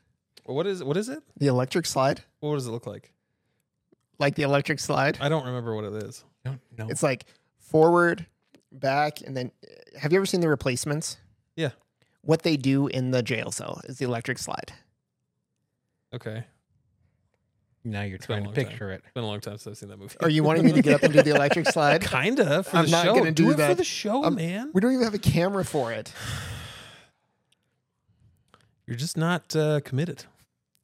Well, 0.45 0.55
what 0.55 0.65
is 0.65 0.83
what 0.83 0.97
is 0.97 1.09
it? 1.09 1.23
The 1.37 1.47
electric 1.47 1.85
slide, 1.85 2.21
What 2.39 2.55
does 2.55 2.67
it 2.67 2.71
look 2.71 2.87
like? 2.87 3.11
like 4.19 4.35
the 4.35 4.43
electric 4.43 4.79
slide, 4.79 5.17
I 5.21 5.29
don't 5.29 5.45
remember 5.45 5.75
what 5.75 5.85
it 5.85 6.03
is. 6.03 6.23
don't 6.43 6.59
know. 6.77 6.87
it's 6.89 7.03
like 7.03 7.25
forward, 7.59 8.25
back, 8.71 9.21
and 9.21 9.35
then 9.37 9.51
have 9.99 10.11
you 10.11 10.17
ever 10.19 10.25
seen 10.25 10.41
the 10.41 10.49
replacements? 10.49 11.17
Yeah. 11.55 11.69
What 12.21 12.43
they 12.43 12.57
do 12.57 12.87
in 12.87 13.11
the 13.11 13.21
jail 13.23 13.51
cell 13.51 13.81
is 13.85 13.97
the 13.99 14.05
electric 14.05 14.37
slide. 14.37 14.73
Okay. 16.13 16.45
now 17.83 18.01
you're 18.01 18.17
been 18.17 18.25
trying 18.27 18.43
to 18.43 18.49
long 18.49 18.55
time. 18.55 18.65
picture 18.65 18.91
it. 18.91 19.01
It's 19.05 19.13
been 19.13 19.23
a 19.23 19.27
long 19.27 19.39
time 19.39 19.57
since 19.57 19.67
I've 19.67 19.77
seen 19.77 19.89
that 19.89 19.97
movie. 19.99 20.15
Are 20.21 20.29
you 20.29 20.43
wanting 20.43 20.65
me 20.65 20.71
to 20.73 20.81
get 20.81 20.95
up 20.95 21.03
and 21.03 21.13
do 21.13 21.21
the 21.21 21.31
electric 21.35 21.67
slide? 21.71 22.01
Kinda 22.01 22.63
for 22.63 22.77
I'm 22.77 22.85
the 22.85 22.91
not 22.91 23.05
show. 23.05 23.15
gonna 23.15 23.31
do 23.31 23.49
it 23.49 23.53
for 23.53 23.57
that. 23.57 23.77
the 23.77 23.83
show, 23.83 24.23
Um, 24.23 24.35
man. 24.35 24.71
We 24.73 24.81
don't 24.81 24.91
even 24.93 25.03
have 25.05 25.13
a 25.13 25.19
camera 25.19 25.63
for 25.65 25.91
it. 25.93 26.11
You're 28.85 28.95
just 28.97 29.17
not 29.17 29.55
uh, 29.55 29.81
committed. 29.81 30.25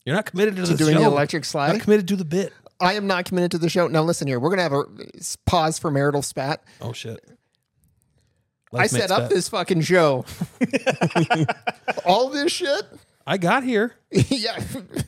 You're 0.05 0.15
not 0.15 0.25
committed 0.25 0.55
to, 0.57 0.65
To 0.65 0.71
the 0.73 0.77
doing 0.77 0.95
show. 0.95 1.01
the 1.01 1.07
electric 1.07 1.45
slide. 1.45 1.67
not 1.67 1.75
slide. 1.75 1.81
committed 1.83 2.07
to 2.09 2.15
the 2.17 2.25
bit. 2.25 2.51
I 2.79 2.93
am 2.93 3.07
not 3.07 3.23
committed 3.25 3.51
to 3.51 3.57
the 3.57 3.69
show. 3.69 3.87
Now 3.87 4.03
listen 4.03 4.27
here. 4.27 4.39
We're 4.39 4.49
gonna 4.49 4.63
have 4.63 4.73
a 4.73 4.83
pause 5.45 5.79
for 5.79 5.89
marital 5.89 6.21
spat. 6.21 6.61
Oh 6.81 6.91
shit. 6.91 7.23
I 8.75 8.87
set 8.87 9.11
up 9.11 9.23
bet. 9.23 9.29
this 9.29 9.49
fucking 9.49 9.81
show. 9.81 10.25
All 12.05 12.29
this 12.29 12.51
shit. 12.51 12.83
I 13.25 13.37
got 13.37 13.63
here. 13.63 13.93
yeah. 14.11 14.61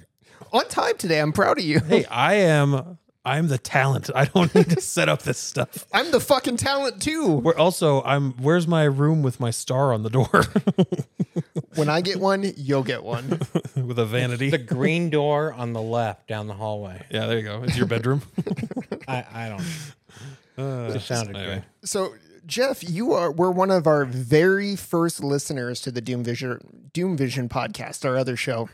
On 0.53 0.67
time 0.69 0.97
today. 0.97 1.19
I'm 1.19 1.33
proud 1.33 1.57
of 1.59 1.65
you. 1.65 1.79
Hey, 1.79 2.05
I 2.05 2.35
am. 2.35 2.97
I'm 3.27 3.47
the 3.47 3.57
talent. 3.57 4.11
I 4.13 4.25
don't 4.25 4.53
need 4.53 4.69
to 4.69 4.79
set 4.79 5.09
up 5.09 5.23
this 5.23 5.39
stuff. 5.39 5.85
I'm 5.91 6.11
the 6.11 6.19
fucking 6.19 6.57
talent 6.57 7.01
too. 7.01 7.37
We're 7.37 7.55
also. 7.57 8.03
I'm. 8.03 8.33
Where's 8.33 8.67
my 8.67 8.83
room 8.83 9.23
with 9.23 9.39
my 9.39 9.49
star 9.51 9.91
on 9.93 10.03
the 10.03 10.09
door 10.11 10.29
When 11.75 11.89
I 11.89 12.01
get 12.01 12.19
one, 12.19 12.53
you'll 12.55 12.83
get 12.83 13.03
one. 13.03 13.39
with 13.75 13.97
a 13.99 14.05
vanity? 14.05 14.49
The 14.51 14.59
green 14.59 15.09
door 15.09 15.51
on 15.53 15.73
the 15.73 15.81
left 15.81 16.27
down 16.27 16.47
the 16.47 16.53
hallway. 16.53 17.03
yeah, 17.09 17.25
there 17.25 17.37
you 17.39 17.43
go. 17.43 17.63
It's 17.63 17.75
your 17.75 17.87
bedroom. 17.87 18.21
I, 19.07 19.25
I 19.33 19.49
don't 19.49 19.57
know. 20.57 20.87
Uh, 20.87 20.93
It 20.93 21.01
sounded 21.01 21.35
anyway. 21.35 21.55
good. 21.81 21.89
So, 21.89 22.13
Jeff, 22.45 22.87
you 22.87 23.11
are 23.13 23.31
were 23.31 23.51
one 23.51 23.71
of 23.71 23.87
our 23.87 24.05
very 24.05 24.75
first 24.75 25.23
listeners 25.23 25.81
to 25.81 25.91
the 25.91 26.01
Doom 26.01 26.23
Vision 26.23 26.89
Doom 26.93 27.17
Vision 27.17 27.49
podcast, 27.49 28.05
our 28.05 28.17
other 28.17 28.35
show. 28.37 28.69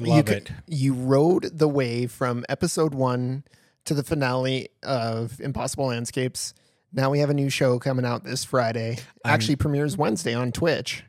you 0.00 0.06
Love 0.06 0.24
could- 0.26 0.36
it. 0.36 0.50
You 0.66 0.94
rode 0.94 1.58
the 1.58 1.68
wave 1.68 2.10
from 2.10 2.44
episode 2.48 2.94
one 2.94 3.44
to 3.84 3.94
the 3.94 4.02
finale 4.02 4.70
of 4.82 5.40
Impossible 5.40 5.86
Landscapes. 5.86 6.54
Now 6.92 7.10
we 7.10 7.20
have 7.20 7.30
a 7.30 7.34
new 7.34 7.48
show 7.50 7.78
coming 7.78 8.04
out 8.04 8.24
this 8.24 8.44
Friday. 8.44 8.98
Actually, 9.24 9.56
premieres 9.56 9.96
Wednesday 9.96 10.34
on 10.34 10.50
Twitch. 10.52 11.04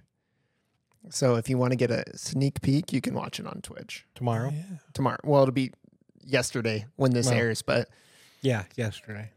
So 1.10 1.36
if 1.36 1.50
you 1.50 1.58
want 1.58 1.72
to 1.72 1.76
get 1.76 1.92
a 1.92 2.04
sneak 2.18 2.62
peek, 2.62 2.94
you 2.94 3.02
can 3.02 3.14
watch 3.14 3.40
it 3.40 3.46
on 3.46 3.60
Twitch 3.62 4.06
Tomorrow? 4.16 4.50
Oh, 4.52 4.56
yeah. 4.56 4.78
tomorrow. 4.94 5.18
Well, 5.24 5.42
it'll 5.42 5.52
be 5.54 5.72
yesterday 6.24 6.86
when 6.96 7.12
this 7.12 7.28
Well. 7.28 7.36
airs, 7.36 7.62
but 7.62 7.90
Yeah, 8.42 8.64
yesterday. 8.78 9.32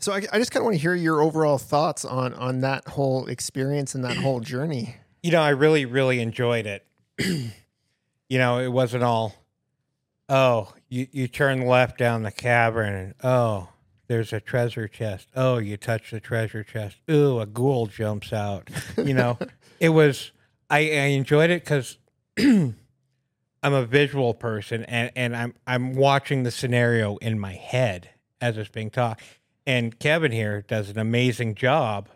So 0.00 0.12
I, 0.12 0.22
I 0.32 0.38
just 0.38 0.50
kind 0.50 0.62
of 0.62 0.64
want 0.64 0.76
to 0.76 0.80
hear 0.80 0.94
your 0.94 1.22
overall 1.22 1.58
thoughts 1.58 2.04
on 2.04 2.34
on 2.34 2.60
that 2.60 2.88
whole 2.88 3.26
experience 3.26 3.94
and 3.94 4.04
that 4.04 4.16
whole 4.16 4.40
journey. 4.40 4.96
You 5.22 5.32
know, 5.32 5.42
I 5.42 5.50
really, 5.50 5.84
really 5.84 6.20
enjoyed 6.20 6.66
it. 6.66 6.86
you 8.30 8.38
know, 8.38 8.58
it 8.58 8.68
wasn't 8.68 9.04
all, 9.04 9.34
oh, 10.30 10.72
you, 10.88 11.06
you 11.12 11.28
turn 11.28 11.66
left 11.66 11.98
down 11.98 12.22
the 12.22 12.30
cavern 12.30 12.94
and, 12.94 13.14
oh, 13.22 13.68
there's 14.06 14.32
a 14.32 14.40
treasure 14.40 14.88
chest. 14.88 15.28
Oh, 15.36 15.58
you 15.58 15.76
touch 15.76 16.10
the 16.10 16.20
treasure 16.20 16.64
chest. 16.64 16.96
Ooh, 17.10 17.38
a 17.38 17.46
ghoul 17.46 17.86
jumps 17.86 18.32
out. 18.32 18.70
You 18.96 19.12
know, 19.12 19.38
it 19.80 19.90
was, 19.90 20.32
I, 20.70 20.78
I 20.78 21.06
enjoyed 21.12 21.50
it 21.50 21.64
because 21.64 21.98
I'm 22.38 22.74
a 23.62 23.84
visual 23.84 24.32
person 24.32 24.84
and, 24.84 25.12
and 25.14 25.36
I'm, 25.36 25.54
I'm 25.66 25.94
watching 25.94 26.44
the 26.44 26.50
scenario 26.50 27.18
in 27.18 27.38
my 27.38 27.52
head 27.52 28.08
as 28.40 28.56
it's 28.56 28.70
being 28.70 28.90
taught. 28.90 29.20
And 29.70 29.98
Kevin 29.98 30.32
here 30.32 30.62
does 30.62 30.90
an 30.90 30.98
amazing 30.98 31.54
job 31.54 32.08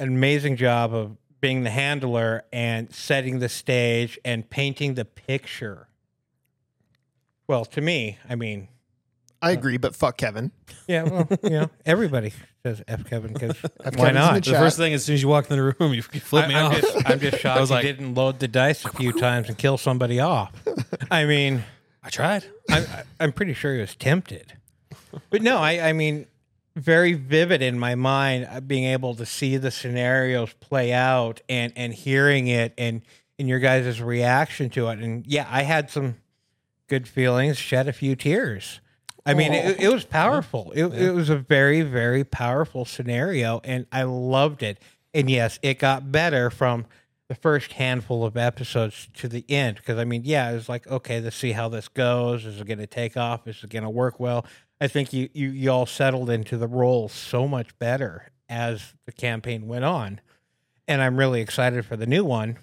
an 0.00 0.08
amazing 0.08 0.56
job 0.56 0.92
of 0.94 1.16
being 1.40 1.62
the 1.64 1.70
handler 1.70 2.44
and 2.52 2.92
setting 2.92 3.38
the 3.38 3.48
stage 3.48 4.18
and 4.24 4.48
painting 4.48 4.94
the 4.94 5.04
picture. 5.04 5.88
Well, 7.46 7.64
to 7.66 7.80
me, 7.80 8.18
I 8.28 8.34
mean, 8.34 8.68
I 9.42 9.50
uh, 9.50 9.52
agree, 9.52 9.76
but 9.76 9.94
fuck 9.94 10.16
Kevin. 10.16 10.50
Yeah, 10.88 11.02
well, 11.04 11.28
you 11.42 11.50
know, 11.50 11.70
everybody 11.84 12.32
says 12.64 12.82
F 12.88 13.04
Kevin 13.04 13.32
because 13.34 13.56
why 13.62 13.90
Kevin's 13.90 14.08
in 14.08 14.14
not? 14.14 14.34
the 14.34 14.40
The 14.40 14.50
chat. 14.52 14.60
first 14.60 14.76
thing 14.78 14.94
as 14.94 15.04
soon 15.04 15.14
as 15.14 15.22
you 15.22 15.28
walk 15.28 15.50
in 15.50 15.56
the 15.56 15.74
room, 15.78 15.92
you 15.92 16.02
flip 16.02 16.48
me 16.48 16.54
I, 16.54 16.60
am 16.60 16.72
off. 16.72 16.80
just, 16.80 17.10
I'm 17.10 17.20
just 17.20 17.38
shocked 17.40 17.58
I 17.58 17.60
was 17.60 17.70
you 17.70 17.82
didn't 17.82 18.14
load 18.14 18.40
the 18.40 18.48
dice 18.48 18.84
a 18.84 18.90
few 18.90 19.12
times 19.12 19.48
and 19.48 19.58
kill 19.58 19.76
somebody 19.76 20.20
off. 20.20 20.52
I 21.10 21.26
mean, 21.26 21.62
I 22.02 22.08
tried. 22.08 22.46
I'm, 22.70 22.84
I'm 23.20 23.32
pretty 23.32 23.52
sure 23.54 23.74
he 23.74 23.80
was 23.80 23.94
tempted. 23.94 24.54
But 25.30 25.42
no, 25.42 25.58
I, 25.58 25.88
I 25.88 25.92
mean, 25.92 26.26
very 26.76 27.12
vivid 27.12 27.62
in 27.62 27.78
my 27.78 27.94
mind, 27.94 28.48
uh, 28.50 28.60
being 28.60 28.84
able 28.84 29.14
to 29.14 29.26
see 29.26 29.56
the 29.56 29.70
scenarios 29.70 30.52
play 30.54 30.92
out 30.92 31.40
and, 31.48 31.72
and 31.76 31.94
hearing 31.94 32.48
it 32.48 32.74
and, 32.76 33.02
and 33.38 33.48
your 33.48 33.60
guys' 33.60 34.00
reaction 34.00 34.70
to 34.70 34.88
it. 34.88 34.98
And 34.98 35.26
yeah, 35.26 35.46
I 35.50 35.62
had 35.62 35.90
some 35.90 36.16
good 36.88 37.06
feelings, 37.08 37.56
shed 37.56 37.88
a 37.88 37.92
few 37.92 38.16
tears. 38.16 38.80
I 39.26 39.32
mean, 39.32 39.54
it, 39.54 39.80
it 39.80 39.88
was 39.88 40.04
powerful. 40.04 40.70
It, 40.74 40.84
it 40.84 41.12
was 41.12 41.30
a 41.30 41.36
very, 41.36 41.80
very 41.80 42.24
powerful 42.24 42.84
scenario, 42.84 43.60
and 43.64 43.86
I 43.90 44.02
loved 44.02 44.62
it. 44.62 44.78
And 45.14 45.30
yes, 45.30 45.58
it 45.62 45.78
got 45.78 46.12
better 46.12 46.50
from 46.50 46.84
the 47.28 47.34
first 47.34 47.72
handful 47.72 48.24
of 48.24 48.36
episodes 48.36 49.08
to 49.14 49.28
the 49.28 49.44
end 49.48 49.76
because 49.76 49.98
I 49.98 50.04
mean, 50.04 50.22
yeah, 50.24 50.50
it 50.50 50.54
was 50.54 50.68
like, 50.68 50.86
okay, 50.86 51.20
let's 51.20 51.36
see 51.36 51.52
how 51.52 51.70
this 51.70 51.88
goes. 51.88 52.44
Is 52.44 52.60
it 52.60 52.66
going 52.66 52.78
to 52.78 52.86
take 52.86 53.16
off? 53.16 53.48
Is 53.48 53.64
it 53.64 53.70
going 53.70 53.84
to 53.84 53.90
work 53.90 54.20
well? 54.20 54.44
I 54.84 54.88
think 54.88 55.14
you, 55.14 55.30
you 55.32 55.48
you 55.48 55.70
all 55.70 55.86
settled 55.86 56.28
into 56.28 56.58
the 56.58 56.68
role 56.68 57.08
so 57.08 57.48
much 57.48 57.76
better 57.78 58.30
as 58.50 58.92
the 59.06 59.12
campaign 59.12 59.66
went 59.66 59.84
on, 59.84 60.20
and 60.86 61.00
I'm 61.00 61.16
really 61.16 61.40
excited 61.40 61.86
for 61.86 61.96
the 61.96 62.06
new 62.06 62.22
one. 62.22 62.58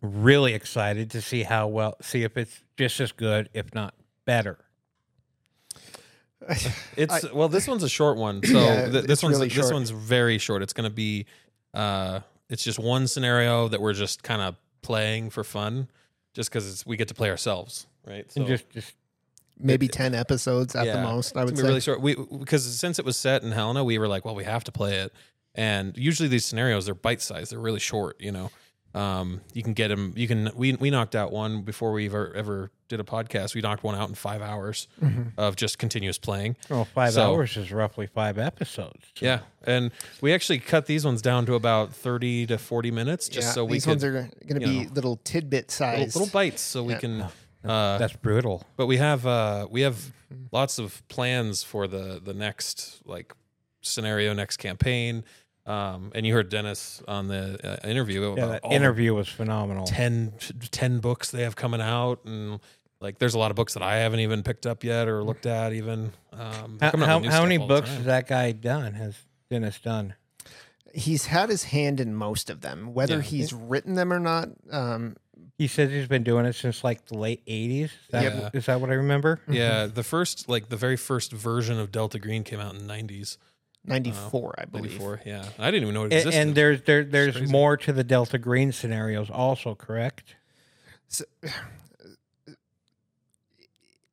Really 0.00 0.54
excited 0.54 1.10
to 1.10 1.20
see 1.20 1.42
how 1.42 1.68
well, 1.68 1.96
see 2.00 2.22
if 2.22 2.38
it's 2.38 2.64
just 2.78 2.98
as 3.00 3.12
good, 3.12 3.50
if 3.52 3.74
not 3.74 3.94
better. 4.24 4.58
It's 6.96 7.30
well, 7.32 7.50
this 7.50 7.68
one's 7.68 7.82
a 7.82 7.88
short 7.88 8.16
one, 8.16 8.42
so 8.42 8.58
Yeah, 8.58 8.88
th- 8.88 9.04
this 9.04 9.22
one's 9.22 9.36
really 9.36 9.48
this 9.48 9.70
one's 9.70 9.90
very 9.90 10.38
short. 10.38 10.62
It's 10.62 10.72
going 10.72 10.88
to 10.88 10.94
be, 10.94 11.26
uh, 11.74 12.20
it's 12.48 12.64
just 12.64 12.78
one 12.78 13.06
scenario 13.06 13.68
that 13.68 13.80
we're 13.80 13.92
just 13.92 14.22
kind 14.22 14.40
of 14.40 14.56
playing 14.80 15.28
for 15.30 15.44
fun, 15.44 15.88
just 16.32 16.50
because 16.50 16.84
we 16.86 16.96
get 16.96 17.08
to 17.08 17.14
play 17.14 17.28
ourselves, 17.28 17.86
right? 18.06 18.30
So 18.32 18.40
And 18.40 18.48
just 18.48 18.70
just 18.70 18.94
Maybe 19.62 19.88
ten 19.88 20.14
episodes 20.14 20.74
at 20.74 20.84
the 20.86 21.00
most. 21.02 21.36
I 21.36 21.44
would 21.44 21.54
gonna 21.54 21.56
say. 21.56 21.62
be 21.62 21.68
really 21.68 21.80
short. 21.80 22.00
We 22.00 22.14
because 22.38 22.64
since 22.78 22.98
it 22.98 23.04
was 23.04 23.16
set 23.16 23.42
in 23.42 23.52
Helena, 23.52 23.84
we 23.84 23.98
were 23.98 24.08
like, 24.08 24.24
well, 24.24 24.34
we 24.34 24.44
have 24.44 24.64
to 24.64 24.72
play 24.72 24.96
it, 24.96 25.12
and 25.54 25.96
usually 25.96 26.28
these 26.28 26.44
scenarios 26.46 26.86
they're 26.86 26.94
bite 26.94 27.20
sized, 27.22 27.52
they're 27.52 27.58
really 27.58 27.80
short, 27.80 28.20
you 28.20 28.32
know. 28.32 28.50
Um, 28.92 29.40
you 29.54 29.62
can 29.62 29.72
get 29.72 29.86
them. 29.86 30.14
You 30.16 30.26
can. 30.26 30.50
We 30.56 30.72
we 30.74 30.90
knocked 30.90 31.14
out 31.14 31.30
one 31.30 31.62
before 31.62 31.92
we 31.92 32.06
ever 32.06 32.34
ever 32.34 32.72
did 32.88 32.98
a 32.98 33.04
podcast. 33.04 33.54
We 33.54 33.60
knocked 33.60 33.84
one 33.84 33.94
out 33.94 34.08
in 34.08 34.16
five 34.16 34.42
hours 34.42 34.88
of 35.38 35.54
just 35.54 35.78
continuous 35.78 36.18
playing. 36.18 36.56
well, 36.68 36.84
five 36.86 37.12
So- 37.12 37.22
hours 37.22 37.56
is 37.56 37.70
roughly 37.70 38.08
five 38.08 38.36
episodes. 38.36 39.06
Yeah, 39.20 39.40
and 39.64 39.92
we 40.20 40.34
actually 40.34 40.58
cut 40.58 40.86
these 40.86 41.04
ones 41.04 41.22
down 41.22 41.46
to 41.46 41.54
about 41.54 41.92
thirty 41.94 42.46
to 42.48 42.58
forty 42.58 42.90
minutes, 42.90 43.28
just 43.28 43.46
Yeah, 43.48 43.52
so 43.52 43.64
we 43.64 43.74
these 43.74 43.84
could 43.84 43.90
ones 43.90 44.02
are 44.04 44.12
going 44.12 44.60
to 44.60 44.66
be 44.66 44.84
know, 44.86 44.90
little 44.92 45.20
tidbit 45.22 45.66
little, 45.80 45.96
size. 46.04 46.16
little 46.16 46.32
bites, 46.32 46.60
so 46.60 46.82
we 46.82 46.94
Yeah. 46.94 46.98
can. 46.98 47.24
Uh, 47.64 47.98
That's 47.98 48.14
brutal. 48.16 48.64
but 48.76 48.86
we 48.86 48.96
have 48.96 49.26
uh, 49.26 49.66
we 49.70 49.82
have 49.82 50.12
lots 50.52 50.78
of 50.78 51.06
plans 51.08 51.62
for 51.62 51.86
the 51.86 52.20
the 52.24 52.32
next 52.34 53.00
like 53.04 53.34
scenario, 53.82 54.32
next 54.32 54.56
campaign. 54.58 55.24
Um, 55.66 56.10
and 56.14 56.26
you 56.26 56.32
heard 56.32 56.48
Dennis 56.48 57.02
on 57.06 57.28
the 57.28 57.58
uh, 57.62 57.86
interview 57.88 58.34
Yeah, 58.36 58.46
that 58.46 58.64
all 58.64 58.70
the 58.70 58.76
interview 58.76 59.14
was 59.14 59.28
phenomenal. 59.28 59.86
10, 59.86 60.32
10 60.70 60.98
books 61.00 61.30
they 61.30 61.42
have 61.42 61.54
coming 61.54 61.82
out, 61.82 62.24
and 62.24 62.60
like 63.00 63.18
there's 63.18 63.34
a 63.34 63.38
lot 63.38 63.50
of 63.50 63.56
books 63.56 63.74
that 63.74 63.82
I 63.82 63.96
haven't 63.98 64.20
even 64.20 64.42
picked 64.42 64.66
up 64.66 64.82
yet 64.82 65.06
or 65.06 65.22
looked 65.22 65.46
at 65.46 65.72
even. 65.74 66.12
Um, 66.32 66.78
How, 66.80 66.96
how, 66.96 67.22
how 67.22 67.42
many 67.42 67.58
books 67.58 67.90
has 67.90 68.04
that 68.06 68.26
guy 68.26 68.52
done? 68.52 68.94
Has 68.94 69.16
Dennis 69.50 69.78
done? 69.78 70.14
He's 70.92 71.26
had 71.26 71.50
his 71.50 71.64
hand 71.64 72.00
in 72.00 72.14
most 72.14 72.50
of 72.50 72.62
them, 72.62 72.94
whether 72.94 73.16
Yeah. 73.16 73.22
he's 73.22 73.52
written 73.52 73.94
them 73.94 74.12
or 74.12 74.18
not. 74.18 74.48
Um, 74.72 75.16
He 75.60 75.66
says 75.66 75.90
he's 75.90 76.08
been 76.08 76.22
doing 76.22 76.46
it 76.46 76.54
since 76.54 76.82
like 76.82 77.04
the 77.08 77.18
late 77.18 77.44
'80s. 77.44 77.84
Is 77.84 77.90
that, 78.12 78.22
Yeah. 78.22 78.48
is 78.54 78.64
that 78.64 78.80
what 78.80 78.88
I 78.88 78.94
remember? 78.94 79.40
Yeah, 79.46 79.84
mm-hmm. 79.84 79.94
the 79.94 80.02
first 80.02 80.48
like 80.48 80.70
the 80.70 80.76
very 80.78 80.96
first 80.96 81.32
version 81.32 81.78
of 81.78 81.92
Delta 81.92 82.18
Green 82.18 82.44
came 82.44 82.60
out 82.60 82.74
in 82.74 82.86
the 82.86 82.90
90s. 82.94 83.36
94, 83.84 84.54
I 84.56 84.64
believe. 84.64 84.92
94, 84.92 85.20
yeah. 85.26 85.44
I 85.58 85.70
didn't 85.70 85.82
even 85.82 85.92
know 85.94 86.02
it 86.04 86.04
And, 86.04 86.12
existed. 86.14 86.38
and 86.40 86.54
there's 86.54 86.80
there 86.84 87.04
there's 87.04 87.50
more 87.50 87.76
to 87.76 87.92
the 87.92 88.02
Delta 88.02 88.38
Green 88.38 88.72
scenarios, 88.72 89.28
also 89.28 89.74
correct? 89.74 90.34
So- 91.08 91.26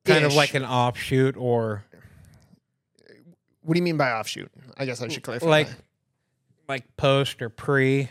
Kind 0.04 0.26
of 0.26 0.34
like 0.34 0.52
an 0.52 0.64
offshoot, 0.66 1.34
or 1.38 1.84
What 3.62 3.72
do 3.72 3.78
you 3.78 3.84
mean 3.84 3.96
by 3.96 4.12
offshoot? 4.12 4.50
I 4.76 4.84
guess 4.84 5.00
I 5.00 5.08
should 5.08 5.22
clarify. 5.22 5.46
like 5.46 5.68
like 6.68 6.94
post 6.98 7.40
or 7.40 7.48
pre 7.48 8.10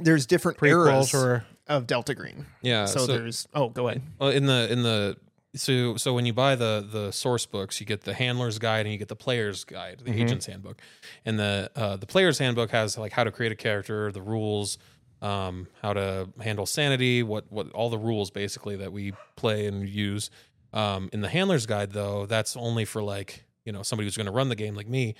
there's 0.00 0.26
different 0.26 0.58
prequels 0.58 1.14
eras 1.14 1.14
or 1.14 1.44
of 1.68 1.86
Delta 1.86 2.14
Green. 2.14 2.46
yeah, 2.62 2.86
so, 2.86 3.06
there's 3.06 3.46
oh, 3.54 3.68
go 3.68 3.88
ahead. 3.88 4.02
Well, 4.18 4.30
in 4.30 4.46
the 4.46 4.72
in 4.72 4.82
the 4.82 5.16
so 5.54 5.96
so 5.96 6.12
when 6.14 6.26
you 6.26 6.32
buy 6.32 6.54
the 6.56 6.86
the 6.90 7.10
source 7.12 7.46
books, 7.46 7.80
you 7.80 7.86
get 7.86 8.02
the 8.02 8.14
handler's 8.14 8.58
guide 8.58 8.86
and 8.86 8.92
you 8.92 8.98
get 8.98 9.08
the 9.08 9.16
player's 9.16 9.64
guide, 9.64 10.00
the 10.04 10.10
Mhm. 10.10 10.22
agent's 10.22 10.46
handbook, 10.46 10.80
and 11.24 11.38
the 11.38 11.70
uh, 11.74 11.96
the 11.96 12.06
player's 12.06 12.38
handbook 12.38 12.70
has 12.70 12.96
like 12.98 13.12
how 13.12 13.24
to 13.24 13.30
create 13.32 13.52
a 13.52 13.56
character, 13.56 14.12
the 14.12 14.22
rules, 14.22 14.78
um, 15.22 15.66
how 15.82 15.92
to 15.94 16.28
handle 16.40 16.66
sanity, 16.66 17.22
what 17.22 17.50
what 17.50 17.70
all 17.72 17.90
the 17.90 17.98
rules 17.98 18.30
basically 18.30 18.76
that 18.76 18.92
we 18.92 19.12
play 19.36 19.66
and 19.66 19.88
use. 19.88 20.30
Um, 20.74 21.08
in 21.14 21.22
the 21.22 21.28
handler's 21.30 21.64
guide, 21.66 21.92
though, 21.92 22.26
that's 22.26 22.56
only 22.56 22.84
for 22.84 23.02
like 23.02 23.44
you 23.64 23.72
know 23.72 23.82
somebody 23.82 24.06
who's 24.06 24.16
going 24.16 24.26
to 24.26 24.32
run 24.32 24.50
the 24.50 24.54
game 24.54 24.74
like 24.74 24.86
me, 24.88 25.14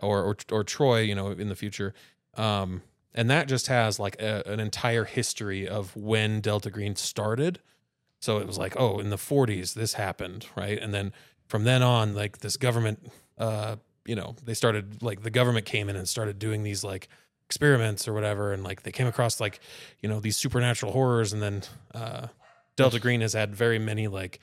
or 0.00 0.22
or 0.22 0.36
or 0.50 0.64
Troy, 0.64 1.00
you 1.00 1.14
know, 1.14 1.28
in 1.30 1.48
the 1.50 1.56
future. 1.56 1.92
Um, 2.36 2.82
and 3.14 3.30
that 3.30 3.48
just 3.48 3.68
has 3.68 3.98
like 3.98 4.20
a, 4.20 4.42
an 4.46 4.60
entire 4.60 5.04
history 5.04 5.68
of 5.68 5.94
when 5.96 6.40
Delta 6.40 6.70
Green 6.70 6.96
started. 6.96 7.60
So 8.20 8.38
it 8.38 8.46
was 8.46 8.58
like, 8.58 8.74
oh, 8.78 8.98
in 8.98 9.10
the 9.10 9.16
40s, 9.16 9.74
this 9.74 9.94
happened, 9.94 10.46
right? 10.56 10.78
And 10.80 10.92
then 10.92 11.12
from 11.46 11.64
then 11.64 11.82
on, 11.82 12.14
like 12.14 12.38
this 12.38 12.56
government, 12.56 13.10
uh, 13.38 13.76
you 14.04 14.14
know, 14.14 14.34
they 14.44 14.54
started 14.54 15.02
like 15.02 15.22
the 15.22 15.30
government 15.30 15.66
came 15.66 15.88
in 15.88 15.96
and 15.96 16.08
started 16.08 16.38
doing 16.38 16.62
these 16.62 16.82
like 16.82 17.08
experiments 17.46 18.08
or 18.08 18.12
whatever, 18.12 18.52
and 18.52 18.64
like 18.64 18.82
they 18.82 18.92
came 18.92 19.06
across 19.06 19.40
like, 19.40 19.60
you 20.00 20.08
know, 20.08 20.20
these 20.20 20.36
supernatural 20.36 20.92
horrors, 20.92 21.32
and 21.32 21.42
then 21.42 21.62
uh, 21.94 22.28
Delta 22.76 22.98
Green 22.98 23.20
has 23.20 23.32
had 23.34 23.54
very 23.54 23.78
many 23.78 24.08
like 24.08 24.40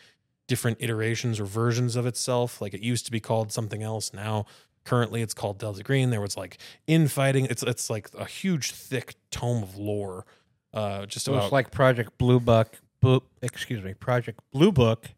different 0.47 0.78
iterations 0.80 1.39
or 1.39 1.45
versions 1.45 1.95
of 1.95 2.05
itself. 2.05 2.61
Like 2.61 2.74
it 2.74 2.82
used 2.82 3.05
to 3.05 3.11
be 3.11 3.19
called 3.19 3.51
something 3.51 3.84
else. 3.84 4.13
Now, 4.13 4.45
currently, 4.84 5.22
it's 5.22 5.34
called 5.34 5.60
Delta 5.60 5.84
Green. 5.84 6.10
There 6.10 6.22
was 6.22 6.38
like 6.38 6.58
infighting. 6.88 7.46
It's 7.46 7.64
it's 7.64 7.90
like 7.90 8.10
a 8.18 8.26
huge, 8.26 8.72
thick 8.72 9.16
tome 9.30 9.64
of 9.64 9.78
lore. 9.78 10.26
Uh, 10.74 11.06
just 11.06 11.28
about 11.28 11.44
it's 11.44 11.52
like 11.52 11.72
Project 11.72 12.18
Blue 12.18 12.40
Book. 12.40 12.80
Blue, 13.02 13.24
excuse 13.42 13.84
me, 13.84 13.94
Project 13.94 14.40
Blue 14.52 14.72
Book 14.72 15.10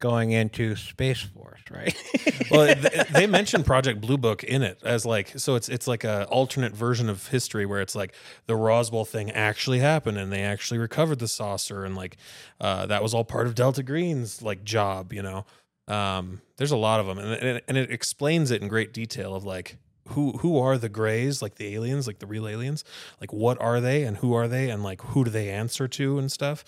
going 0.00 0.32
into 0.32 0.74
Space 0.74 1.20
Force, 1.20 1.60
right? 1.70 1.94
well, 2.50 2.74
th- 2.74 3.08
they 3.08 3.26
mentioned 3.26 3.64
Project 3.64 4.00
Blue 4.00 4.18
Book 4.18 4.42
in 4.42 4.62
it 4.62 4.80
as 4.82 5.06
like 5.06 5.38
so 5.38 5.54
it's 5.54 5.68
it's 5.68 5.86
like 5.86 6.02
a 6.04 6.24
alternate 6.26 6.72
version 6.72 7.08
of 7.08 7.28
history 7.28 7.66
where 7.66 7.80
it's 7.80 7.94
like 7.94 8.14
the 8.46 8.56
Roswell 8.56 9.04
thing 9.04 9.30
actually 9.30 9.78
happened 9.78 10.18
and 10.18 10.32
they 10.32 10.42
actually 10.42 10.78
recovered 10.78 11.18
the 11.18 11.28
saucer 11.28 11.84
and 11.84 11.94
like 11.94 12.16
uh, 12.60 12.86
that 12.86 13.02
was 13.02 13.14
all 13.14 13.24
part 13.24 13.46
of 13.46 13.54
Delta 13.54 13.82
Green's 13.82 14.42
like 14.42 14.64
job, 14.64 15.12
you 15.12 15.22
know. 15.22 15.44
Um, 15.90 16.40
there's 16.56 16.70
a 16.70 16.76
lot 16.76 17.00
of 17.00 17.06
them 17.06 17.18
and 17.18 17.32
and 17.32 17.56
it, 17.56 17.64
and 17.66 17.76
it 17.76 17.90
explains 17.90 18.50
it 18.50 18.62
in 18.62 18.68
great 18.68 18.92
detail 18.92 19.34
of 19.34 19.44
like 19.44 19.76
who 20.08 20.32
who 20.38 20.58
are 20.58 20.78
the 20.78 20.88
grays 20.88 21.42
like 21.42 21.56
the 21.56 21.74
aliens 21.74 22.06
like 22.06 22.18
the 22.18 22.26
real 22.26 22.46
aliens 22.46 22.84
like 23.20 23.32
what 23.32 23.60
are 23.60 23.80
they 23.80 24.04
and 24.04 24.18
who 24.18 24.34
are 24.34 24.48
they 24.48 24.70
and 24.70 24.82
like 24.82 25.00
who 25.02 25.24
do 25.24 25.30
they 25.30 25.50
answer 25.50 25.88
to 25.88 26.18
and 26.18 26.30
stuff 26.30 26.64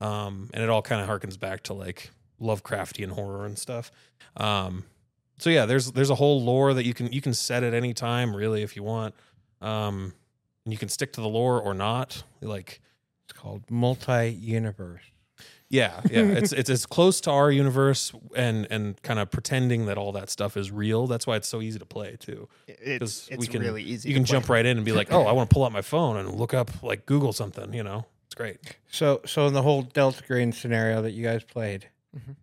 um 0.00 0.50
and 0.52 0.62
it 0.62 0.70
all 0.70 0.82
kind 0.82 1.00
of 1.00 1.08
harkens 1.08 1.38
back 1.38 1.62
to 1.62 1.72
like 1.72 2.10
Lovecraftian 2.40 3.10
horror 3.10 3.46
and 3.46 3.58
stuff. 3.58 3.90
Um, 4.36 4.84
so 5.38 5.50
yeah, 5.50 5.66
there's 5.66 5.92
there's 5.92 6.10
a 6.10 6.14
whole 6.14 6.42
lore 6.42 6.74
that 6.74 6.84
you 6.84 6.94
can 6.94 7.12
you 7.12 7.20
can 7.20 7.34
set 7.34 7.62
at 7.62 7.74
any 7.74 7.94
time 7.94 8.34
really 8.34 8.62
if 8.62 8.76
you 8.76 8.82
want. 8.82 9.14
Um, 9.60 10.12
and 10.64 10.72
you 10.72 10.78
can 10.78 10.88
stick 10.88 11.12
to 11.14 11.20
the 11.20 11.28
lore 11.28 11.60
or 11.60 11.74
not. 11.74 12.22
Like 12.40 12.80
it's 13.24 13.32
called 13.32 13.70
multi-universe. 13.70 15.02
Yeah, 15.70 16.00
yeah, 16.10 16.20
it's 16.22 16.52
it's 16.52 16.70
as 16.70 16.86
close 16.86 17.20
to 17.22 17.30
our 17.30 17.50
universe 17.50 18.12
and 18.36 18.66
and 18.70 19.00
kind 19.02 19.18
of 19.18 19.30
pretending 19.30 19.86
that 19.86 19.98
all 19.98 20.12
that 20.12 20.30
stuff 20.30 20.56
is 20.56 20.70
real. 20.70 21.06
That's 21.06 21.26
why 21.26 21.36
it's 21.36 21.48
so 21.48 21.60
easy 21.60 21.78
to 21.78 21.86
play 21.86 22.16
too. 22.18 22.48
It's, 22.68 22.98
'Cause 23.00 23.28
it's 23.30 23.40
we 23.40 23.46
can- 23.46 23.62
really 23.62 23.82
easy. 23.82 24.08
You 24.08 24.14
can 24.14 24.24
play. 24.24 24.32
jump 24.32 24.48
right 24.48 24.64
in 24.64 24.76
and 24.76 24.84
be 24.86 24.92
like, 24.92 25.08
oh, 25.12 25.26
I 25.26 25.32
want 25.32 25.50
to 25.50 25.54
pull 25.54 25.64
out 25.64 25.72
my 25.72 25.82
phone 25.82 26.16
and 26.16 26.32
look 26.34 26.54
up 26.54 26.82
like 26.82 27.06
Google 27.06 27.32
something. 27.32 27.72
You 27.74 27.82
know, 27.82 28.04
it's 28.26 28.34
great. 28.34 28.58
So, 28.90 29.20
so 29.26 29.46
in 29.46 29.54
the 29.54 29.62
whole 29.62 29.82
Delta 29.82 30.22
Green 30.26 30.52
scenario 30.52 31.02
that 31.02 31.12
you 31.12 31.24
guys 31.24 31.42
played, 31.44 31.88
Mhm. 32.16 32.36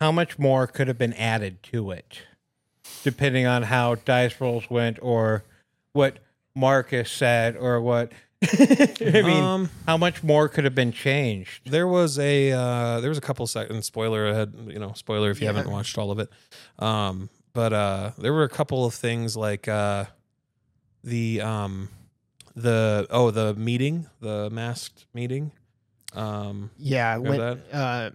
how 0.00 0.10
much 0.12 0.38
more 0.38 0.66
could 0.66 0.88
have 0.88 0.96
been 0.98 1.12
added 1.14 1.62
to 1.64 1.90
it, 1.90 2.20
depending 3.02 3.46
on 3.46 3.64
how 3.64 3.96
dice 3.96 4.40
rolls 4.40 4.70
went, 4.70 4.98
or 5.02 5.44
what 5.92 6.18
Marcus 6.54 7.10
said, 7.10 7.56
or 7.56 7.80
what 7.80 8.12
I 9.00 9.22
mean, 9.22 9.42
Um, 9.42 9.70
how 9.86 9.96
much 9.96 10.22
more 10.22 10.48
could 10.48 10.64
have 10.64 10.74
been 10.74 10.92
changed? 10.92 11.70
There 11.70 11.86
was 11.88 12.18
a 12.18 12.52
uh, 12.52 13.00
there 13.00 13.08
was 13.08 13.18
a 13.18 13.22
couple 13.22 13.46
seconds 13.46 13.86
spoiler 13.86 14.28
ahead, 14.28 14.52
you 14.68 14.78
know, 14.78 14.92
spoiler 14.94 15.30
if 15.30 15.40
you 15.40 15.46
Yeah. 15.46 15.52
haven't 15.54 15.70
watched 15.72 15.96
all 15.98 16.10
of 16.10 16.18
it. 16.18 16.30
Um, 16.78 17.28
but 17.52 17.72
uh, 17.72 18.10
there 18.18 18.32
were 18.32 18.44
a 18.44 18.48
couple 18.48 18.84
of 18.84 18.94
things 18.94 19.36
like 19.36 19.68
uh, 19.68 20.06
the 21.02 21.40
um, 21.40 21.88
the 22.54 23.06
oh 23.10 23.30
the 23.30 23.54
meeting, 23.54 24.06
the 24.20 24.50
masked 24.50 25.06
meeting. 25.14 25.52
Um, 26.14 26.70
Yeah, 26.78 27.16
when, 27.18 27.32
Remember 27.40 27.60
uh, 27.72 28.10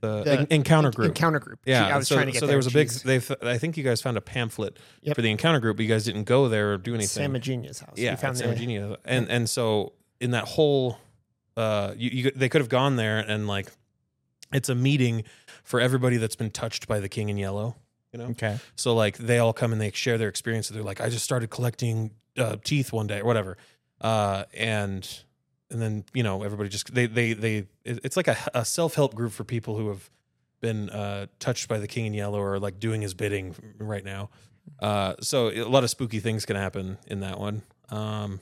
the, 0.00 0.22
The 0.24 0.38
en- 0.40 0.46
encounter 0.50 0.90
group. 0.90 1.08
encounter 1.08 1.38
group. 1.38 1.60
yeah, 1.66 1.86
I 1.94 1.96
was 1.96 2.08
so, 2.08 2.14
trying 2.14 2.26
to 2.26 2.32
get 2.32 2.40
so 2.40 2.46
there. 2.46 2.56
was 2.56 2.66
a 2.66 2.70
big. 2.70 2.90
They, 2.90 3.16
I 3.42 3.58
think 3.58 3.76
you 3.76 3.84
guys 3.84 4.00
found 4.00 4.16
a 4.16 4.20
pamphlet 4.20 4.78
Yep. 5.02 5.16
for 5.16 5.22
the 5.22 5.30
encounter 5.30 5.60
group, 5.60 5.76
but 5.76 5.82
you 5.84 5.88
guys 5.88 6.04
didn't 6.04 6.24
go 6.24 6.48
there 6.48 6.72
or 6.74 6.78
do 6.78 6.94
anything. 6.94 7.08
Sam 7.08 7.40
Genius 7.40 7.80
house. 7.80 7.94
yeah, 7.96 8.10
we 8.12 8.16
found 8.16 8.38
San 8.38 8.54
the, 8.54 8.98
and 9.04 9.28
and 9.30 9.48
so 9.48 9.92
in 10.20 10.30
that 10.32 10.44
whole, 10.44 10.98
uh, 11.56 11.92
you, 11.96 12.10
you 12.24 12.30
they 12.34 12.48
could 12.48 12.60
have 12.60 12.68
gone 12.68 12.96
there 12.96 13.18
and 13.18 13.46
like, 13.46 13.70
it's 14.52 14.68
a 14.68 14.74
meeting 14.74 15.24
for 15.64 15.80
everybody 15.80 16.16
that's 16.16 16.36
been 16.36 16.50
touched 16.50 16.88
by 16.88 17.00
the 17.00 17.08
King 17.08 17.28
in 17.28 17.36
Yellow. 17.36 17.76
You 18.12 18.18
know, 18.18 18.26
Okay. 18.30 18.58
so 18.76 18.94
like 18.94 19.18
they 19.18 19.38
all 19.38 19.52
come 19.52 19.72
and 19.72 19.80
they 19.80 19.90
share 19.92 20.18
their 20.18 20.28
experience. 20.28 20.68
They're 20.68 20.82
like, 20.82 21.00
I 21.00 21.08
just 21.10 21.24
started 21.24 21.48
collecting 21.50 22.10
uh, 22.36 22.56
teeth 22.64 22.92
one 22.92 23.06
day 23.06 23.20
or 23.20 23.24
whatever, 23.24 23.56
uh, 24.00 24.44
and 24.52 25.08
and 25.70 25.80
then 25.80 26.04
you 26.12 26.22
know 26.22 26.42
everybody 26.42 26.68
just 26.68 26.92
they 26.94 27.06
they 27.06 27.32
they 27.32 27.66
it's 27.84 28.16
like 28.16 28.28
a, 28.28 28.36
a 28.54 28.64
self 28.64 28.94
help 28.94 29.14
group 29.14 29.32
for 29.32 29.44
people 29.44 29.76
who 29.76 29.88
have 29.88 30.10
been 30.60 30.90
uh, 30.90 31.26
touched 31.38 31.68
by 31.68 31.78
the 31.78 31.86
King 31.88 32.06
in 32.06 32.14
Yellow 32.14 32.40
or 32.40 32.58
like 32.58 32.78
doing 32.78 33.00
his 33.02 33.14
bidding 33.14 33.54
right 33.78 34.04
now. 34.04 34.28
Uh, 34.78 35.14
so 35.20 35.48
a 35.48 35.64
lot 35.64 35.84
of 35.84 35.90
spooky 35.90 36.20
things 36.20 36.44
can 36.44 36.56
happen 36.56 36.98
in 37.06 37.20
that 37.20 37.40
one. 37.40 37.62
Um, 37.88 38.40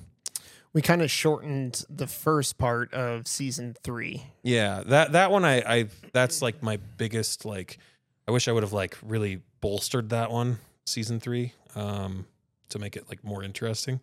we 0.73 0.83
kind 0.83 1.01
of 1.01 1.11
shortened 1.11 1.85
the 1.89 2.07
first 2.07 2.59
part 2.59 2.93
of 2.93 3.27
season 3.27 3.75
three. 3.83 4.25
yeah, 4.43 4.83
that 4.87 5.13
that 5.13 5.31
one 5.31 5.45
I 5.45 5.57
I 5.61 5.87
that's 6.13 6.43
like 6.43 6.63
my 6.63 6.79
biggest 6.97 7.45
like. 7.45 7.79
I 8.27 8.31
wish 8.31 8.47
I 8.47 8.53
would 8.53 8.63
have 8.63 8.75
like 8.75 8.99
really 9.03 9.41
bolstered 9.63 10.11
that 10.11 10.31
one 10.31 10.59
season 10.85 11.19
three 11.19 11.55
um, 11.75 12.27
to 12.69 12.79
make 12.79 12.95
it 12.95 13.09
like 13.09 13.25
more 13.25 13.43
interesting. 13.43 14.01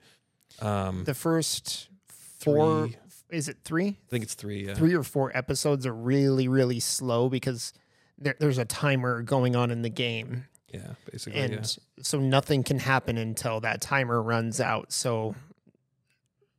Um, 0.62 1.04
The 1.04 1.14
first 1.14 1.90
four 2.40 2.88
Three. 2.88 2.98
Is 3.30 3.48
it 3.50 3.58
three? 3.64 3.88
I 3.88 4.10
think 4.10 4.24
it's 4.24 4.34
three. 4.36 4.66
Yeah. 4.68 4.74
Three 4.76 4.94
or 4.96 5.04
four 5.04 5.36
episodes 5.36 5.86
are 5.86 5.94
really 5.94 6.48
really 6.48 6.80
slow 6.80 7.30
because 7.30 7.74
there, 8.18 8.36
there's 8.40 8.58
a 8.58 8.66
timer 8.66 9.22
going 9.22 9.56
on 9.56 9.72
in 9.72 9.82
the 9.82 9.90
game, 9.90 10.46
Yeah, 10.74 10.82
basically. 11.12 11.40
and 11.42 11.54
yeah. 11.54 11.62
so 12.02 12.20
nothing 12.20 12.64
can 12.64 12.80
happen 12.80 13.18
until 13.18 13.60
that 13.62 13.82
timer 13.82 14.22
runs 14.22 14.62
out. 14.62 14.94
So 14.94 15.36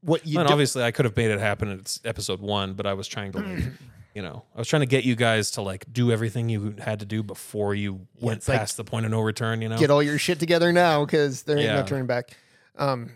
what 0.03 0.27
you 0.27 0.39
and 0.39 0.49
obviously, 0.49 0.83
I 0.83 0.91
could 0.91 1.05
have 1.05 1.17
made 1.17 1.31
it 1.31 1.41
happen 1.41 1.71
at 1.71 1.99
episode 2.05 2.41
one, 2.41 2.75
but 2.75 2.87
I 2.87 2.93
was 2.95 3.09
trying 3.09 3.33
to 3.33 3.39
like, 3.39 3.64
you 4.14 4.23
know, 4.23 4.45
I 4.55 4.59
was 4.59 4.69
trying 4.69 4.81
to 4.81 4.87
get 4.87 5.05
you 5.05 5.17
guys 5.17 5.53
to 5.53 5.62
like 5.62 5.91
do 5.93 6.12
everything 6.12 6.49
you 6.49 6.77
had 6.79 7.01
to 7.01 7.07
do 7.07 7.23
before 7.23 7.75
you 7.75 8.07
Yeah, 8.19 8.27
went 8.27 8.37
it's 8.39 8.49
like, 8.49 8.59
past 8.59 8.77
the 8.77 8.85
point 8.85 9.05
of 9.07 9.11
no 9.11 9.21
return. 9.21 9.62
You 9.62 9.69
know, 9.69 9.79
get 9.79 9.91
all 9.91 10.03
your 10.03 10.19
shit 10.19 10.39
together 10.39 10.73
now 10.73 11.05
because 11.05 11.43
there 11.43 11.57
ain't 11.57 11.64
Yeah. 11.67 11.77
no 11.81 11.87
turning 11.87 12.07
back. 12.07 12.31
Um, 12.77 13.12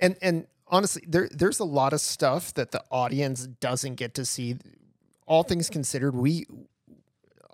and 0.00 0.16
and 0.22 0.46
honestly, 0.72 1.04
there 1.06 1.28
there's 1.30 1.60
a 1.60 1.64
lot 1.64 1.92
of 1.92 2.00
stuff 2.00 2.52
that 2.54 2.72
the 2.72 2.82
audience 2.90 3.46
doesn't 3.46 3.94
get 3.94 4.14
to 4.14 4.24
see. 4.24 4.56
All 5.26 5.44
things 5.44 5.70
considered, 5.70 6.16
we 6.16 6.46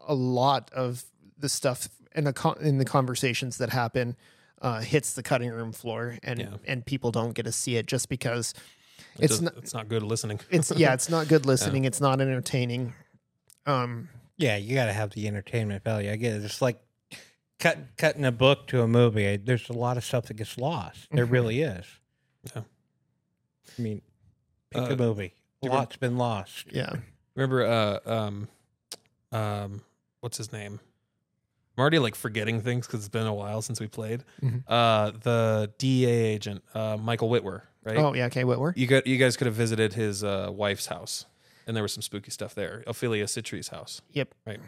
a 0.07 0.15
lot 0.15 0.71
of 0.73 1.05
the 1.39 1.49
stuff 1.51 1.89
in 2.15 2.25
the 2.25 2.33
con- 2.33 2.57
in 2.63 2.79
the 2.79 2.85
conversations 2.87 3.59
that 3.59 3.71
happen 3.71 4.17
uh, 4.63 4.81
hits 4.81 5.13
the 5.13 5.23
cutting 5.23 5.51
room 5.51 5.73
floor, 5.73 6.17
and 6.23 6.41
Yeah. 6.41 6.55
and 6.67 6.87
people 6.87 7.11
don't 7.11 7.35
get 7.35 7.45
to 7.45 7.53
see 7.53 7.77
it 7.77 7.87
just 7.87 8.09
because 8.09 8.55
It 9.19 9.25
it's 9.31 9.41
not 9.41 9.55
it's 9.59 9.75
not 9.75 9.89
good 9.89 10.03
listening. 10.03 10.41
it's 10.51 10.73
yeah 10.77 10.95
it's 10.95 11.11
not 11.11 11.29
good 11.29 11.45
listening. 11.53 11.85
It's 11.85 12.01
not 12.01 12.21
entertaining. 12.21 12.95
Um, 13.67 14.09
Yeah, 14.39 14.57
you 14.57 14.75
got 14.75 14.87
to 14.87 14.93
have 14.95 15.11
the 15.11 15.29
entertainment 15.29 15.85
value. 15.85 16.11
I 16.11 16.17
get 16.17 16.35
it. 16.35 16.45
It's 16.45 16.63
like 16.63 16.81
cut 17.59 17.77
cutting 17.99 18.25
a 18.25 18.33
book 18.33 18.67
to 18.69 18.83
a 18.83 18.89
movie. 18.89 19.37
There's 19.37 19.69
a 19.69 19.73
lot 19.75 19.97
of 19.97 20.05
stuff 20.05 20.27
that 20.27 20.35
gets 20.35 20.57
lost. 20.59 21.09
There 21.13 21.27
Mhm. 21.27 21.33
really 21.33 21.63
is. 21.63 21.85
Yeah. 22.57 22.63
I 23.79 23.83
mean, 23.83 24.03
pick 24.71 24.83
Uh, 24.83 24.95
a 24.95 24.97
movie. 24.97 25.35
A 25.63 25.67
lot's 25.67 25.97
been 25.97 26.17
lost. 26.19 26.67
yeah, 26.73 26.97
Remember, 27.35 27.65
uh, 27.65 27.99
um, 28.11 28.49
um, 29.33 29.83
what's 30.21 30.37
his 30.39 30.53
name? 30.53 30.81
I'm 31.77 31.81
already 31.83 31.99
like 32.01 32.15
forgetting 32.17 32.61
things 32.61 32.87
because 32.87 33.01
it's 33.01 33.09
been 33.09 33.27
a 33.27 33.35
while 33.35 33.63
since 33.63 33.81
we 33.81 33.87
played. 33.87 34.25
Mhm. 34.43 34.65
Uh, 34.67 35.13
the 35.23 35.73
DEA 35.79 36.07
agent, 36.11 36.63
uh, 36.75 36.97
Michael 36.97 37.29
Whitwer, 37.29 37.63
right? 37.85 37.97
Oh 37.97 38.15
yeah, 38.15 38.27
okay, 38.27 38.43
Whitwer. 38.45 38.73
You 38.77 38.87
got 38.89 39.07
you 39.07 39.17
guys 39.17 39.37
could 39.37 39.47
have 39.47 39.55
visited 39.55 39.93
his 39.95 40.25
uh, 40.25 40.51
wife's 40.53 40.87
house, 40.87 41.27
and 41.67 41.77
there 41.77 41.83
was 41.85 41.93
some 41.93 42.03
spooky 42.03 42.31
stuff 42.33 42.55
there. 42.55 42.83
Ophelia 42.87 43.27
Citri's 43.29 43.69
house. 43.69 44.01
Yep. 44.13 44.35
Right. 44.47 44.61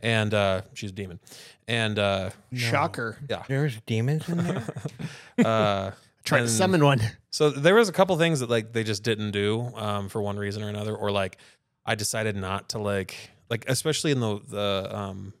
And 0.00 0.32
uh, 0.34 0.62
she's 0.74 0.90
a 0.90 0.94
demon. 0.94 1.20
And 1.68 1.98
uh, 1.98 2.30
Shocker. 2.54 3.16
yeah. 3.28 3.42
There's 3.48 3.80
demons 3.86 4.28
in 4.28 4.36
there. 4.38 4.64
uh, 5.44 5.90
Try 6.26 6.40
to 6.40 6.48
summon 6.48 6.84
one. 6.84 7.00
So 7.30 7.50
there 7.50 7.74
was 7.74 7.88
a 7.88 7.92
couple 7.92 8.16
things 8.18 8.40
that 8.40 8.50
like 8.50 8.72
they 8.72 8.84
just 8.84 9.02
didn't 9.02 9.30
do 9.30 9.70
um, 9.74 10.08
for 10.08 10.20
one 10.20 10.36
reason 10.36 10.62
or 10.62 10.68
another, 10.68 10.94
or 10.94 11.10
like 11.10 11.38
I 11.84 11.94
decided 11.94 12.36
not 12.36 12.70
to 12.70 12.78
like 12.78 13.30
like 13.48 13.64
especially 13.68 14.10
in 14.10 14.20
the 14.20 14.40
the 14.48 14.88
um, 14.96 15.32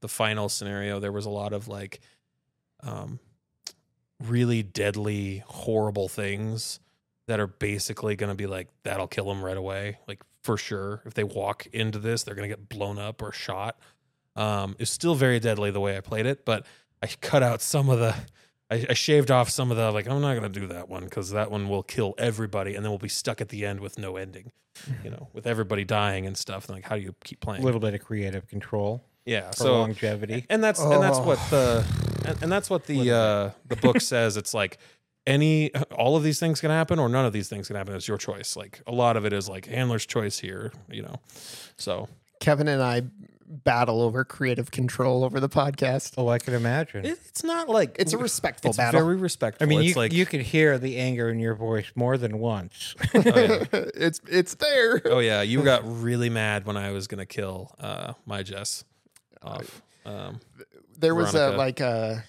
the 0.00 0.08
final 0.08 0.48
scenario, 0.48 1.00
there 1.00 1.12
was 1.12 1.26
a 1.26 1.30
lot 1.30 1.52
of 1.52 1.68
like 1.68 2.00
um, 2.82 3.18
really 4.22 4.62
deadly, 4.62 5.42
horrible 5.46 6.08
things 6.08 6.80
that 7.26 7.40
are 7.40 7.46
basically 7.46 8.14
going 8.14 8.30
to 8.30 8.36
be 8.36 8.46
like 8.46 8.68
that'll 8.84 9.08
kill 9.08 9.26
them 9.26 9.42
right 9.42 9.56
away, 9.56 9.98
like 10.06 10.22
for 10.42 10.56
sure. 10.56 11.02
If 11.06 11.14
they 11.14 11.24
walk 11.24 11.66
into 11.72 11.98
this, 11.98 12.22
they're 12.22 12.34
going 12.34 12.48
to 12.48 12.54
get 12.54 12.68
blown 12.68 12.98
up 12.98 13.22
or 13.22 13.32
shot. 13.32 13.78
Um, 14.36 14.76
it's 14.78 14.90
still 14.90 15.14
very 15.14 15.40
deadly 15.40 15.70
the 15.70 15.80
way 15.80 15.96
I 15.96 16.00
played 16.00 16.26
it, 16.26 16.44
but 16.44 16.66
I 17.02 17.06
cut 17.20 17.42
out 17.42 17.62
some 17.62 17.88
of 17.88 17.98
the. 17.98 18.14
I, 18.70 18.86
I 18.90 18.94
shaved 18.94 19.30
off 19.30 19.48
some 19.48 19.70
of 19.70 19.76
the 19.76 19.90
like. 19.92 20.08
I'm 20.08 20.20
not 20.20 20.38
going 20.38 20.50
to 20.52 20.60
do 20.60 20.66
that 20.68 20.88
one 20.88 21.04
because 21.04 21.30
that 21.30 21.50
one 21.50 21.68
will 21.68 21.82
kill 21.82 22.14
everybody, 22.18 22.74
and 22.74 22.84
then 22.84 22.90
we'll 22.90 22.98
be 22.98 23.08
stuck 23.08 23.40
at 23.40 23.48
the 23.48 23.64
end 23.64 23.80
with 23.80 23.98
no 23.98 24.16
ending. 24.16 24.52
You 25.02 25.10
know, 25.10 25.28
with 25.32 25.46
everybody 25.46 25.84
dying 25.84 26.26
and 26.26 26.36
stuff. 26.36 26.66
And 26.68 26.76
like, 26.76 26.84
how 26.84 26.96
do 26.96 27.02
you 27.02 27.14
keep 27.24 27.40
playing? 27.40 27.62
a 27.62 27.64
little 27.64 27.80
bit 27.80 27.94
of 27.94 28.04
creative 28.04 28.46
control 28.46 29.02
yeah. 29.24 29.50
for 29.52 29.56
So 29.56 29.78
longevity. 29.80 30.44
and 30.50 30.62
that's 30.62 30.80
and 30.80 31.02
that's 31.02 31.18
Oh. 31.18 31.22
what 31.22 31.38
the 31.50 31.86
and, 32.26 32.42
and 32.42 32.52
that's 32.52 32.68
what 32.68 32.84
the 32.86 33.10
uh 33.10 33.50
the 33.68 33.76
book 33.76 34.00
says 34.02 34.36
it's 34.36 34.52
like 34.52 34.76
any 35.26 35.74
all 35.92 36.14
of 36.16 36.22
these 36.22 36.38
things 36.38 36.60
can 36.60 36.70
happen 36.70 36.98
or 36.98 37.08
none 37.08 37.24
of 37.24 37.32
these 37.32 37.48
things 37.48 37.68
can 37.68 37.76
happen 37.76 37.94
it's 37.94 38.06
your 38.06 38.18
choice 38.18 38.54
like 38.54 38.82
a 38.86 38.92
lot 38.92 39.16
of 39.16 39.24
it 39.24 39.32
is 39.32 39.48
like 39.48 39.64
handler's 39.66 40.04
choice 40.06 40.38
here 40.38 40.72
you 40.90 41.00
know 41.02 41.16
so 41.78 42.06
Kevin 42.40 42.68
and 42.68 42.82
I 42.82 43.02
battle 43.48 44.02
over 44.02 44.24
creative 44.24 44.70
control 44.70 45.22
over 45.24 45.38
the 45.40 45.48
podcast. 45.48 46.14
Oh, 46.16 46.28
I 46.28 46.38
can 46.38 46.54
imagine. 46.54 47.04
it, 47.04 47.18
it's 47.28 47.44
not 47.44 47.68
like 47.68 47.96
It's 47.98 48.12
a 48.12 48.18
respectful 48.18 48.70
it's 48.70 48.76
battle. 48.78 49.00
very 49.02 49.16
respectful 49.16 49.64
I 49.64 49.68
mean, 49.68 49.80
it's 49.80 49.90
you, 49.90 49.94
like 49.94 50.12
you 50.12 50.26
could 50.26 50.40
hear 50.42 50.78
the 50.78 50.96
anger 50.98 51.28
in 51.28 51.38
your 51.38 51.54
voice 51.54 51.90
more 51.94 52.18
than 52.18 52.38
once. 52.38 52.94
oh, 53.14 53.20
yeah. 53.24 53.64
it's 53.72 54.20
it's 54.28 54.54
there. 54.56 55.00
oh 55.06 55.20
yeah 55.20 55.42
you 55.42 55.62
got 55.62 55.82
really 55.84 56.28
mad 56.30 56.66
when 56.66 56.76
i 56.76 56.90
was 56.90 57.06
gonna 57.06 57.26
kill 57.26 57.72
uh 57.78 58.12
my 58.24 58.42
jess 58.42 58.84
off 59.42 59.80
um 60.04 60.40
There 60.98 61.14
was 61.14 61.34
a 61.34 61.50
like 61.50 61.80
a, 61.80 62.24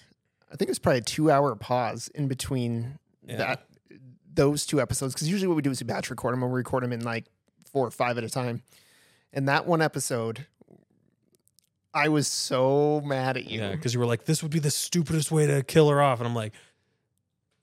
I 0.52 0.56
think 0.56 0.68
it 0.68 0.70
was 0.70 0.78
probably 0.78 0.98
a 0.98 1.02
two 1.02 1.30
hour 1.30 1.54
pause 1.56 2.08
in 2.14 2.28
between 2.28 2.98
Yeah. 3.26 3.36
that 3.38 3.62
those 4.32 4.66
two 4.66 4.80
episodes 4.80 5.14
because 5.14 5.28
usually 5.28 5.48
what 5.48 5.56
we 5.56 5.62
do 5.62 5.70
is 5.70 5.80
we 5.80 5.86
batch 5.86 6.10
record 6.10 6.32
them 6.32 6.42
and 6.44 6.52
we 6.52 6.58
record 6.58 6.84
them 6.84 6.92
in 6.92 7.00
like 7.02 7.24
four 7.72 7.86
or 7.86 7.90
five 7.90 8.16
at 8.18 8.24
a 8.24 8.30
time. 8.30 8.62
And 9.32 9.46
that 9.48 9.66
one 9.66 9.82
episode, 9.82 10.46
I 12.04 12.08
was 12.08 12.26
so 12.28 13.02
mad 13.04 13.36
at 13.36 13.50
you. 13.50 13.60
yeah 13.60 13.72
because 13.72 13.92
you 13.94 14.00
were 14.00 14.06
like 14.06 14.24
this 14.24 14.42
would 14.42 14.52
be 14.52 14.58
the 14.60 14.70
stupidest 14.70 15.30
way 15.30 15.46
to 15.46 15.62
kill 15.62 15.88
her 15.90 16.00
off 16.02 16.18
and 16.20 16.26
i'm 16.28 16.34
like 16.34 16.52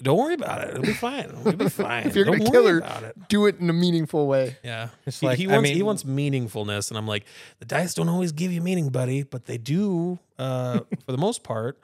don't 0.04 0.18
worry 0.18 0.34
about 0.34 0.62
it 0.62 0.72
it'll 0.72 0.84
be 0.84 0.92
fine 0.94 1.26
it'll 1.46 1.54
be 1.54 1.70
fine 1.86 2.06
If 2.06 2.16
you're 2.16 2.26
Don't 2.26 2.40
gonna 2.40 2.52
kill 2.52 2.68
her, 2.68 2.80
about 2.80 3.04
it 3.04 3.16
Do 3.30 3.46
it 3.46 3.60
in 3.62 3.70
a 3.70 3.74
meaningful 3.74 4.28
way. 4.28 4.58
Yeah, 4.64 4.90
It's 5.06 5.22
he, 5.22 5.26
like- 5.26 5.38
he 5.38 5.48
I 5.48 5.54
wants 5.56 5.70
he 5.70 5.76
mean- 5.76 5.86
wants 5.86 6.04
meaningfulness, 6.04 6.90
and 6.92 6.98
I'm 6.98 7.08
like, 7.08 7.24
the 7.60 7.66
dice 7.66 7.94
don't 7.94 8.10
always 8.10 8.34
give 8.34 8.52
you 8.52 8.62
meaning, 8.62 8.90
buddy, 8.90 9.24
but 9.24 9.46
they 9.46 9.58
do, 9.58 10.20
uh, 10.38 10.80
for 11.06 11.12
the 11.14 11.18
most 11.18 11.44
part, 11.44 11.80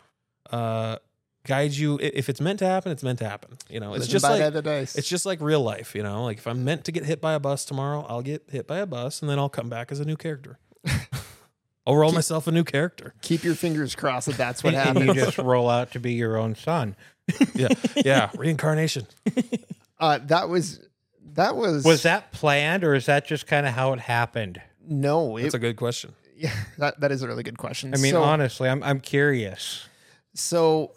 uh, 0.51 0.97
guide 1.47 1.71
you. 1.71 1.97
If 2.01 2.27
it's 2.27 2.41
meant 2.41 2.59
to 2.59 2.65
happen, 2.65 2.91
it's 2.91 3.01
meant 3.01 3.19
to 3.19 3.29
happen. 3.29 3.57
You 3.69 3.79
know, 3.79 3.93
it's 3.93 4.01
Living 4.01 4.11
just 4.11 4.23
like 4.25 4.53
the 4.53 4.61
dice. 4.61 4.95
it's 4.97 5.07
just 5.07 5.25
like 5.25 5.39
real 5.39 5.61
life. 5.63 5.95
You 5.95 6.03
know, 6.03 6.25
like 6.25 6.37
if 6.37 6.47
I'm 6.47 6.65
meant 6.65 6.83
to 6.85 6.91
get 6.91 7.05
hit 7.05 7.21
by 7.21 7.31
a 7.33 7.39
bus 7.39 7.63
tomorrow, 7.63 8.05
I'll 8.09 8.21
get 8.21 8.43
hit 8.51 8.67
by 8.67 8.79
a 8.79 8.85
bus, 8.85 9.21
and 9.21 9.29
then 9.29 9.39
I'll 9.39 9.47
come 9.49 9.69
back 9.69 9.89
as 9.89 10.01
a 10.01 10.05
new 10.05 10.17
character. 10.17 10.59
I'll 11.87 11.95
roll 11.95 12.11
myself 12.11 12.45
a 12.47 12.51
new 12.51 12.63
character. 12.63 13.13
Keep 13.21 13.43
your 13.43 13.55
fingers 13.55 13.95
crossed 13.95 14.27
that 14.27 14.37
that's 14.37 14.63
what 14.63 14.75
and 14.75 14.99
you 14.99 15.13
just 15.13 15.37
roll 15.37 15.69
out 15.69 15.91
to 15.91 15.99
be 15.99 16.13
your 16.13 16.37
own 16.37 16.55
son. 16.55 16.95
Yeah, 17.55 17.69
yeah, 17.95 18.29
reincarnation. 18.37 19.07
Uh, 19.99 20.17
that 20.25 20.49
was 20.49 20.79
that 21.35 21.55
was 21.55 21.85
Was 21.85 22.01
that 22.03 22.31
planned, 22.31 22.83
or 22.83 22.95
is 22.95 23.05
that 23.05 23.27
just 23.27 23.45
kind 23.45 23.67
of 23.67 23.73
how 23.73 23.93
it 23.93 23.99
happened? 23.99 24.59
no. 24.83 25.37
It, 25.37 25.43
That's 25.43 25.53
a 25.53 25.59
good 25.59 25.75
question. 25.75 26.13
yeah, 26.35 26.51
that 26.79 26.99
that 27.01 27.11
is 27.11 27.21
a 27.21 27.27
really 27.27 27.43
good 27.43 27.59
question. 27.59 27.93
I 27.93 27.97
mean, 27.97 28.11
so, 28.13 28.23
honestly, 28.23 28.67
I'm 28.67 28.81
I'm 28.81 28.99
curious. 28.99 29.87
So 30.33 30.93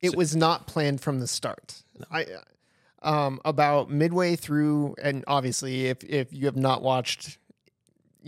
it 0.00 0.10
So- 0.10 0.16
was 0.16 0.34
not 0.34 0.66
planned 0.66 1.00
from 1.00 1.20
the 1.20 1.28
start. 1.28 1.82
I 2.10 2.26
Um, 3.02 3.40
about 3.44 3.88
midway 3.88 4.34
through, 4.34 4.96
and 5.00 5.22
obviously, 5.28 5.86
if 5.86 6.02
if 6.02 6.32
you 6.32 6.46
have 6.46 6.56
not 6.56 6.82
watched, 6.82 7.38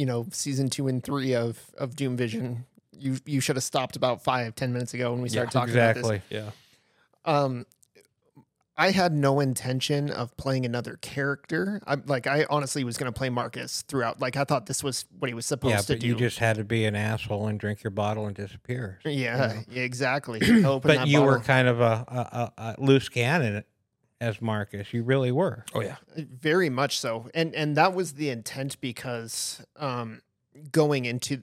you 0.01 0.07
know, 0.07 0.27
season 0.33 0.69
two 0.71 0.89
and 0.89 1.05
three 1.05 1.35
of 1.35 1.59
of 1.77 1.95
Doom 1.95 2.17
Vision, 2.17 2.65
you 2.99 3.19
you 3.27 3.41
should 3.41 3.57
have 3.57 3.63
stopped 3.63 3.97
about 3.97 4.25
five 4.25 4.55
ten 4.55 4.73
minutes 4.73 4.95
ago 4.95 5.13
when 5.13 5.21
we 5.21 5.29
started 5.29 5.53
talking 5.53 5.75
about 5.75 5.95
this. 5.97 6.09
exactly. 6.09 6.37
Yeah. 6.37 6.51
um 7.27 7.67
I 8.77 8.93
had 8.93 9.13
no 9.13 9.41
intention 9.41 10.09
of 10.11 10.35
playing 10.39 10.65
another 10.65 10.97
character. 11.03 11.83
I 11.87 11.97
like 12.07 12.27
I 12.27 12.47
honestly 12.49 12.83
was 12.83 12.97
going 12.97 13.13
to 13.13 13.19
play 13.19 13.29
Marcus 13.29 13.83
throughout. 13.89 14.21
Like 14.23 14.39
I 14.39 14.45
thought 14.45 14.65
this 14.65 14.83
was 14.83 15.05
what 15.19 15.29
he 15.29 15.35
was 15.35 15.45
supposed 15.45 15.73
Yeah, 15.91 15.95
to 15.95 15.97
do. 16.01 16.07
you 16.07 16.15
just 16.15 16.39
had 16.39 16.57
to 16.57 16.65
be 16.65 16.87
an 16.87 16.97
asshole 16.97 17.47
and 17.49 17.61
drink 17.61 17.83
your 17.85 17.91
bottle 17.91 18.25
and 18.27 18.35
disappear. 18.35 18.99
yeah, 19.05 19.61
exactly. 19.71 20.41
But 20.83 21.09
you 21.09 21.21
were 21.21 21.41
kind 21.41 21.69
of 21.69 21.81
a, 21.83 22.05
a, 22.09 22.17
a, 22.17 22.53
a 22.57 22.75
loose 22.79 23.11
cannon 23.11 23.65
as 24.21 24.41
Marcus. 24.43 24.93
You 24.93 25.03
really 25.03 25.33
were. 25.33 25.65
Oh 25.75 25.81
yeah. 25.81 25.97
very 26.17 26.71
much 26.71 26.99
so, 26.99 27.31
and 27.35 27.55
and 27.55 27.77
that 27.77 27.95
was 27.95 28.15
the 28.15 28.31
intent 28.31 28.81
because 28.81 29.65
um 29.77 30.21
going 30.73 31.05
into, 31.05 31.43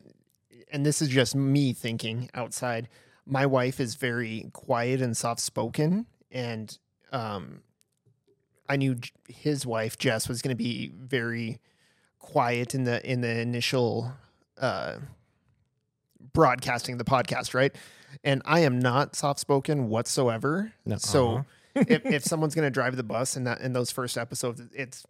and 0.71 0.85
this 0.85 1.01
is 1.01 1.09
just 1.09 1.35
me 1.35 1.73
thinking 1.73 2.29
outside. 2.33 2.87
My 3.25 3.45
wife 3.45 3.79
is 3.79 3.95
very 3.95 4.49
quiet 4.53 5.01
and 5.01 5.15
soft 5.15 5.41
spoken, 5.41 6.05
and 6.31 6.77
um, 7.11 7.61
I 8.69 8.77
knew 8.77 8.97
his 9.27 9.65
wife 9.65 9.97
Jess 9.97 10.29
was 10.29 10.41
going 10.41 10.55
to 10.55 10.63
be 10.63 10.91
very 10.95 11.59
quiet 12.19 12.75
in 12.75 12.83
the 12.83 13.05
in 13.09 13.21
the 13.21 13.39
initial 13.39 14.11
uh, 14.59 14.97
broadcasting 16.33 16.97
the 16.97 17.05
podcast, 17.05 17.53
right? 17.53 17.75
And 18.23 18.41
I 18.45 18.61
am 18.61 18.79
not 18.79 19.15
soft 19.15 19.39
spoken 19.39 19.89
whatsoever. 19.89 20.73
No, 20.85 20.97
So 20.97 21.29
uh-huh. 21.29 21.43
If 21.87 22.05
if 22.05 22.23
someone's 22.31 22.55
going 22.55 22.65
to 22.65 22.71
drive 22.71 22.95
the 22.95 23.03
bus 23.03 23.37
in 23.37 23.43
that 23.45 23.61
in 23.61 23.73
those 23.73 23.91
first 23.91 24.17
episodes, 24.17 24.61
it's 24.73 25.05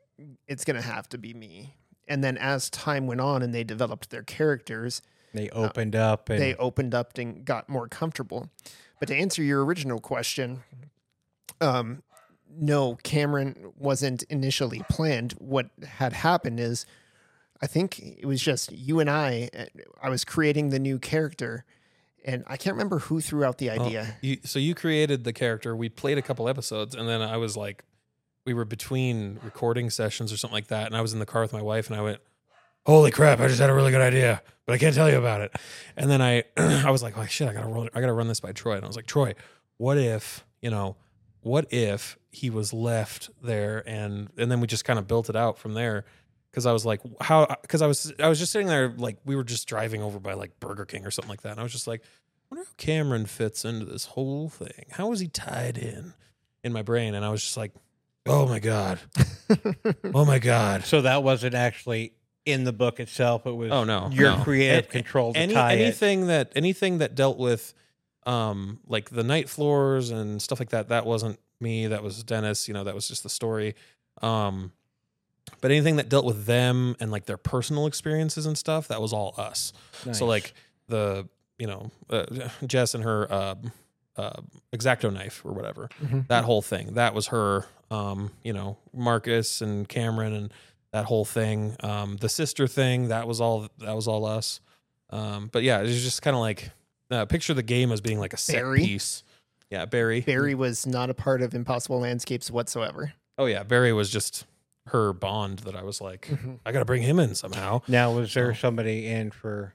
it's 0.48 0.66
going 0.66 0.76
to 0.76 0.88
have 0.88 1.08
to 1.10 1.18
be 1.18 1.34
me. 1.34 1.76
And 2.08 2.24
then 2.24 2.38
as 2.38 2.70
time 2.70 3.06
went 3.06 3.20
on 3.22 3.42
and 3.42 3.54
they 3.54 3.64
developed 3.64 4.10
their 4.10 4.24
characters, 4.24 5.02
They 5.34 5.50
opened 5.50 5.96
up 5.96 6.30
and 6.30 6.42
they 6.42 6.56
opened 6.56 6.96
up 6.96 7.18
and 7.18 7.44
got 7.46 7.70
more 7.70 7.88
comfortable. 7.88 8.50
But 9.00 9.08
to 9.10 9.16
answer 9.16 9.44
your 9.44 9.64
original 9.64 10.00
question, 10.00 10.64
um, 11.62 12.02
no, 12.50 12.96
Cameron 13.04 13.74
wasn't 13.78 14.24
initially 14.24 14.84
planned. 14.90 15.34
What 15.34 15.70
had 15.86 16.14
happened 16.14 16.60
is, 16.60 16.86
I 17.62 17.68
think 17.68 18.00
it 18.00 18.26
was 18.26 18.42
just 18.42 18.72
you 18.72 19.00
and 19.00 19.10
I. 19.10 19.50
uh, 19.58 19.66
I 20.02 20.10
was 20.10 20.24
creating 20.24 20.70
the 20.70 20.80
new 20.80 20.98
character, 20.98 21.66
and 22.26 22.44
I 22.48 22.58
can't 22.58 22.76
remember 22.76 23.00
who 23.00 23.22
threw 23.22 23.44
out 23.44 23.58
the 23.58 23.70
idea. 23.70 24.16
you, 24.22 24.38
so 24.44 24.60
you 24.60 24.76
created 24.76 25.24
the 25.24 25.34
character. 25.34 25.76
We 25.76 25.90
played 25.90 26.18
a 26.18 26.22
couple 26.22 26.48
episodes, 26.50 26.96
and 26.96 27.08
then 27.08 27.22
I 27.22 27.38
was 27.38 27.56
like, 27.56 27.84
we 28.46 28.54
were 28.54 28.66
between 28.66 29.40
recording 29.44 29.90
sessions 29.90 30.32
or 30.32 30.38
something 30.38 30.56
like 30.56 30.68
that, 30.68 30.88
and 30.88 30.96
I 30.96 31.02
was 31.02 31.14
in 31.14 31.20
the 31.20 31.26
car 31.26 31.42
with 31.42 31.54
my 31.54 31.62
wife, 31.62 31.90
and 31.90 32.00
I 32.00 32.02
went, 32.02 32.20
"Holy 32.86 33.12
crap! 33.12 33.40
I 33.40 33.48
just 33.48 33.60
had 33.60 33.70
a 33.70 33.74
really 33.74 33.92
good 33.92 34.02
idea, 34.02 34.42
but 34.66 34.74
I 34.74 34.78
can't 34.78 34.96
tell 34.96 35.10
you 35.10 35.18
about 35.18 35.42
it." 35.42 35.54
And 35.96 36.10
then 36.10 36.22
I, 36.22 36.44
I 36.58 36.92
was 36.92 37.04
like, 37.04 37.18
"Oh 37.18 37.26
shit! 37.26 37.50
I 37.50 37.54
gotta 37.54 37.68
roll. 37.68 37.90
I 37.94 38.00
gotta 38.00 38.14
run 38.14 38.28
this 38.28 38.40
by 38.40 38.54
Troy." 38.54 38.76
And 38.76 38.84
I 38.84 38.88
was 38.88 38.96
like, 38.96 39.06
"Troy, 39.06 39.36
what 39.78 39.98
if 39.98 40.46
you 40.62 40.70
know?" 40.70 40.96
What 41.42 41.72
if 41.72 42.18
he 42.30 42.50
was 42.50 42.74
left 42.74 43.30
there 43.42 43.82
and 43.88 44.30
and 44.38 44.52
then 44.52 44.60
we 44.60 44.68
just 44.68 44.84
kind 44.84 45.00
of 45.00 45.08
built 45.08 45.30
it 45.30 45.36
out 45.36 45.58
from 45.58 45.76
there 45.76 46.04
because 46.58 46.66
I 46.66 46.72
was 46.72 46.88
like 46.88 47.02
how 47.22 47.46
because 47.62 47.84
I 47.84 47.88
was 47.88 48.12
I 48.20 48.28
was 48.28 48.40
just 48.40 48.52
sitting 48.52 48.68
there 48.68 48.92
like 48.98 49.18
we 49.26 49.36
were 49.36 49.44
just 49.44 49.68
driving 49.68 50.02
over 50.02 50.20
by 50.20 50.34
like 50.34 50.60
Burger 50.60 50.86
King 50.86 51.06
or 51.06 51.12
something 51.12 51.30
like 51.30 51.42
that 51.44 51.52
and 51.52 51.60
I 51.60 51.64
was 51.64 51.72
just 51.72 51.86
like 51.86 52.02
I 52.02 52.56
wonder 52.56 52.66
how 52.68 52.74
Cameron 52.78 53.28
fits 53.28 53.64
into 53.64 53.86
this 53.86 54.06
whole 54.06 54.50
thing. 54.50 54.86
How 54.90 55.12
is 55.12 55.20
he 55.20 55.28
tied 55.28 55.78
in 55.78 56.16
in 56.64 56.74
my 56.74 56.82
brain? 56.82 57.14
And 57.14 57.24
I 57.24 57.30
was 57.30 57.44
just 57.44 57.58
like, 57.58 57.74
oh 58.26 58.48
my 58.48 58.58
God. 58.58 59.00
oh 60.16 60.26
my 60.26 60.40
God. 60.40 60.84
so 60.84 61.02
that 61.02 61.22
wasn't 61.22 61.54
actually 61.54 62.14
in 62.46 62.64
the 62.64 62.74
book 62.74 63.00
itself. 63.00 63.46
It 63.46 63.52
was 63.56 63.72
Oh, 63.72 63.84
no, 63.84 64.10
your 64.12 64.38
no. 64.38 64.44
creative 64.44 64.86
A- 64.86 64.88
control 64.92 65.34
to 65.34 65.40
Any, 65.40 65.54
tie 65.54 65.74
it. 65.74 65.82
anything 65.82 66.26
that 66.28 66.52
anything 66.56 66.98
that 67.00 67.14
dealt 67.14 67.38
with 67.38 67.76
um 68.26 68.80
like 68.88 69.12
the 69.12 69.24
night 69.24 69.48
floors 69.48 70.10
and 70.10 70.42
stuff 70.42 70.60
like 70.60 70.70
that, 70.70 70.90
that 70.90 71.06
wasn't 71.06 71.40
me. 71.62 71.86
That 71.86 72.02
was 72.02 72.24
Dennis. 72.24 72.68
You 72.68 72.74
know, 72.74 72.84
that 72.86 72.96
was 72.96 73.08
just 73.08 73.22
the 73.22 73.30
story. 73.30 73.76
Um 74.24 74.72
but 75.62 75.72
anything 75.72 75.96
that 75.98 76.10
dealt 76.10 76.26
with 76.26 76.46
them 76.46 76.96
and 77.00 77.12
like 77.12 77.26
their 77.26 77.38
personal 77.38 77.88
experiences 77.88 78.46
and 78.46 78.58
stuff, 78.58 78.88
that 78.90 79.02
was 79.02 79.14
all 79.14 79.34
us. 79.38 79.74
Nice. 80.06 80.20
So 80.20 80.26
like 80.26 80.54
the 80.88 81.28
you 81.58 81.68
know 81.68 81.92
uh, 82.10 82.26
Jess 82.66 82.94
and 82.94 83.04
her 83.04 83.32
uh, 83.32 83.56
uh, 84.16 84.42
exacto 84.74 85.12
knife 85.14 85.44
or 85.46 85.54
whatever 85.54 85.90
Mhm. 86.04 86.28
that 86.28 86.44
whole 86.46 86.62
thing 86.62 86.94
that 86.96 87.14
was 87.14 87.28
her. 87.28 87.66
Um, 87.90 88.32
you 88.44 88.52
know 88.54 88.78
Marcus 88.94 89.62
and 89.62 89.88
Cameron 89.88 90.34
and 90.34 90.54
that 90.92 91.06
whole 91.06 91.24
thing. 91.26 91.76
Um, 91.82 92.18
the 92.18 92.28
sister 92.30 92.68
thing 92.68 93.08
that 93.10 93.28
was 93.28 93.40
all 93.42 93.68
that 93.80 93.96
was 93.96 94.08
all 94.08 94.26
us. 94.26 94.60
Um, 95.10 95.50
but 95.54 95.64
yeah, 95.64 95.80
it 95.80 95.84
was 95.84 96.04
just 96.04 96.22
kind 96.22 96.36
of 96.36 96.42
like 96.42 96.70
uh, 97.12 97.26
picture 97.26 97.54
the 97.54 97.64
game 97.64 97.92
as 97.94 98.02
being 98.02 98.20
like 98.20 98.34
a 98.34 98.38
set 98.38 98.56
Barry? 98.58 98.80
piece. 98.84 99.24
Yeah, 99.70 99.86
Barry. 99.86 100.20
Barry 100.22 100.54
was 100.56 100.86
not 100.86 101.10
a 101.10 101.14
part 101.14 101.42
of 101.42 101.54
Impossible 101.54 102.00
Landscapes 102.02 102.52
whatsoever. 102.52 103.14
Oh 103.38 103.46
yeah, 103.46 103.64
Barry 103.64 103.94
was 103.94 104.10
just 104.10 104.46
her 104.88 105.14
bond 105.14 105.60
that 105.60 105.76
I 105.76 105.84
was 105.84 106.00
like, 106.02 106.28
Mhm. 106.28 106.60
I 106.66 106.72
got 106.72 106.80
to 106.80 106.86
bring 106.86 107.02
him 107.04 107.20
in 107.20 107.36
somehow. 107.36 107.82
now, 107.88 108.12
was 108.14 108.34
there 108.34 108.54
So- 108.54 108.60
somebody 108.62 109.08
in 109.08 109.32
for 109.32 109.74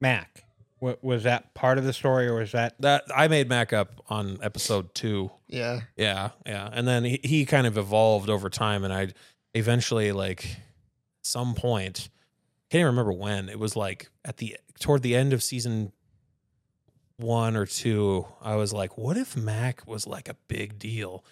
Mac? 0.00 0.44
Wa- 0.80 0.96
was 1.02 1.24
that 1.24 1.52
part 1.52 1.76
of 1.76 1.84
the 1.84 1.92
story, 1.92 2.26
or 2.26 2.36
was 2.36 2.52
that 2.52 2.74
That 2.80 3.04
I 3.14 3.28
made 3.28 3.48
Mac 3.50 3.72
up 3.72 4.02
on 4.08 4.38
episode 4.42 4.94
two. 4.94 5.30
Yeah. 5.46 5.80
Yeah, 5.96 6.30
yeah. 6.46 6.70
And 6.72 6.88
then 6.88 7.04
he, 7.04 7.20
he 7.22 7.44
kind 7.44 7.66
of 7.66 7.76
evolved 7.76 8.30
over 8.30 8.48
time 8.48 8.82
and 8.84 8.92
I 8.92 9.08
eventually 9.52 10.10
like 10.12 10.56
some 11.22 11.54
point 11.54 12.08
can't 12.70 12.80
even 12.80 12.86
remember 12.86 13.12
when. 13.12 13.48
It 13.50 13.58
was 13.58 13.76
like 13.76 14.08
at 14.24 14.38
the 14.38 14.56
toward 14.78 15.02
the 15.02 15.14
end 15.14 15.32
of 15.34 15.42
season 15.42 15.92
1 17.18 17.56
or 17.56 17.66
2, 17.66 18.26
I 18.40 18.54
was 18.56 18.72
like, 18.72 18.96
what 18.96 19.16
if 19.18 19.36
Mac 19.36 19.86
was 19.86 20.06
like 20.06 20.28
a 20.28 20.36
big 20.48 20.78
deal? 20.78 21.22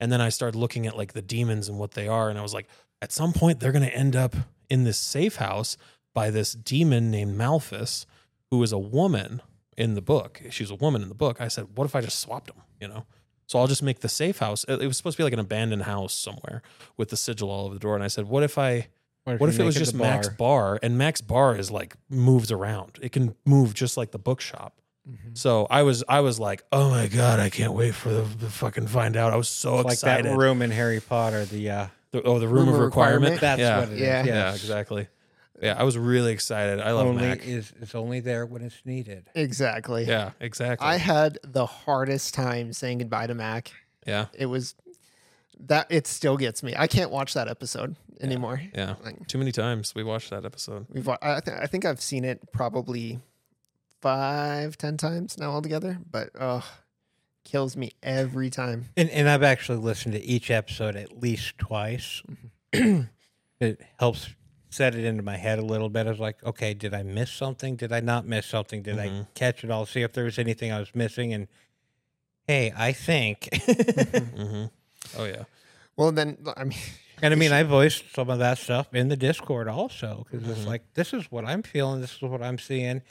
And 0.00 0.12
then 0.12 0.20
I 0.20 0.28
started 0.28 0.56
looking 0.56 0.86
at 0.86 0.96
like 0.96 1.12
the 1.12 1.22
demons 1.22 1.68
and 1.68 1.78
what 1.78 1.92
they 1.92 2.08
are 2.08 2.30
and 2.30 2.38
I 2.38 2.42
was 2.42 2.54
like, 2.54 2.68
at 3.00 3.12
some 3.12 3.32
point 3.32 3.60
they're 3.60 3.72
going 3.72 3.88
to 3.88 3.94
end 3.94 4.16
up 4.16 4.34
in 4.68 4.84
this 4.84 4.98
safe 4.98 5.36
house 5.36 5.76
by 6.14 6.30
this 6.30 6.52
demon 6.52 7.10
named 7.10 7.38
Malphus 7.38 8.06
who 8.50 8.62
is 8.62 8.72
a 8.72 8.78
woman 8.78 9.42
in 9.76 9.94
the 9.94 10.02
book. 10.02 10.42
She's 10.50 10.70
a 10.70 10.74
woman 10.74 11.02
in 11.02 11.08
the 11.08 11.14
book. 11.14 11.40
I 11.40 11.48
said, 11.48 11.76
what 11.76 11.84
if 11.84 11.94
I 11.94 12.00
just 12.00 12.18
swapped 12.18 12.48
them, 12.48 12.62
you 12.80 12.88
know? 12.88 13.06
So 13.46 13.58
I'll 13.58 13.66
just 13.66 13.82
make 13.82 14.00
the 14.00 14.08
safe 14.08 14.38
house. 14.40 14.64
It 14.64 14.86
was 14.86 14.96
supposed 14.96 15.16
to 15.16 15.20
be 15.20 15.24
like 15.24 15.32
an 15.32 15.38
abandoned 15.38 15.84
house 15.84 16.12
somewhere 16.12 16.62
with 16.96 17.08
the 17.08 17.16
sigil 17.16 17.50
all 17.50 17.64
over 17.64 17.74
the 17.74 17.80
door. 17.80 17.94
And 17.94 18.04
I 18.04 18.08
said, 18.08 18.26
what 18.26 18.42
if 18.42 18.58
I, 18.58 18.88
what 19.24 19.40
you 19.40 19.48
if 19.48 19.60
it 19.60 19.64
was 19.64 19.74
just 19.74 19.96
bar? 19.96 20.22
bar 20.36 20.78
and 20.82 20.98
Mac's 20.98 21.20
bar 21.20 21.56
is 21.56 21.70
like 21.70 21.96
moves 22.10 22.52
around. 22.52 22.98
It 23.00 23.12
can 23.12 23.34
move 23.46 23.72
just 23.72 23.96
like 23.96 24.10
the 24.10 24.18
bookshop. 24.18 24.80
Mm-hmm. 25.08 25.30
So 25.34 25.66
I 25.70 25.82
was, 25.82 26.04
I 26.08 26.20
was 26.20 26.38
like, 26.38 26.62
oh 26.72 26.90
my 26.90 27.06
God, 27.08 27.40
I 27.40 27.48
can't 27.50 27.72
wait 27.72 27.94
for 27.94 28.10
the, 28.10 28.22
the 28.22 28.50
fucking 28.50 28.86
find 28.88 29.16
out. 29.16 29.32
I 29.32 29.36
was 29.36 29.48
so 29.48 29.76
like 29.76 29.94
excited. 29.94 30.26
that 30.26 30.36
room 30.36 30.60
in 30.62 30.70
Harry 30.70 31.00
Potter? 31.00 31.44
The 31.44 31.70
uh, 31.70 31.86
The- 32.10 32.22
oh, 32.22 32.38
the 32.38 32.48
room, 32.48 32.68
of 32.68 32.78
requirement. 32.78 33.40
that's 33.40 33.60
yeah. 33.60 33.80
what 33.80 33.88
it 33.88 33.94
is. 33.94 34.00
Yeah. 34.00 34.24
Yeah, 34.24 34.34
Yes. 34.34 34.56
exactly. 34.56 35.08
Yeah. 35.60 35.74
I 35.78 35.82
was 35.82 35.98
really 35.98 36.32
excited. 36.32 36.80
I 36.80 36.92
love 36.92 37.06
only 37.08 37.22
Mac. 37.26 37.46
is 37.46 37.72
it's 37.80 37.94
only 37.94 38.20
there 38.20 38.46
when 38.46 38.62
it's 38.62 38.80
needed. 38.84 39.28
Exactly. 39.34 40.04
Yeah, 40.04 40.30
exactly. 40.40 40.86
I 40.86 40.96
had 40.98 41.38
the 41.42 41.66
hardest 41.66 42.34
time 42.34 42.72
saying 42.72 42.98
goodbye 42.98 43.26
to 43.26 43.34
Mac. 43.34 43.72
yeah. 44.06 44.26
It 44.34 44.46
was 44.46 44.74
that 45.66 45.86
it 45.90 46.06
still 46.06 46.36
gets 46.36 46.62
me. 46.62 46.74
I 46.76 46.86
can't 46.86 47.10
watch 47.10 47.34
that 47.34 47.48
episode 47.48 47.96
anymore. 48.20 48.62
Yeah. 48.74 48.94
Like, 49.04 49.26
Too 49.26 49.38
many 49.38 49.50
times 49.50 49.94
we 49.96 50.04
watched 50.04 50.30
that 50.30 50.44
episode. 50.44 50.86
we've 50.90 51.08
I, 51.08 51.40
th- 51.40 51.56
I 51.60 51.66
think 51.66 51.84
I've 51.84 52.00
seen 52.00 52.24
it 52.24 52.52
probably 52.52 53.18
five, 54.00 54.76
ten 54.78 54.96
times 54.96 55.38
now 55.38 55.50
altogether, 55.50 55.98
but 56.10 56.30
oh, 56.38 56.64
kills 57.44 57.76
me 57.76 57.92
every 58.02 58.50
time. 58.50 58.86
And 58.96 59.08
and 59.10 59.28
I've 59.28 59.42
actually 59.42 59.78
listened 59.78 60.14
to 60.14 60.22
each 60.22 60.50
episode 60.50 60.96
at 60.96 61.20
least 61.20 61.58
twice. 61.58 62.22
it 62.72 63.80
helps 63.98 64.28
set 64.70 64.94
it 64.94 65.04
into 65.04 65.22
my 65.22 65.36
head 65.36 65.58
a 65.58 65.64
little 65.64 65.88
bit. 65.88 66.06
I 66.06 66.10
was 66.10 66.20
like, 66.20 66.42
okay, 66.44 66.74
did 66.74 66.92
I 66.94 67.02
miss 67.02 67.30
something? 67.30 67.76
Did 67.76 67.92
I 67.92 68.00
not 68.00 68.26
miss 68.26 68.46
something? 68.46 68.82
Did 68.82 68.98
I 68.98 69.08
Mhm. 69.08 69.26
catch 69.34 69.64
it 69.64 69.70
all? 69.70 69.86
See 69.86 70.02
if 70.02 70.12
there 70.12 70.24
was 70.24 70.38
anything 70.38 70.70
I 70.72 70.78
was 70.78 70.94
missing. 70.94 71.32
And 71.32 71.48
hey, 72.46 72.72
I 72.76 72.92
think. 72.92 73.48
hmm 73.54 74.64
Oh 75.16 75.24
yeah. 75.24 75.44
Well, 75.96 76.12
then 76.12 76.36
I 76.56 76.64
mean, 76.64 76.78
and 77.22 77.32
I 77.32 77.36
mean, 77.36 77.50
I 77.52 77.62
voiced 77.62 78.14
some 78.14 78.28
of 78.30 78.38
that 78.40 78.58
stuff 78.58 78.94
in 78.94 79.08
the 79.08 79.16
Discord 79.16 79.68
also 79.68 80.26
because 80.30 80.46
it's 80.48 80.60
Mhm. 80.60 80.66
like, 80.66 80.82
this 80.94 81.12
is 81.14 81.30
what 81.32 81.44
I'm 81.46 81.62
feeling. 81.62 82.00
This 82.02 82.14
is 82.14 82.22
what 82.22 82.42
I'm 82.42 82.58
seeing. 82.58 83.02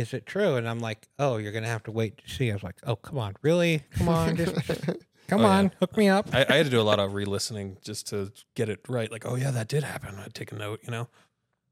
Is 0.00 0.14
it 0.14 0.26
true? 0.26 0.56
And 0.56 0.68
I'm 0.68 0.80
like, 0.80 1.06
oh, 1.18 1.36
you're 1.36 1.52
gonna 1.52 1.66
have 1.68 1.82
to 1.84 1.92
wait 1.92 2.18
to 2.24 2.30
see. 2.30 2.50
I 2.50 2.54
was 2.54 2.62
like, 2.62 2.76
oh, 2.84 2.96
come 2.96 3.18
on, 3.18 3.34
really? 3.42 3.84
Come 3.92 4.08
on, 4.08 4.36
just, 4.36 4.54
come 5.28 5.40
Oh, 5.40 5.42
yeah. 5.42 5.48
on, 5.48 5.72
hook 5.78 5.96
me 5.96 6.08
up. 6.08 6.28
I, 6.34 6.44
I 6.48 6.56
had 6.56 6.64
to 6.66 6.70
do 6.70 6.80
a 6.80 6.82
lot 6.82 6.98
of 6.98 7.14
re-listening 7.14 7.76
just 7.84 8.08
to 8.08 8.32
get 8.56 8.68
it 8.68 8.80
right. 8.88 9.10
Like, 9.10 9.24
oh 9.26 9.36
yeah, 9.36 9.50
that 9.52 9.68
did 9.68 9.84
happen. 9.84 10.16
I'd 10.18 10.34
take 10.34 10.52
a 10.52 10.56
note, 10.56 10.80
you 10.82 10.90
know. 10.90 11.08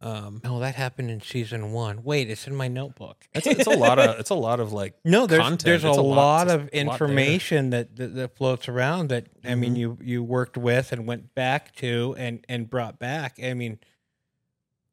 Um, 0.00 0.42
Oh, 0.44 0.60
that 0.60 0.76
happened 0.76 1.10
in 1.10 1.20
season 1.20 1.72
one. 1.72 2.04
Wait, 2.04 2.30
it's 2.30 2.46
in 2.46 2.54
my 2.54 2.68
notebook. 2.68 3.26
it's, 3.34 3.48
it's 3.48 3.66
a 3.66 3.70
lot 3.70 3.98
of 3.98 4.20
it's 4.20 4.30
a 4.30 4.34
lot 4.34 4.60
of 4.60 4.72
like 4.72 4.94
No, 5.04 5.26
there's 5.26 5.42
content. 5.42 5.64
there's 5.64 5.82
a, 5.84 5.88
It's 5.88 5.96
a 5.98 6.02
lot- 6.02 6.16
lot, 6.16 6.42
it's 6.46 6.52
a 6.52 6.54
of 6.54 6.60
lot 6.62 6.72
information 7.00 7.70
that, 7.70 7.96
that 7.96 8.14
that 8.14 8.36
floats 8.36 8.68
around 8.68 9.08
that 9.08 9.26
I 9.44 9.56
mean 9.56 9.74
Mhm. 9.74 9.78
you 9.78 9.98
you 10.00 10.22
worked 10.22 10.56
with 10.56 10.92
and 10.92 11.04
went 11.04 11.34
back 11.34 11.74
to 11.76 12.14
and 12.16 12.44
and 12.48 12.70
brought 12.70 13.00
back. 13.00 13.38
I 13.42 13.54
mean, 13.54 13.80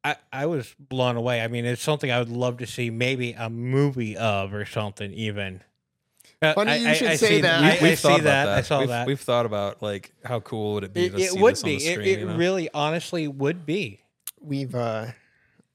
I 0.05 0.15
I 0.31 0.45
was 0.45 0.73
blown 0.79 1.15
away. 1.17 1.41
I 1.41 1.47
mean, 1.49 1.65
it's 1.65 1.81
something 1.81 2.11
I 2.11 2.19
would 2.19 2.29
love 2.29 2.57
to 2.57 2.67
see 2.67 2.89
maybe 2.89 3.33
a 3.33 3.49
movie 3.49 4.15
of 4.15 4.53
or 4.53 4.63
something 4.65 5.11
even. 5.13 5.61
Uh, 6.41 6.53
Funny 6.53 6.71
I- 6.71 6.75
you 6.75 6.87
I- 6.89 6.93
should 6.93 7.07
I 7.07 7.15
say 7.15 7.41
that. 7.41 7.61
We've, 7.73 7.81
we've 7.81 7.91
I 7.93 7.95
thought 7.95 8.15
see 8.15 8.21
about 8.21 8.23
that. 8.23 8.45
that. 8.45 8.57
I 8.57 8.61
saw 8.61 8.79
we've, 8.79 8.87
that. 8.89 9.07
We've 9.07 9.19
thought 9.19 9.45
about 9.45 9.81
like 9.81 10.11
how 10.23 10.39
cool 10.41 10.75
would 10.75 10.83
it 10.83 10.93
be 10.93 11.05
it 11.05 11.09
to 11.13 11.17
it 11.17 11.31
see 11.31 11.41
would 11.41 11.55
this 11.55 11.63
be. 11.63 11.73
on 11.73 11.79
the 11.79 11.85
It, 11.87 11.91
screen. 11.93 12.07
it 12.07 12.19
you 12.19 12.25
know? 12.27 12.35
really, 12.37 12.69
honestly, 12.73 13.27
would 13.27 13.65
be. 13.65 14.01
we've 14.39 14.75
uh 14.75 15.07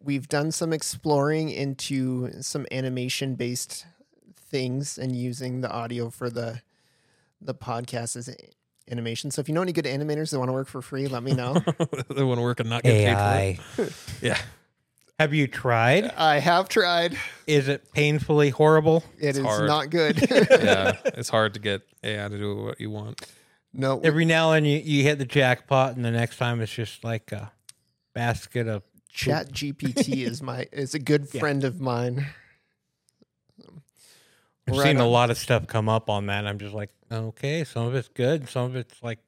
we've 0.02 0.28
done 0.28 0.52
some 0.52 0.72
exploring 0.72 1.50
into 1.50 2.40
some 2.42 2.66
animation 2.70 3.34
based 3.34 3.84
things 4.36 4.96
and 4.98 5.14
using 5.16 5.60
the 5.60 5.70
audio 5.70 6.08
for 6.10 6.30
the 6.30 6.60
the 7.40 7.54
podcast 7.54 8.16
as 8.16 8.28
a- 8.28 8.34
animation. 8.90 9.30
So 9.30 9.40
if 9.40 9.48
you 9.48 9.54
know 9.54 9.62
any 9.62 9.72
good 9.72 9.84
animators 9.84 10.30
that 10.30 10.38
want 10.38 10.48
to 10.48 10.52
work 10.52 10.68
for 10.68 10.82
free, 10.82 11.06
let 11.08 11.22
me 11.22 11.32
know. 11.32 11.54
they 12.10 12.22
want 12.22 12.38
to 12.38 12.42
work 12.42 12.60
and 12.60 12.68
not 12.70 12.82
get 12.82 13.16
paid 13.16 13.60
for 13.60 13.82
it. 13.84 13.92
Yeah. 14.22 14.38
Have 15.18 15.34
you 15.34 15.46
tried? 15.48 16.06
I 16.16 16.38
have 16.38 16.68
tried. 16.70 17.16
Is 17.46 17.68
it 17.68 17.92
painfully 17.92 18.48
horrible? 18.50 19.04
It 19.18 19.36
is 19.36 19.44
hard. 19.44 19.66
not 19.66 19.90
good. 19.90 20.18
Yeah. 20.30 20.96
It's 21.04 21.28
hard 21.28 21.52
to 21.54 21.60
get 21.60 21.82
AI 22.02 22.28
to 22.28 22.38
do 22.38 22.56
what 22.56 22.80
you 22.80 22.90
want. 22.90 23.20
no, 23.74 24.00
Every 24.00 24.24
now 24.24 24.52
and 24.52 24.66
you, 24.66 24.78
you 24.78 25.02
hit 25.02 25.18
the 25.18 25.26
jackpot, 25.26 25.94
and 25.96 26.04
the 26.04 26.10
next 26.10 26.38
time 26.38 26.60
it's 26.62 26.72
just 26.72 27.04
like 27.04 27.32
a 27.32 27.52
basket 28.14 28.66
of 28.66 28.82
Chat 29.12 29.50
GPT 29.52 30.24
is 30.26 30.40
my 30.40 30.68
is 30.72 30.94
a 30.94 30.98
good 30.98 31.28
Yeah. 31.32 31.40
friend 31.40 31.64
of 31.64 31.80
mine. 31.80 32.26
I've 34.68 34.76
Right 34.76 34.82
seen 34.84 34.96
a 34.98 35.06
lot 35.06 35.30
of 35.30 35.38
stuff 35.38 35.66
come 35.66 35.88
up 35.88 36.08
on 36.10 36.26
that. 36.26 36.40
And 36.40 36.48
I'm 36.48 36.58
just 36.58 36.74
like, 36.74 36.90
okay, 37.10 37.64
some 37.64 37.86
of 37.86 37.94
it's 37.94 38.08
good, 38.08 38.48
some 38.48 38.66
of 38.66 38.76
it's 38.76 39.02
like, 39.02 39.18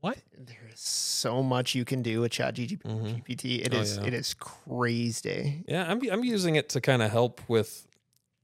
what? 0.00 0.18
There 0.36 0.68
is 0.72 0.80
so 0.80 1.42
much 1.42 1.74
you 1.74 1.84
can 1.84 2.02
do 2.02 2.20
with 2.20 2.32
Chat 2.32 2.54
GPT. 2.54 2.78
Mhm. 2.84 3.66
It 3.66 3.74
Oh, 3.74 3.80
is 3.80 3.96
yeah. 3.96 4.06
it 4.06 4.14
is 4.14 4.34
crazy. 4.34 5.64
Yeah, 5.66 5.90
I'm 5.90 6.00
I'm 6.10 6.24
using 6.24 6.56
it 6.56 6.68
to 6.70 6.80
kind 6.80 7.02
of 7.02 7.10
help 7.10 7.40
with 7.48 7.86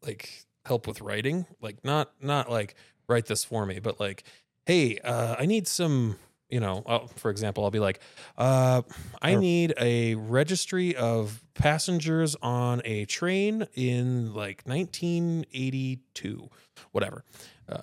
like 0.03 0.47
help 0.65 0.87
with 0.87 1.01
writing. 1.01 1.47
Like 1.61 1.85
not 1.85 2.13
not 2.23 2.51
like 2.51 2.75
write 3.09 3.27
this 3.27 3.45
for 3.45 3.67
me, 3.67 3.79
but 3.79 4.01
like, 4.01 4.25
hey, 4.67 4.99
uh, 4.99 5.37
I 5.39 5.47
need 5.47 5.69
some. 5.69 6.17
You 6.51 6.61
know, 6.61 6.83
uh, 6.85 7.07
for 7.17 7.31
example, 7.31 7.65
I'll 7.65 7.71
be 7.71 7.79
like, 7.79 8.01
uh, 8.37 8.83
I 9.23 9.37
need 9.37 9.75
a 9.79 10.17
registry 10.17 10.97
of 10.97 11.43
passengers 11.55 12.37
on 12.43 12.83
a 12.85 13.05
train 13.05 13.67
in 13.75 14.35
like 14.35 14.63
1982, 14.65 16.51
whatever. 16.93 17.25
Uh, 17.69 17.79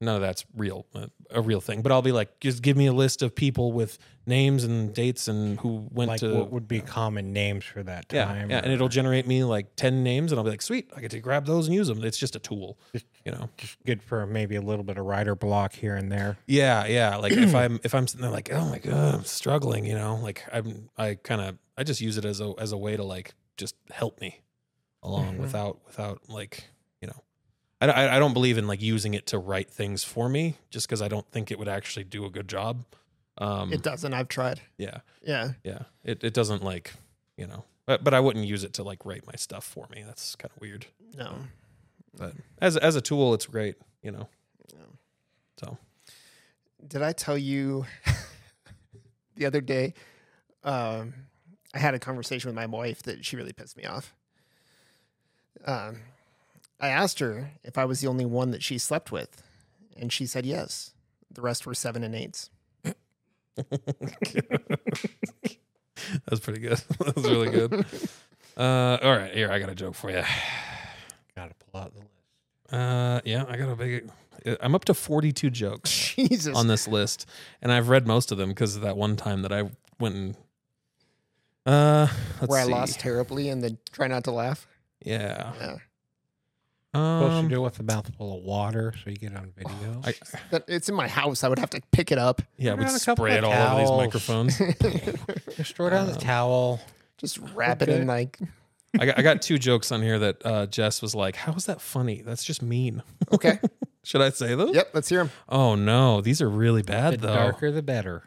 none 0.00 0.14
of 0.16 0.20
that's 0.20 0.44
real, 0.56 0.86
uh, 0.94 1.06
a 1.30 1.40
real 1.40 1.60
thing. 1.60 1.82
But 1.82 1.90
I'll 1.92 2.02
be 2.02 2.12
like, 2.12 2.38
just 2.40 2.62
give 2.62 2.76
me 2.76 2.86
a 2.86 2.92
list 2.92 3.20
of 3.22 3.34
people 3.34 3.72
with 3.72 3.98
names 4.26 4.62
and 4.64 4.94
dates 4.94 5.26
and 5.28 5.58
who 5.60 5.88
went 5.90 6.08
Like 6.10 6.20
to 6.20 6.34
what 6.34 6.50
would 6.52 6.68
be 6.68 6.80
common 6.80 7.32
names 7.32 7.64
for 7.64 7.82
that 7.82 8.06
yeah, 8.12 8.24
time? 8.26 8.50
yeah, 8.50 8.58
and 8.58 8.68
or 8.68 8.72
it'll 8.74 8.88
generate 8.88 9.26
me 9.26 9.42
like 9.44 9.74
ten 9.76 10.02
names, 10.02 10.30
and 10.32 10.38
I'll 10.38 10.44
be 10.44 10.50
like, 10.50 10.62
sweet, 10.62 10.90
I 10.96 11.00
get 11.00 11.10
to 11.12 11.20
grab 11.20 11.46
those 11.46 11.66
and 11.66 11.74
use 11.74 11.88
them. 11.88 12.04
It's 12.04 12.18
just 12.18 12.36
a 12.36 12.38
tool, 12.38 12.78
Just- 12.92 13.06
you 13.24 13.32
know. 13.32 13.48
just 13.56 13.76
good 13.84 14.02
for 14.02 14.26
maybe 14.26 14.54
a 14.56 14.62
little 14.62 14.84
bit 14.84 14.98
of 14.98 15.04
writer 15.06 15.34
block 15.34 15.72
here 15.74 15.96
and 15.96 16.10
there. 16.12 16.38
Yeah, 16.46 16.86
yeah. 16.86 17.16
Like 17.16 17.32
if 17.32 17.54
I'm 17.62 17.80
if 17.82 17.94
I'm 17.94 18.06
sitting 18.06 18.22
there 18.22 18.30
like, 18.30 18.52
oh 18.52 18.64
my 18.66 18.78
god, 18.78 19.14
I'm 19.16 19.24
struggling, 19.24 19.84
you 19.84 19.94
know. 19.94 20.16
Like 20.16 20.44
I'm 20.52 20.90
I 20.96 21.14
kind 21.16 21.40
of 21.40 21.58
I 21.76 21.82
just 21.84 22.00
use 22.00 22.16
it 22.18 22.24
as 22.24 22.40
a 22.40 22.52
as 22.58 22.72
a 22.72 22.78
way 22.78 22.96
to 22.96 23.02
like 23.04 23.34
just 23.56 23.74
help 23.90 24.20
me 24.20 24.40
along 25.02 25.34
Mhm. 25.34 25.38
without 25.40 25.80
without 25.86 26.20
like. 26.28 26.68
I, 27.80 27.86
I 27.88 28.16
I 28.16 28.18
don't 28.18 28.32
believe 28.32 28.58
in 28.58 28.66
like 28.66 28.82
using 28.82 29.14
it 29.14 29.26
to 29.26 29.38
write 29.38 29.70
things 29.70 30.04
for 30.04 30.28
me 30.28 30.56
just 30.70 30.86
because 30.88 31.00
I 31.02 31.08
don't 31.08 31.26
think 31.30 31.50
it 31.50 31.58
would 31.58 31.68
actually 31.68 32.04
do 32.04 32.24
a 32.24 32.30
good 32.30 32.48
job. 32.48 32.84
Um, 33.38 33.72
It 33.72 33.82
doesn't. 33.82 34.12
I've 34.14 34.28
tried. 34.28 34.60
yeah, 34.78 34.98
Yeah. 35.22 35.52
yeah. 35.62 35.82
It 36.04 36.24
it 36.24 36.34
doesn't 36.34 36.62
like 36.64 36.92
you 37.36 37.46
know, 37.46 37.64
but, 37.86 38.02
but 38.02 38.14
I 38.14 38.20
wouldn't 38.20 38.46
use 38.46 38.64
it 38.64 38.72
to 38.74 38.82
like 38.82 39.04
write 39.06 39.24
my 39.26 39.34
stuff 39.36 39.64
for 39.64 39.86
me. 39.94 40.02
That's 40.04 40.34
kind 40.34 40.50
of 40.54 40.60
weird. 40.60 40.86
No. 41.16 41.36
But 42.16 42.32
as 42.60 42.76
as 42.76 42.96
a 42.96 43.00
tool, 43.00 43.32
it's 43.34 43.46
great. 43.46 43.76
You 44.02 44.10
know. 44.10 44.28
no. 44.74 44.84
So 45.60 45.78
Did 46.86 47.02
I 47.02 47.12
tell 47.12 47.38
you 47.38 47.86
the 49.36 49.46
other 49.46 49.60
day? 49.60 49.94
Um, 50.64 51.14
I 51.72 51.78
had 51.78 51.94
a 51.94 51.98
conversation 52.00 52.48
with 52.48 52.56
my 52.56 52.66
wife 52.66 53.02
that 53.04 53.24
she 53.24 53.36
really 53.36 53.52
pissed 53.52 53.76
me 53.76 53.84
off. 53.84 54.14
Um, 55.64 56.00
I 56.80 56.88
asked 56.88 57.18
her 57.18 57.50
if 57.64 57.76
I 57.76 57.84
was 57.84 58.00
the 58.00 58.08
only 58.08 58.24
one 58.24 58.50
that 58.52 58.62
she 58.62 58.78
slept 58.78 59.10
with, 59.10 59.42
and 59.96 60.12
she 60.12 60.26
said 60.26 60.46
yes. 60.46 60.92
The 61.30 61.42
rest 61.42 61.66
were 61.66 61.74
seven 61.74 62.02
and 62.04 62.14
eights. 62.14 62.50
that 62.82 64.70
was 66.30 66.40
pretty 66.40 66.60
good. 66.60 66.78
that 66.98 67.16
was 67.16 67.24
really 67.24 67.50
good. 67.50 67.86
Uh, 68.56 68.98
all 69.04 69.16
right, 69.16 69.32
here 69.32 69.52
I 69.52 69.60
got 69.60 69.68
a 69.68 69.74
joke 69.76 69.94
for 69.94 70.10
you. 70.10 70.20
Got 71.36 71.50
to 71.50 71.54
pull 71.70 71.80
out 71.80 71.92
the 71.94 72.00
list. 72.00 72.10
Uh, 72.72 73.20
yeah, 73.24 73.44
I 73.48 73.56
got 73.56 73.68
a 73.68 73.76
big. 73.76 74.10
I'm 74.60 74.74
up 74.74 74.84
to 74.86 74.94
42 74.94 75.48
jokes 75.50 76.14
Jesus. 76.16 76.56
on 76.56 76.66
this 76.66 76.88
list, 76.88 77.24
and 77.62 77.70
I've 77.70 77.88
read 77.88 78.04
most 78.04 78.32
of 78.32 78.38
them 78.38 78.48
because 78.48 78.74
of 78.74 78.82
that 78.82 78.96
one 78.96 79.14
time 79.14 79.42
that 79.42 79.52
I 79.52 79.70
went 80.00 80.14
and. 80.16 80.36
Uh, 81.64 82.08
let's 82.40 82.50
where 82.50 82.60
I 82.60 82.64
see. 82.64 82.72
lost 82.72 82.98
terribly 82.98 83.48
and 83.48 83.62
then 83.62 83.78
try 83.92 84.08
not 84.08 84.24
to 84.24 84.32
laugh. 84.32 84.66
Yeah. 85.04 85.52
Yeah. 85.60 85.76
Supposed 86.94 87.34
Um, 87.34 87.48
to 87.48 87.54
do 87.54 87.60
it 87.60 87.64
with 87.64 87.78
a 87.80 87.82
mouthful 87.82 88.38
of 88.38 88.42
water 88.42 88.94
so 89.04 89.10
you 89.10 89.16
get 89.16 89.36
on 89.36 89.52
video. 89.56 90.00
I, 90.04 90.14
But 90.50 90.64
it's 90.68 90.88
in 90.88 90.94
my 90.94 91.06
house. 91.08 91.44
I 91.44 91.48
would 91.48 91.58
have 91.58 91.70
to 91.70 91.80
pick 91.92 92.10
it 92.10 92.18
up. 92.18 92.40
yeah, 92.56 92.70
Put 92.72 92.78
we'd 92.80 92.88
on 92.88 92.94
a 92.94 93.00
couple 93.00 93.24
spray 93.26 93.34
it 93.34 93.44
of 93.44 93.50
all 93.50 93.52
over 93.52 93.80
these 93.80 93.88
towels. 93.88 94.58
microphones. 94.58 94.58
Just 95.56 95.76
throw 95.76 95.86
it 95.88 95.92
on 95.92 96.06
the 96.06 96.12
Um, 96.14 96.18
towel. 96.18 96.80
Just 97.18 97.38
wrap 97.54 97.82
it 97.82 97.88
Okay. 97.90 98.00
in 98.00 98.06
like 98.06 98.38
I 98.98 99.04
got 99.06 99.18
I 99.18 99.22
got 99.22 99.42
two 99.42 99.58
jokes 99.68 99.92
on 99.92 100.00
here 100.02 100.18
that 100.18 100.46
uh, 100.46 100.66
Jess 100.66 101.02
was 101.02 101.14
like, 101.14 101.36
"How 101.36 101.52
is 101.54 101.66
that 101.66 101.80
funny? 101.82 102.22
That's 102.22 102.42
just 102.44 102.62
mean." 102.62 103.02
okay. 103.32 103.58
Should 104.04 104.22
I 104.22 104.30
say 104.30 104.54
them? 104.54 104.70
yep, 104.72 104.90
let's 104.94 105.10
hear 105.10 105.18
them. 105.18 105.30
Oh 105.48 105.74
no, 105.74 106.22
these 106.22 106.40
are 106.40 106.48
really 106.48 106.80
bad 106.82 107.14
The 107.14 107.26
though. 107.26 107.34
darker, 107.34 107.70
the 107.70 107.82
better. 107.82 108.22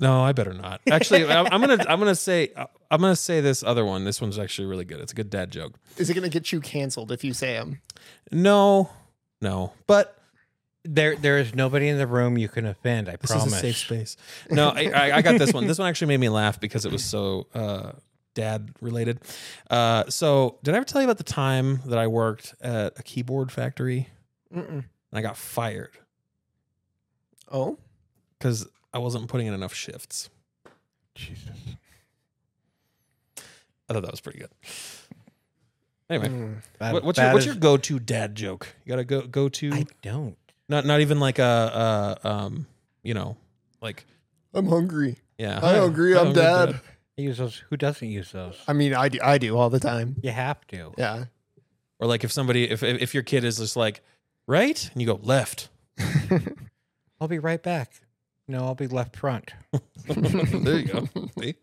No, 0.00 0.22
I 0.22 0.32
better 0.32 0.52
not. 0.52 0.80
Actually, 0.90 1.24
I'm, 1.26 1.46
I'm 1.52 1.60
gonna 1.60 1.84
I'm 1.88 1.98
gonna 2.00 2.14
say 2.16 2.48
I'm 2.90 3.00
gonna 3.00 3.14
say 3.16 3.40
this 3.40 3.62
other 3.62 3.84
one. 3.84 4.04
This 4.04 4.20
one's 4.20 4.38
actually 4.38 4.66
really 4.66 4.84
good. 4.84 5.00
It's 5.00 5.12
a 5.12 5.14
good 5.14 5.30
dad 5.30 5.50
joke. 5.52 5.74
Is 5.96 6.10
it 6.10 6.14
going 6.14 6.24
to 6.24 6.30
get 6.30 6.50
you 6.52 6.60
canceled 6.60 7.12
if 7.12 7.22
you 7.22 7.32
say 7.32 7.52
them? 7.54 7.80
No, 8.32 8.90
no, 9.40 9.72
but 9.86 10.18
There, 10.84 11.14
there 11.16 11.38
is 11.38 11.54
nobody 11.54 11.88
in 11.88 11.96
the 11.98 12.06
room 12.08 12.36
you 12.36 12.48
can 12.48 12.66
offend. 12.66 13.08
I 13.08 13.16
this 13.16 13.30
promise. 13.30 13.46
is 13.46 13.52
a 13.54 13.58
safe 13.60 13.76
space. 13.78 14.16
No, 14.50 14.68
I, 14.70 14.90
I, 14.90 15.16
I 15.18 15.22
got 15.22 15.38
this 15.38 15.52
one. 15.52 15.66
This 15.68 15.78
one 15.78 15.88
actually 15.88 16.08
made 16.08 16.20
me 16.20 16.28
laugh 16.28 16.58
because 16.60 16.84
it 16.84 16.90
was 16.92 17.04
so 17.04 17.46
uh, 17.54 17.92
dad 18.34 18.70
related. 18.80 19.20
Uh, 19.70 20.04
so, 20.10 20.58
did 20.64 20.74
I 20.74 20.78
ever 20.78 20.84
tell 20.84 21.00
you 21.00 21.06
about 21.06 21.18
the 21.18 21.24
time 21.24 21.80
that 21.86 21.98
I 21.98 22.08
worked 22.08 22.54
at 22.60 22.98
a 22.98 23.02
keyboard 23.04 23.52
factory 23.52 24.08
Mm-mm. 24.54 24.68
and 24.70 24.84
I 25.12 25.22
got 25.22 25.36
fired 25.36 25.92
Oh, 27.50 27.78
because 28.38 28.66
I 28.94 28.98
wasn't 28.98 29.28
putting 29.28 29.46
in 29.48 29.52
enough 29.54 29.74
shifts? 29.74 30.30
Jesus. 31.14 31.50
I 33.88 33.92
thought 33.92 34.02
that 34.02 34.10
was 34.10 34.20
pretty 34.20 34.38
good. 34.38 34.50
Anyway, 36.08 36.28
Mm. 36.28 36.62
That- 36.78 36.92
what, 36.94 37.04
what's 37.04 37.18
your 37.18 37.26
that 37.26 37.32
what's 37.34 37.42
is- 37.46 37.52
your 37.52 37.60
go 37.60 37.76
to 37.76 37.98
dad 37.98 38.34
joke? 38.34 38.74
You 38.84 38.90
got 38.90 38.96
to 38.96 39.04
go 39.04 39.22
go 39.26 39.48
to 39.48 39.72
I 39.72 39.86
don't. 40.02 40.36
not 40.68 40.84
not 40.86 41.00
even 41.00 41.18
like 41.20 41.38
a, 41.38 42.18
a 42.22 42.28
um 42.28 42.66
you 43.02 43.14
know 43.14 43.36
like 43.82 44.06
I'm 44.54 44.66
hungry. 44.68 45.16
yeah 45.38 45.60
I 45.62 45.74
agree. 45.84 46.12
I'm 46.16 46.26
hungry 46.26 46.42
dad. 46.42 46.80
I 47.18 47.22
use 47.22 47.38
those. 47.38 47.62
Who 47.70 47.76
doesn't 47.76 48.08
use 48.08 48.32
those? 48.32 48.56
I 48.66 48.72
mean, 48.72 48.94
I 48.94 49.08
do. 49.08 49.18
I 49.22 49.38
do 49.38 49.56
all 49.56 49.70
the 49.70 49.78
time. 49.80 50.16
You 50.22 50.30
have 50.30 50.66
to. 50.68 50.92
Yeah. 50.98 51.24
or 52.00 52.06
like 52.08 52.24
if 52.24 52.32
somebody 52.32 52.70
if 52.70 52.82
if 52.82 53.00
if 53.02 53.14
your 53.14 53.22
kid 53.22 53.44
is 53.44 53.58
just 53.58 53.76
like 53.76 54.00
right 54.46 54.90
and 54.92 55.00
you 55.02 55.06
go 55.06 55.18
left 55.22 55.68
I'll 57.20 57.28
be 57.28 57.38
right 57.38 57.62
back. 57.62 57.92
No, 58.46 58.58
I'll 58.66 58.74
be 58.74 58.86
left 58.86 59.16
front. 59.16 59.52
there 60.06 60.78
you 60.78 60.86
go 60.86 61.08
See? 61.40 61.54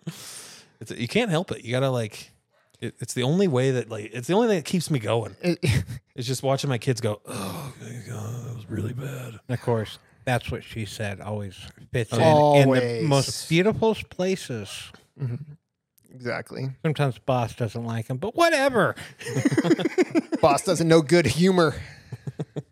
It's, 0.80 0.92
you 0.92 1.08
can't 1.08 1.30
help 1.30 1.52
it 1.52 1.64
you 1.64 1.72
gotta 1.72 1.90
like 1.92 2.32
it, 2.80 2.96
it's 3.00 3.14
the 3.14 3.22
only 3.24 3.48
way 3.48 3.72
that 3.72 3.90
like 3.90 4.10
it's 4.14 4.28
the 4.28 4.34
only 4.34 4.48
thing 4.48 4.58
that 4.58 4.66
keeps 4.66 4.90
me 4.90 4.98
going 4.98 5.36
it's 5.44 6.26
just 6.28 6.42
watching 6.42 6.70
my 6.70 6.80
kids 6.80 7.00
go 7.02 7.22
oh 7.28 7.74
God, 8.10 8.46
that 8.48 8.56
was 8.56 8.68
really 8.70 8.94
bad 8.94 9.40
And 9.48 9.60
of 9.60 9.62
course, 9.62 10.00
that's 10.26 10.50
what 10.52 10.64
she 10.64 10.86
said. 10.86 11.22
Always 11.22 11.56
fits 11.92 12.12
in 12.14 12.20
in 12.22 12.70
the 12.70 13.02
most 13.08 13.48
beautiful 13.50 13.96
places. 14.10 14.92
Mhm. 15.22 15.58
Exactly. 16.14 16.70
Sometimes 16.82 17.18
boss 17.20 17.56
doesn't 17.56 17.86
like 17.86 18.08
him, 18.08 18.18
but 18.18 18.36
whatever. 18.36 18.96
Boss 20.42 20.64
doesn't 20.64 20.88
know 20.88 21.02
good 21.02 21.26
humor. 21.26 21.76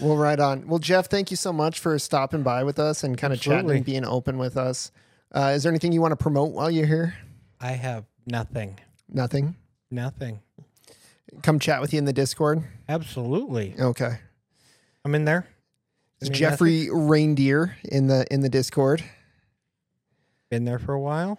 well, 0.00 0.16
right 0.16 0.38
on. 0.38 0.66
Well, 0.66 0.78
Jeff, 0.78 1.08
thank 1.08 1.30
you 1.30 1.36
so 1.36 1.52
much 1.52 1.78
for 1.78 1.98
stopping 1.98 2.42
by 2.42 2.64
with 2.64 2.78
us 2.78 3.04
and 3.04 3.16
kind 3.18 3.32
of 3.32 3.40
chatting 3.40 3.70
and 3.70 3.84
being 3.84 4.04
open 4.04 4.38
with 4.38 4.56
us. 4.56 4.90
Uh, 5.32 5.52
is 5.54 5.62
there 5.62 5.70
anything 5.70 5.92
you 5.92 6.00
want 6.00 6.12
to 6.12 6.16
promote 6.16 6.52
while 6.52 6.70
you're 6.70 6.86
here? 6.86 7.14
I 7.60 7.72
have 7.72 8.04
nothing. 8.26 8.78
Nothing. 9.08 9.56
Nothing. 9.90 10.40
Come 11.42 11.58
chat 11.58 11.80
with 11.80 11.92
you 11.92 11.98
in 11.98 12.04
the 12.04 12.12
Discord. 12.12 12.62
Absolutely. 12.88 13.74
Okay. 13.78 14.18
I'm 15.04 15.14
in 15.14 15.24
there. 15.24 15.46
Is 16.20 16.28
Any 16.28 16.38
Jeffrey 16.38 16.88
Reindeer 16.90 17.76
in 17.84 18.08
the 18.08 18.26
in 18.30 18.40
the 18.40 18.48
Discord? 18.48 19.02
Been 20.50 20.64
there 20.64 20.78
for 20.78 20.92
a 20.92 21.00
while. 21.00 21.38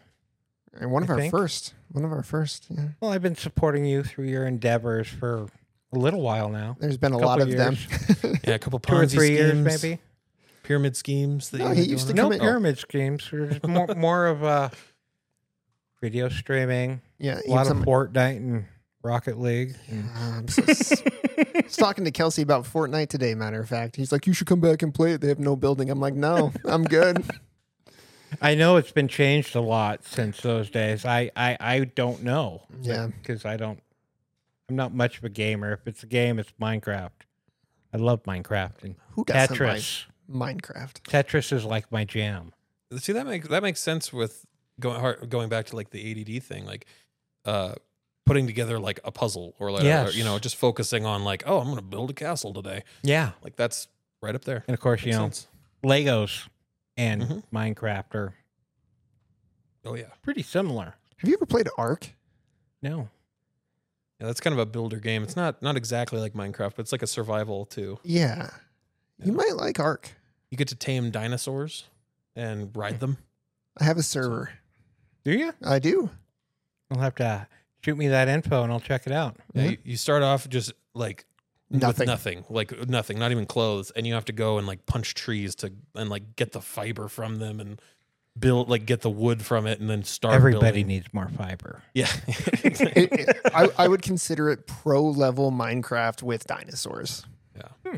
And 0.73 0.91
one 0.91 1.03
of 1.03 1.09
I 1.09 1.13
our 1.13 1.19
think. 1.19 1.31
first. 1.31 1.73
One 1.91 2.05
of 2.05 2.11
our 2.11 2.23
first. 2.23 2.67
Yeah. 2.69 2.89
Well, 2.99 3.11
I've 3.11 3.21
been 3.21 3.35
supporting 3.35 3.85
you 3.85 4.03
through 4.03 4.27
your 4.27 4.45
endeavors 4.47 5.07
for 5.07 5.47
a 5.93 5.97
little 5.97 6.21
while 6.21 6.49
now. 6.49 6.77
There's 6.79 6.97
been 6.97 7.13
a 7.13 7.15
Couple 7.19 7.27
lot 7.27 7.41
of 7.41 7.51
them. 7.51 7.77
Yeah, 8.47 8.55
a 8.55 8.59
couple 8.59 8.79
Two 8.79 8.93
or 8.95 9.03
Ponzi 9.03 9.11
three 9.11 9.31
years, 9.31 9.53
maybe. 9.83 9.99
pyramid 10.63 10.95
schemes. 10.97 11.49
That 11.51 11.59
No, 11.59 11.69
you 11.69 11.75
he 11.75 11.83
used 11.83 12.07
to 12.07 12.13
No 12.13 12.23
come 12.23 12.33
in- 12.33 12.39
pyramid 12.39 12.77
schemes. 12.79 13.29
More, 13.67 13.87
more 13.95 14.27
of 14.27 14.41
a 14.43 14.71
video 16.01 16.29
streaming, 16.29 17.01
yeah. 17.19 17.39
a 17.47 17.49
lot 17.51 17.67
of 17.67 17.77
on- 17.77 17.85
Fortnite 17.85 18.37
and 18.37 18.65
Rocket 19.03 19.39
League. 19.39 19.75
and- 19.89 20.05
Uh, 20.15 20.19
I'm 20.37 20.47
so 20.47 20.63
s- 20.67 21.01
I 21.37 21.61
was 21.63 21.75
talking 21.75 22.05
to 22.05 22.11
Kelsey 22.11 22.41
about 22.41 22.65
Fortnite 22.65 23.09
today. 23.09 23.35
Matter 23.35 23.61
of 23.61 23.69
fact, 23.69 23.95
he's 23.95 24.11
like, 24.11 24.25
"You 24.27 24.33
should 24.33 24.47
come 24.47 24.59
back 24.59 24.81
and 24.81 24.93
play 24.93 25.13
it. 25.13 25.21
They 25.21 25.27
have 25.27 25.39
no 25.39 25.55
building." 25.55 25.89
I'm 25.89 25.99
like, 25.99 26.13
"No, 26.15 26.51
I'm 26.65 26.83
good." 26.83 27.23
I 28.41 28.55
know 28.55 28.77
it's 28.77 28.91
been 28.91 29.07
changed 29.09 29.55
a 29.55 29.61
lot 29.61 30.03
since 30.05 30.39
those 30.41 30.69
days. 30.69 31.05
I 31.05 31.29
I, 31.35 31.57
I 31.59 31.79
don't 31.95 32.23
know. 32.23 32.63
Yeah. 32.81 33.07
because 33.21 33.45
I 33.45 33.57
don't. 33.57 33.79
I'm 34.71 34.77
not 34.77 34.93
much 34.93 35.17
of 35.17 35.25
a 35.25 35.29
gamer. 35.29 35.73
If 35.73 35.85
it's 35.85 36.01
a 36.01 36.05
game, 36.07 36.39
it's 36.39 36.51
Minecraft. 36.59 37.09
I 37.93 37.97
love 37.97 38.23
Minecraft 38.23 38.83
and 38.83 38.95
Who 39.11 39.25
doesn't 39.25 39.57
Tetris. 39.57 40.05
like 40.31 40.57
Minecraft? 40.63 41.01
Tetris 41.01 41.51
is 41.51 41.65
like 41.65 41.91
my 41.91 42.05
jam. 42.05 42.53
See 42.97 43.11
that 43.11 43.25
makes 43.27 43.49
that 43.49 43.61
makes 43.63 43.81
sense 43.81 44.13
with 44.13 44.45
going 44.79 44.99
har- 45.01 45.25
going 45.27 45.49
back 45.49 45.65
to 45.67 45.75
like 45.75 45.89
the 45.89 46.09
ADD 46.37 46.41
thing, 46.43 46.65
like 46.65 46.85
uh, 47.43 47.73
putting 48.25 48.47
together 48.47 48.79
like 48.79 49.01
a 49.03 49.11
puzzle 49.11 49.55
or 49.59 49.71
like 49.71 49.83
or, 49.83 50.09
you 50.11 50.23
know 50.23 50.39
just 50.39 50.55
focusing 50.55 51.05
on 51.05 51.25
like 51.25 51.43
oh 51.45 51.59
I'm 51.59 51.67
gonna 51.67 51.81
build 51.81 52.09
a 52.09 52.13
castle 52.13 52.53
today. 52.53 52.83
Yeah, 53.03 53.31
Like 53.43 53.57
that's 53.57 53.89
right 54.21 54.35
up 54.35 54.45
there. 54.45 54.63
and 54.69 54.73
of 54.73 54.79
course, 54.79 55.01
you 55.01 55.07
Makes 55.07 55.17
know, 55.17 55.23
sense. 55.25 55.47
Legos 55.83 56.47
and 56.95 57.21
Mhm. 57.23 57.43
Minecraft 57.53 58.15
are 58.15 58.33
Oh 59.83 59.95
yeah, 59.95 60.05
pretty 60.21 60.43
similar. 60.43 60.95
Have 61.17 61.27
you 61.29 61.35
ever 61.35 61.45
played 61.45 61.67
Ark? 61.77 62.09
No, 62.81 63.09
yeah. 64.21 64.27
That's 64.27 64.39
kind 64.39 64.53
of 64.53 64.59
a 64.59 64.65
builder 64.65 64.99
game. 64.99 65.23
It's 65.23 65.35
not 65.35 65.61
not 65.61 65.75
exactly 65.75 66.19
like 66.19 66.33
Minecraft, 66.33 66.73
but 66.75 66.79
it's 66.79 66.91
like 66.91 67.01
a 67.01 67.07
survival 67.07 67.65
too. 67.65 67.99
Yeah, 68.03 68.49
you 69.23 69.33
might 69.33 69.55
like 69.55 69.79
Ark. 69.79 70.11
You 70.49 70.57
get 70.57 70.67
to 70.69 70.75
tame 70.75 71.11
dinosaurs 71.11 71.85
and 72.35 72.69
ride 72.75 72.99
them. 72.99 73.17
I 73.79 73.83
have 73.85 73.97
a 73.97 74.03
server. 74.03 74.51
do 75.23 75.31
you? 75.31 75.53
I 75.63 75.79
do. 75.79 76.09
I'll 76.91 76.99
have 76.99 77.15
to 77.15 77.47
shoot 77.83 77.97
me 77.97 78.09
that 78.09 78.27
info 78.27 78.63
and 78.63 78.71
I'll 78.71 78.79
check 78.81 79.07
it 79.07 79.13
out. 79.13 79.37
Yeah, 79.53 79.63
you, 79.63 79.77
you 79.83 79.97
start 79.97 80.23
off 80.23 80.47
just 80.49 80.73
like 80.93 81.25
Nothing. 81.69 81.99
with 82.01 82.07
nothing, 82.07 82.43
like 82.49 82.89
nothing, 82.89 83.17
not 83.17 83.31
even 83.31 83.45
clothes, 83.45 83.91
and 83.91 84.05
you 84.05 84.13
have 84.13 84.25
to 84.25 84.33
go 84.33 84.57
and 84.57 84.67
like 84.67 84.85
punch 84.85 85.13
trees 85.13 85.55
to 85.55 85.71
and 85.95 86.09
like 86.09 86.35
get 86.35 86.51
the 86.51 86.59
fiber 86.61 87.07
from 87.07 87.39
them 87.39 87.61
and 87.61 87.81
build 88.39 88.69
like 88.69 88.85
get 88.85 89.01
the 89.01 89.09
wood 89.09 89.43
from 89.45 89.67
it 89.67 89.79
and 89.79 89.89
then 89.89 90.03
start. 90.03 90.33
Everybody 90.35 90.61
building. 90.83 90.87
needs 90.87 91.13
more 91.13 91.27
fiber. 91.29 91.81
yeah. 91.93 92.07
It- 92.27 92.81
it- 93.29 93.37
I, 93.53 93.69
I 93.77 93.87
would 93.87 94.01
consider 94.01 94.49
it 94.49 94.67
pro 94.67 95.03
level 95.03 95.51
Minecraft 95.51 96.23
with 96.23 96.45
dinosaurs. 96.47 97.25
Yeah. 97.55 97.63
Hmm. 97.91 97.97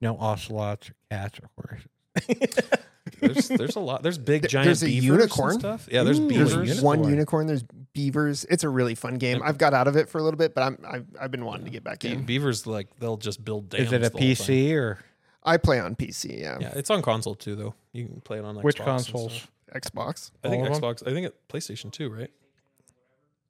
No 0.00 0.16
ocelots 0.16 0.90
or 0.90 0.94
cats 1.10 1.38
or 1.40 1.48
horses. 1.56 2.58
there's 3.20 3.48
there's 3.48 3.76
a 3.76 3.80
lot. 3.80 4.02
There's 4.02 4.18
big 4.18 4.48
giant 4.48 4.66
there's 4.66 4.82
a 4.82 4.86
beavers 4.86 5.06
unicorn. 5.06 5.50
and 5.52 5.60
stuff. 5.60 5.88
Yeah, 5.90 6.02
there's 6.04 6.18
Ooh, 6.20 6.28
beavers. 6.28 6.54
there's 6.54 6.66
There's 6.66 6.78
unicorn. 6.78 7.00
one 7.00 7.08
unicorn. 7.10 7.46
There's 7.46 7.64
beavers. 7.94 8.44
It's 8.50 8.64
a 8.64 8.68
really 8.68 8.94
fun 8.94 9.18
game. 9.18 9.40
I've 9.44 9.58
got 9.58 9.74
out 9.74 9.88
of 9.88 9.96
it 9.96 10.08
for 10.08 10.18
a 10.18 10.22
little 10.22 10.38
bit, 10.38 10.54
but 10.54 10.62
I'm 10.62 10.78
I've, 10.88 11.06
I've 11.20 11.30
been 11.30 11.44
wanting 11.44 11.64
to 11.66 11.70
get 11.70 11.84
back 11.84 12.04
in. 12.04 12.24
beavers 12.24 12.66
like 12.66 12.88
they'll 12.98 13.16
just 13.16 13.44
build 13.44 13.68
dams. 13.70 13.88
Is 13.88 13.92
it 13.92 13.96
a 13.96 13.98
the 13.98 14.10
whole 14.10 14.18
time. 14.20 14.28
PC 14.28 14.74
or 14.74 14.98
I 15.44 15.56
play 15.56 15.80
on 15.80 15.96
PC. 15.96 16.40
Yeah, 16.40 16.58
Yeah, 16.60 16.72
it's 16.76 16.90
on 16.90 17.02
console 17.02 17.34
too 17.34 17.54
though. 17.56 17.74
You 17.92 18.06
can 18.06 18.20
play 18.20 18.38
it 18.38 18.44
on 18.44 18.56
Xbox 18.56 18.62
which 18.62 18.76
and 18.78 18.86
consoles? 18.86 19.32
stuff. 19.34 19.50
Xbox. 19.74 20.30
I 20.44 20.48
think 20.50 20.68
All 20.68 20.74
of? 20.76 20.80
Xbox. 20.82 21.06
I 21.06 21.12
think 21.12 21.26
it 21.26 21.48
PlayStation 21.48 21.90
too, 21.90 22.10
right? 22.10 22.30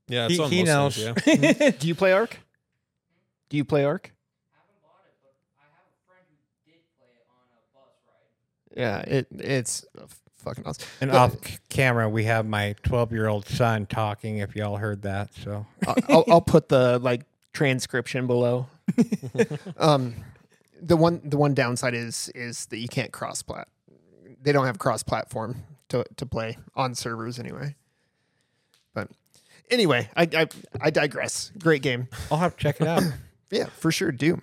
Yeah, 0.09 0.27
it's 0.27 0.35
He, 0.35 0.41
on 0.41 0.51
he 0.51 0.65
most 0.65 0.99
knows. 0.99 1.19
things, 1.19 1.57
yeah. 1.61 1.71
Do 1.79 1.89
you 1.89 1.95
play 1.95 2.13
Ark? 2.13 2.39
Do 3.49 3.57
you 3.57 3.65
play 3.65 3.85
Ark? 3.85 4.13
Yeah, 8.75 9.01
it 9.01 9.27
it's 9.33 9.85
fucking 10.39 10.65
awesome. 10.67 10.89
And 11.01 11.11
But- 11.11 11.17
off 11.19 11.47
c- 11.47 11.59
camera, 11.69 12.09
we 12.09 12.25
have 12.25 12.47
my 12.47 12.75
12 12.85 13.13
year 13.13 13.29
old 13.29 13.47
son 13.47 13.87
talking. 13.87 14.39
If 14.39 14.57
y'all 14.57 14.77
heard 14.79 15.03
that, 15.03 15.31
so 15.35 15.67
I'll, 15.87 15.95
I'll, 16.09 16.25
I'll 16.29 16.41
put 16.41 16.69
the 16.69 16.99
like 16.99 17.23
transcription 17.53 18.27
below. 18.27 18.67
um, 19.77 20.15
the 20.83 20.97
one 20.97 21.21
the 21.25 21.37
one 21.37 21.55
downside 21.55 21.95
is 21.95 22.31
is 22.35 22.67
that 22.67 22.79
you 22.79 22.89
can't 22.89 23.13
cross 23.13 23.43
plat. 23.43 23.69
They 24.43 24.53
don't 24.53 24.67
have 24.67 24.79
cross 24.79 25.03
platform 25.03 25.63
to 25.89 26.05
to 26.17 26.27
play 26.27 26.59
on 26.75 26.95
servers 26.95 27.39
anyway. 27.39 27.77
But 28.93 29.09
anyway, 29.71 30.11
I 30.17 30.29
I, 30.35 30.49
I 30.81 30.91
digress. 30.91 31.53
Great 31.59 31.83
game. 31.83 32.09
I'll 32.31 32.39
have 32.39 32.57
to 32.57 32.63
check 32.63 32.81
it 32.81 32.87
out. 32.89 33.03
Yeah, 33.55 33.67
for 33.67 33.93
sure. 33.93 34.11
Do. 34.11 34.41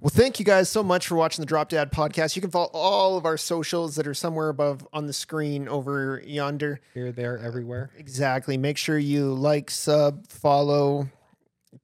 Well, 0.00 0.08
thank 0.08 0.38
you 0.38 0.44
guys 0.46 0.70
so 0.70 0.82
much 0.82 1.06
for 1.06 1.16
watching 1.16 1.42
the 1.42 1.46
Drop 1.46 1.68
Dad 1.68 1.92
podcast. 1.92 2.34
You 2.34 2.40
can 2.40 2.50
follow 2.50 2.70
all 2.72 3.18
of 3.18 3.26
our 3.26 3.36
socials 3.36 3.94
that 3.96 4.06
are 4.06 4.14
somewhere 4.14 4.48
above 4.48 4.88
on 4.90 5.06
the 5.06 5.12
screen 5.12 5.68
over 5.68 6.20
yonder. 6.24 6.80
Here, 6.94 7.12
there, 7.12 7.38
everywhere. 7.38 7.90
Exactly. 7.98 8.56
Make 8.56 8.78
sure 8.78 8.96
you 8.96 9.34
like, 9.34 9.70
sub, 9.70 10.26
follow, 10.28 11.10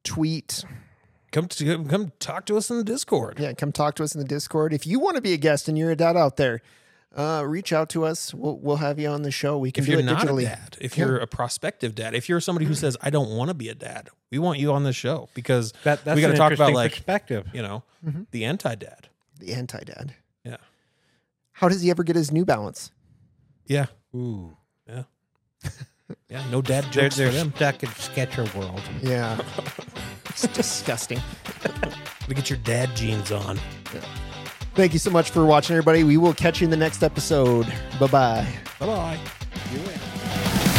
tweet. 0.05 0.65
Come 1.31 1.47
to 1.49 1.85
come 1.85 2.13
talk 2.21 2.47
to 2.47 2.57
us 2.57 2.71
in 2.71 2.79
the 2.79 2.85
Discord. 2.85 3.39
Yeah, 3.39 3.53
come 3.53 3.71
talk 3.73 3.95
to 3.97 4.03
us 4.05 4.15
in 4.15 4.21
the 4.21 4.27
Discord. 4.27 4.73
If 4.73 4.87
you 4.87 4.99
want 4.99 5.17
to 5.17 5.21
be 5.23 5.35
a 5.35 5.37
guest 5.37 5.69
and 5.69 5.77
you're 5.77 5.91
a 5.91 5.97
dad 5.97 6.17
out 6.17 6.37
there, 6.39 6.63
uh, 7.15 7.45
reach 7.47 7.71
out 7.73 7.91
to 7.91 8.05
us. 8.07 8.33
We'll 8.33 8.57
we'll 8.59 8.77
have 8.77 8.99
you 8.99 9.09
on 9.09 9.23
the 9.23 9.31
show. 9.31 9.59
We 9.59 9.71
can 9.71 9.83
If 9.83 9.87
do 9.87 9.93
you're 9.93 10.01
it 10.01 10.05
not 10.05 10.27
digitally. 10.27 10.43
a 10.43 10.57
dad, 10.57 10.79
if 10.81 10.97
Yeah. 10.97 11.05
you're 11.05 11.17
a 11.19 11.27
prospective 11.27 11.95
dad, 11.95 12.15
if 12.15 12.29
you're 12.31 12.41
somebody 12.41 12.65
who 12.65 12.75
says 12.75 12.97
I 13.03 13.11
don't 13.11 13.31
want 13.37 13.49
to 13.49 13.55
be 13.55 13.69
a 13.69 13.75
dad, 13.75 14.09
we 14.31 14.39
want 14.39 14.59
you 14.59 14.73
on 14.73 14.85
the 14.85 14.93
show 14.95 15.29
because 15.35 15.73
That, 15.85 16.03
that's 16.05 16.17
we 16.17 16.23
got 16.23 16.29
to 16.29 16.37
talk 16.37 16.53
about 16.53 16.73
like 16.73 16.93
perspective. 16.93 17.47
you 17.53 17.61
know 17.61 17.83
Mhm. 18.07 18.27
the 18.31 18.47
anti-dad. 18.47 19.09
The 19.39 19.53
anti 19.53 19.81
dad. 19.81 20.15
Yeah, 20.45 20.57
How 21.53 21.69
does 21.69 21.83
he 21.83 21.91
ever 21.91 22.05
get 22.05 22.17
his 22.17 22.33
New 22.33 22.47
Balance? 22.47 22.91
yeah, 23.67 23.87
Ooh, 24.15 24.57
yeah. 24.89 25.03
Yeah, 26.29 26.43
no 26.51 26.63
dad 26.63 26.85
they're, 26.93 27.09
they're 27.09 27.31
for 27.31 27.37
them. 27.37 27.53
stuck 27.55 27.83
in 27.83 27.91
Sketcher 27.91 28.45
world. 28.57 28.81
Yeah, 29.03 29.39
it's 30.29 30.47
disgusting. 30.49 31.21
We 32.29 32.35
get 32.35 32.49
your 32.51 32.59
dad 32.61 32.95
jeans 32.97 33.33
on. 33.33 33.59
Thank 34.75 34.93
you 34.93 34.99
so 34.99 35.11
much 35.11 35.31
for 35.31 35.45
watching, 35.45 35.75
everybody. 35.75 36.05
We 36.05 36.17
will 36.17 36.35
catch 36.35 36.61
you 36.61 36.67
in 36.67 36.71
the 36.71 36.77
next 36.77 37.03
episode. 37.03 37.67
Bye 37.99 38.07
bye. 38.07 38.49
Bye 38.79 38.87
bye. 38.87 39.19
You 39.73 39.81
win. 39.81 40.75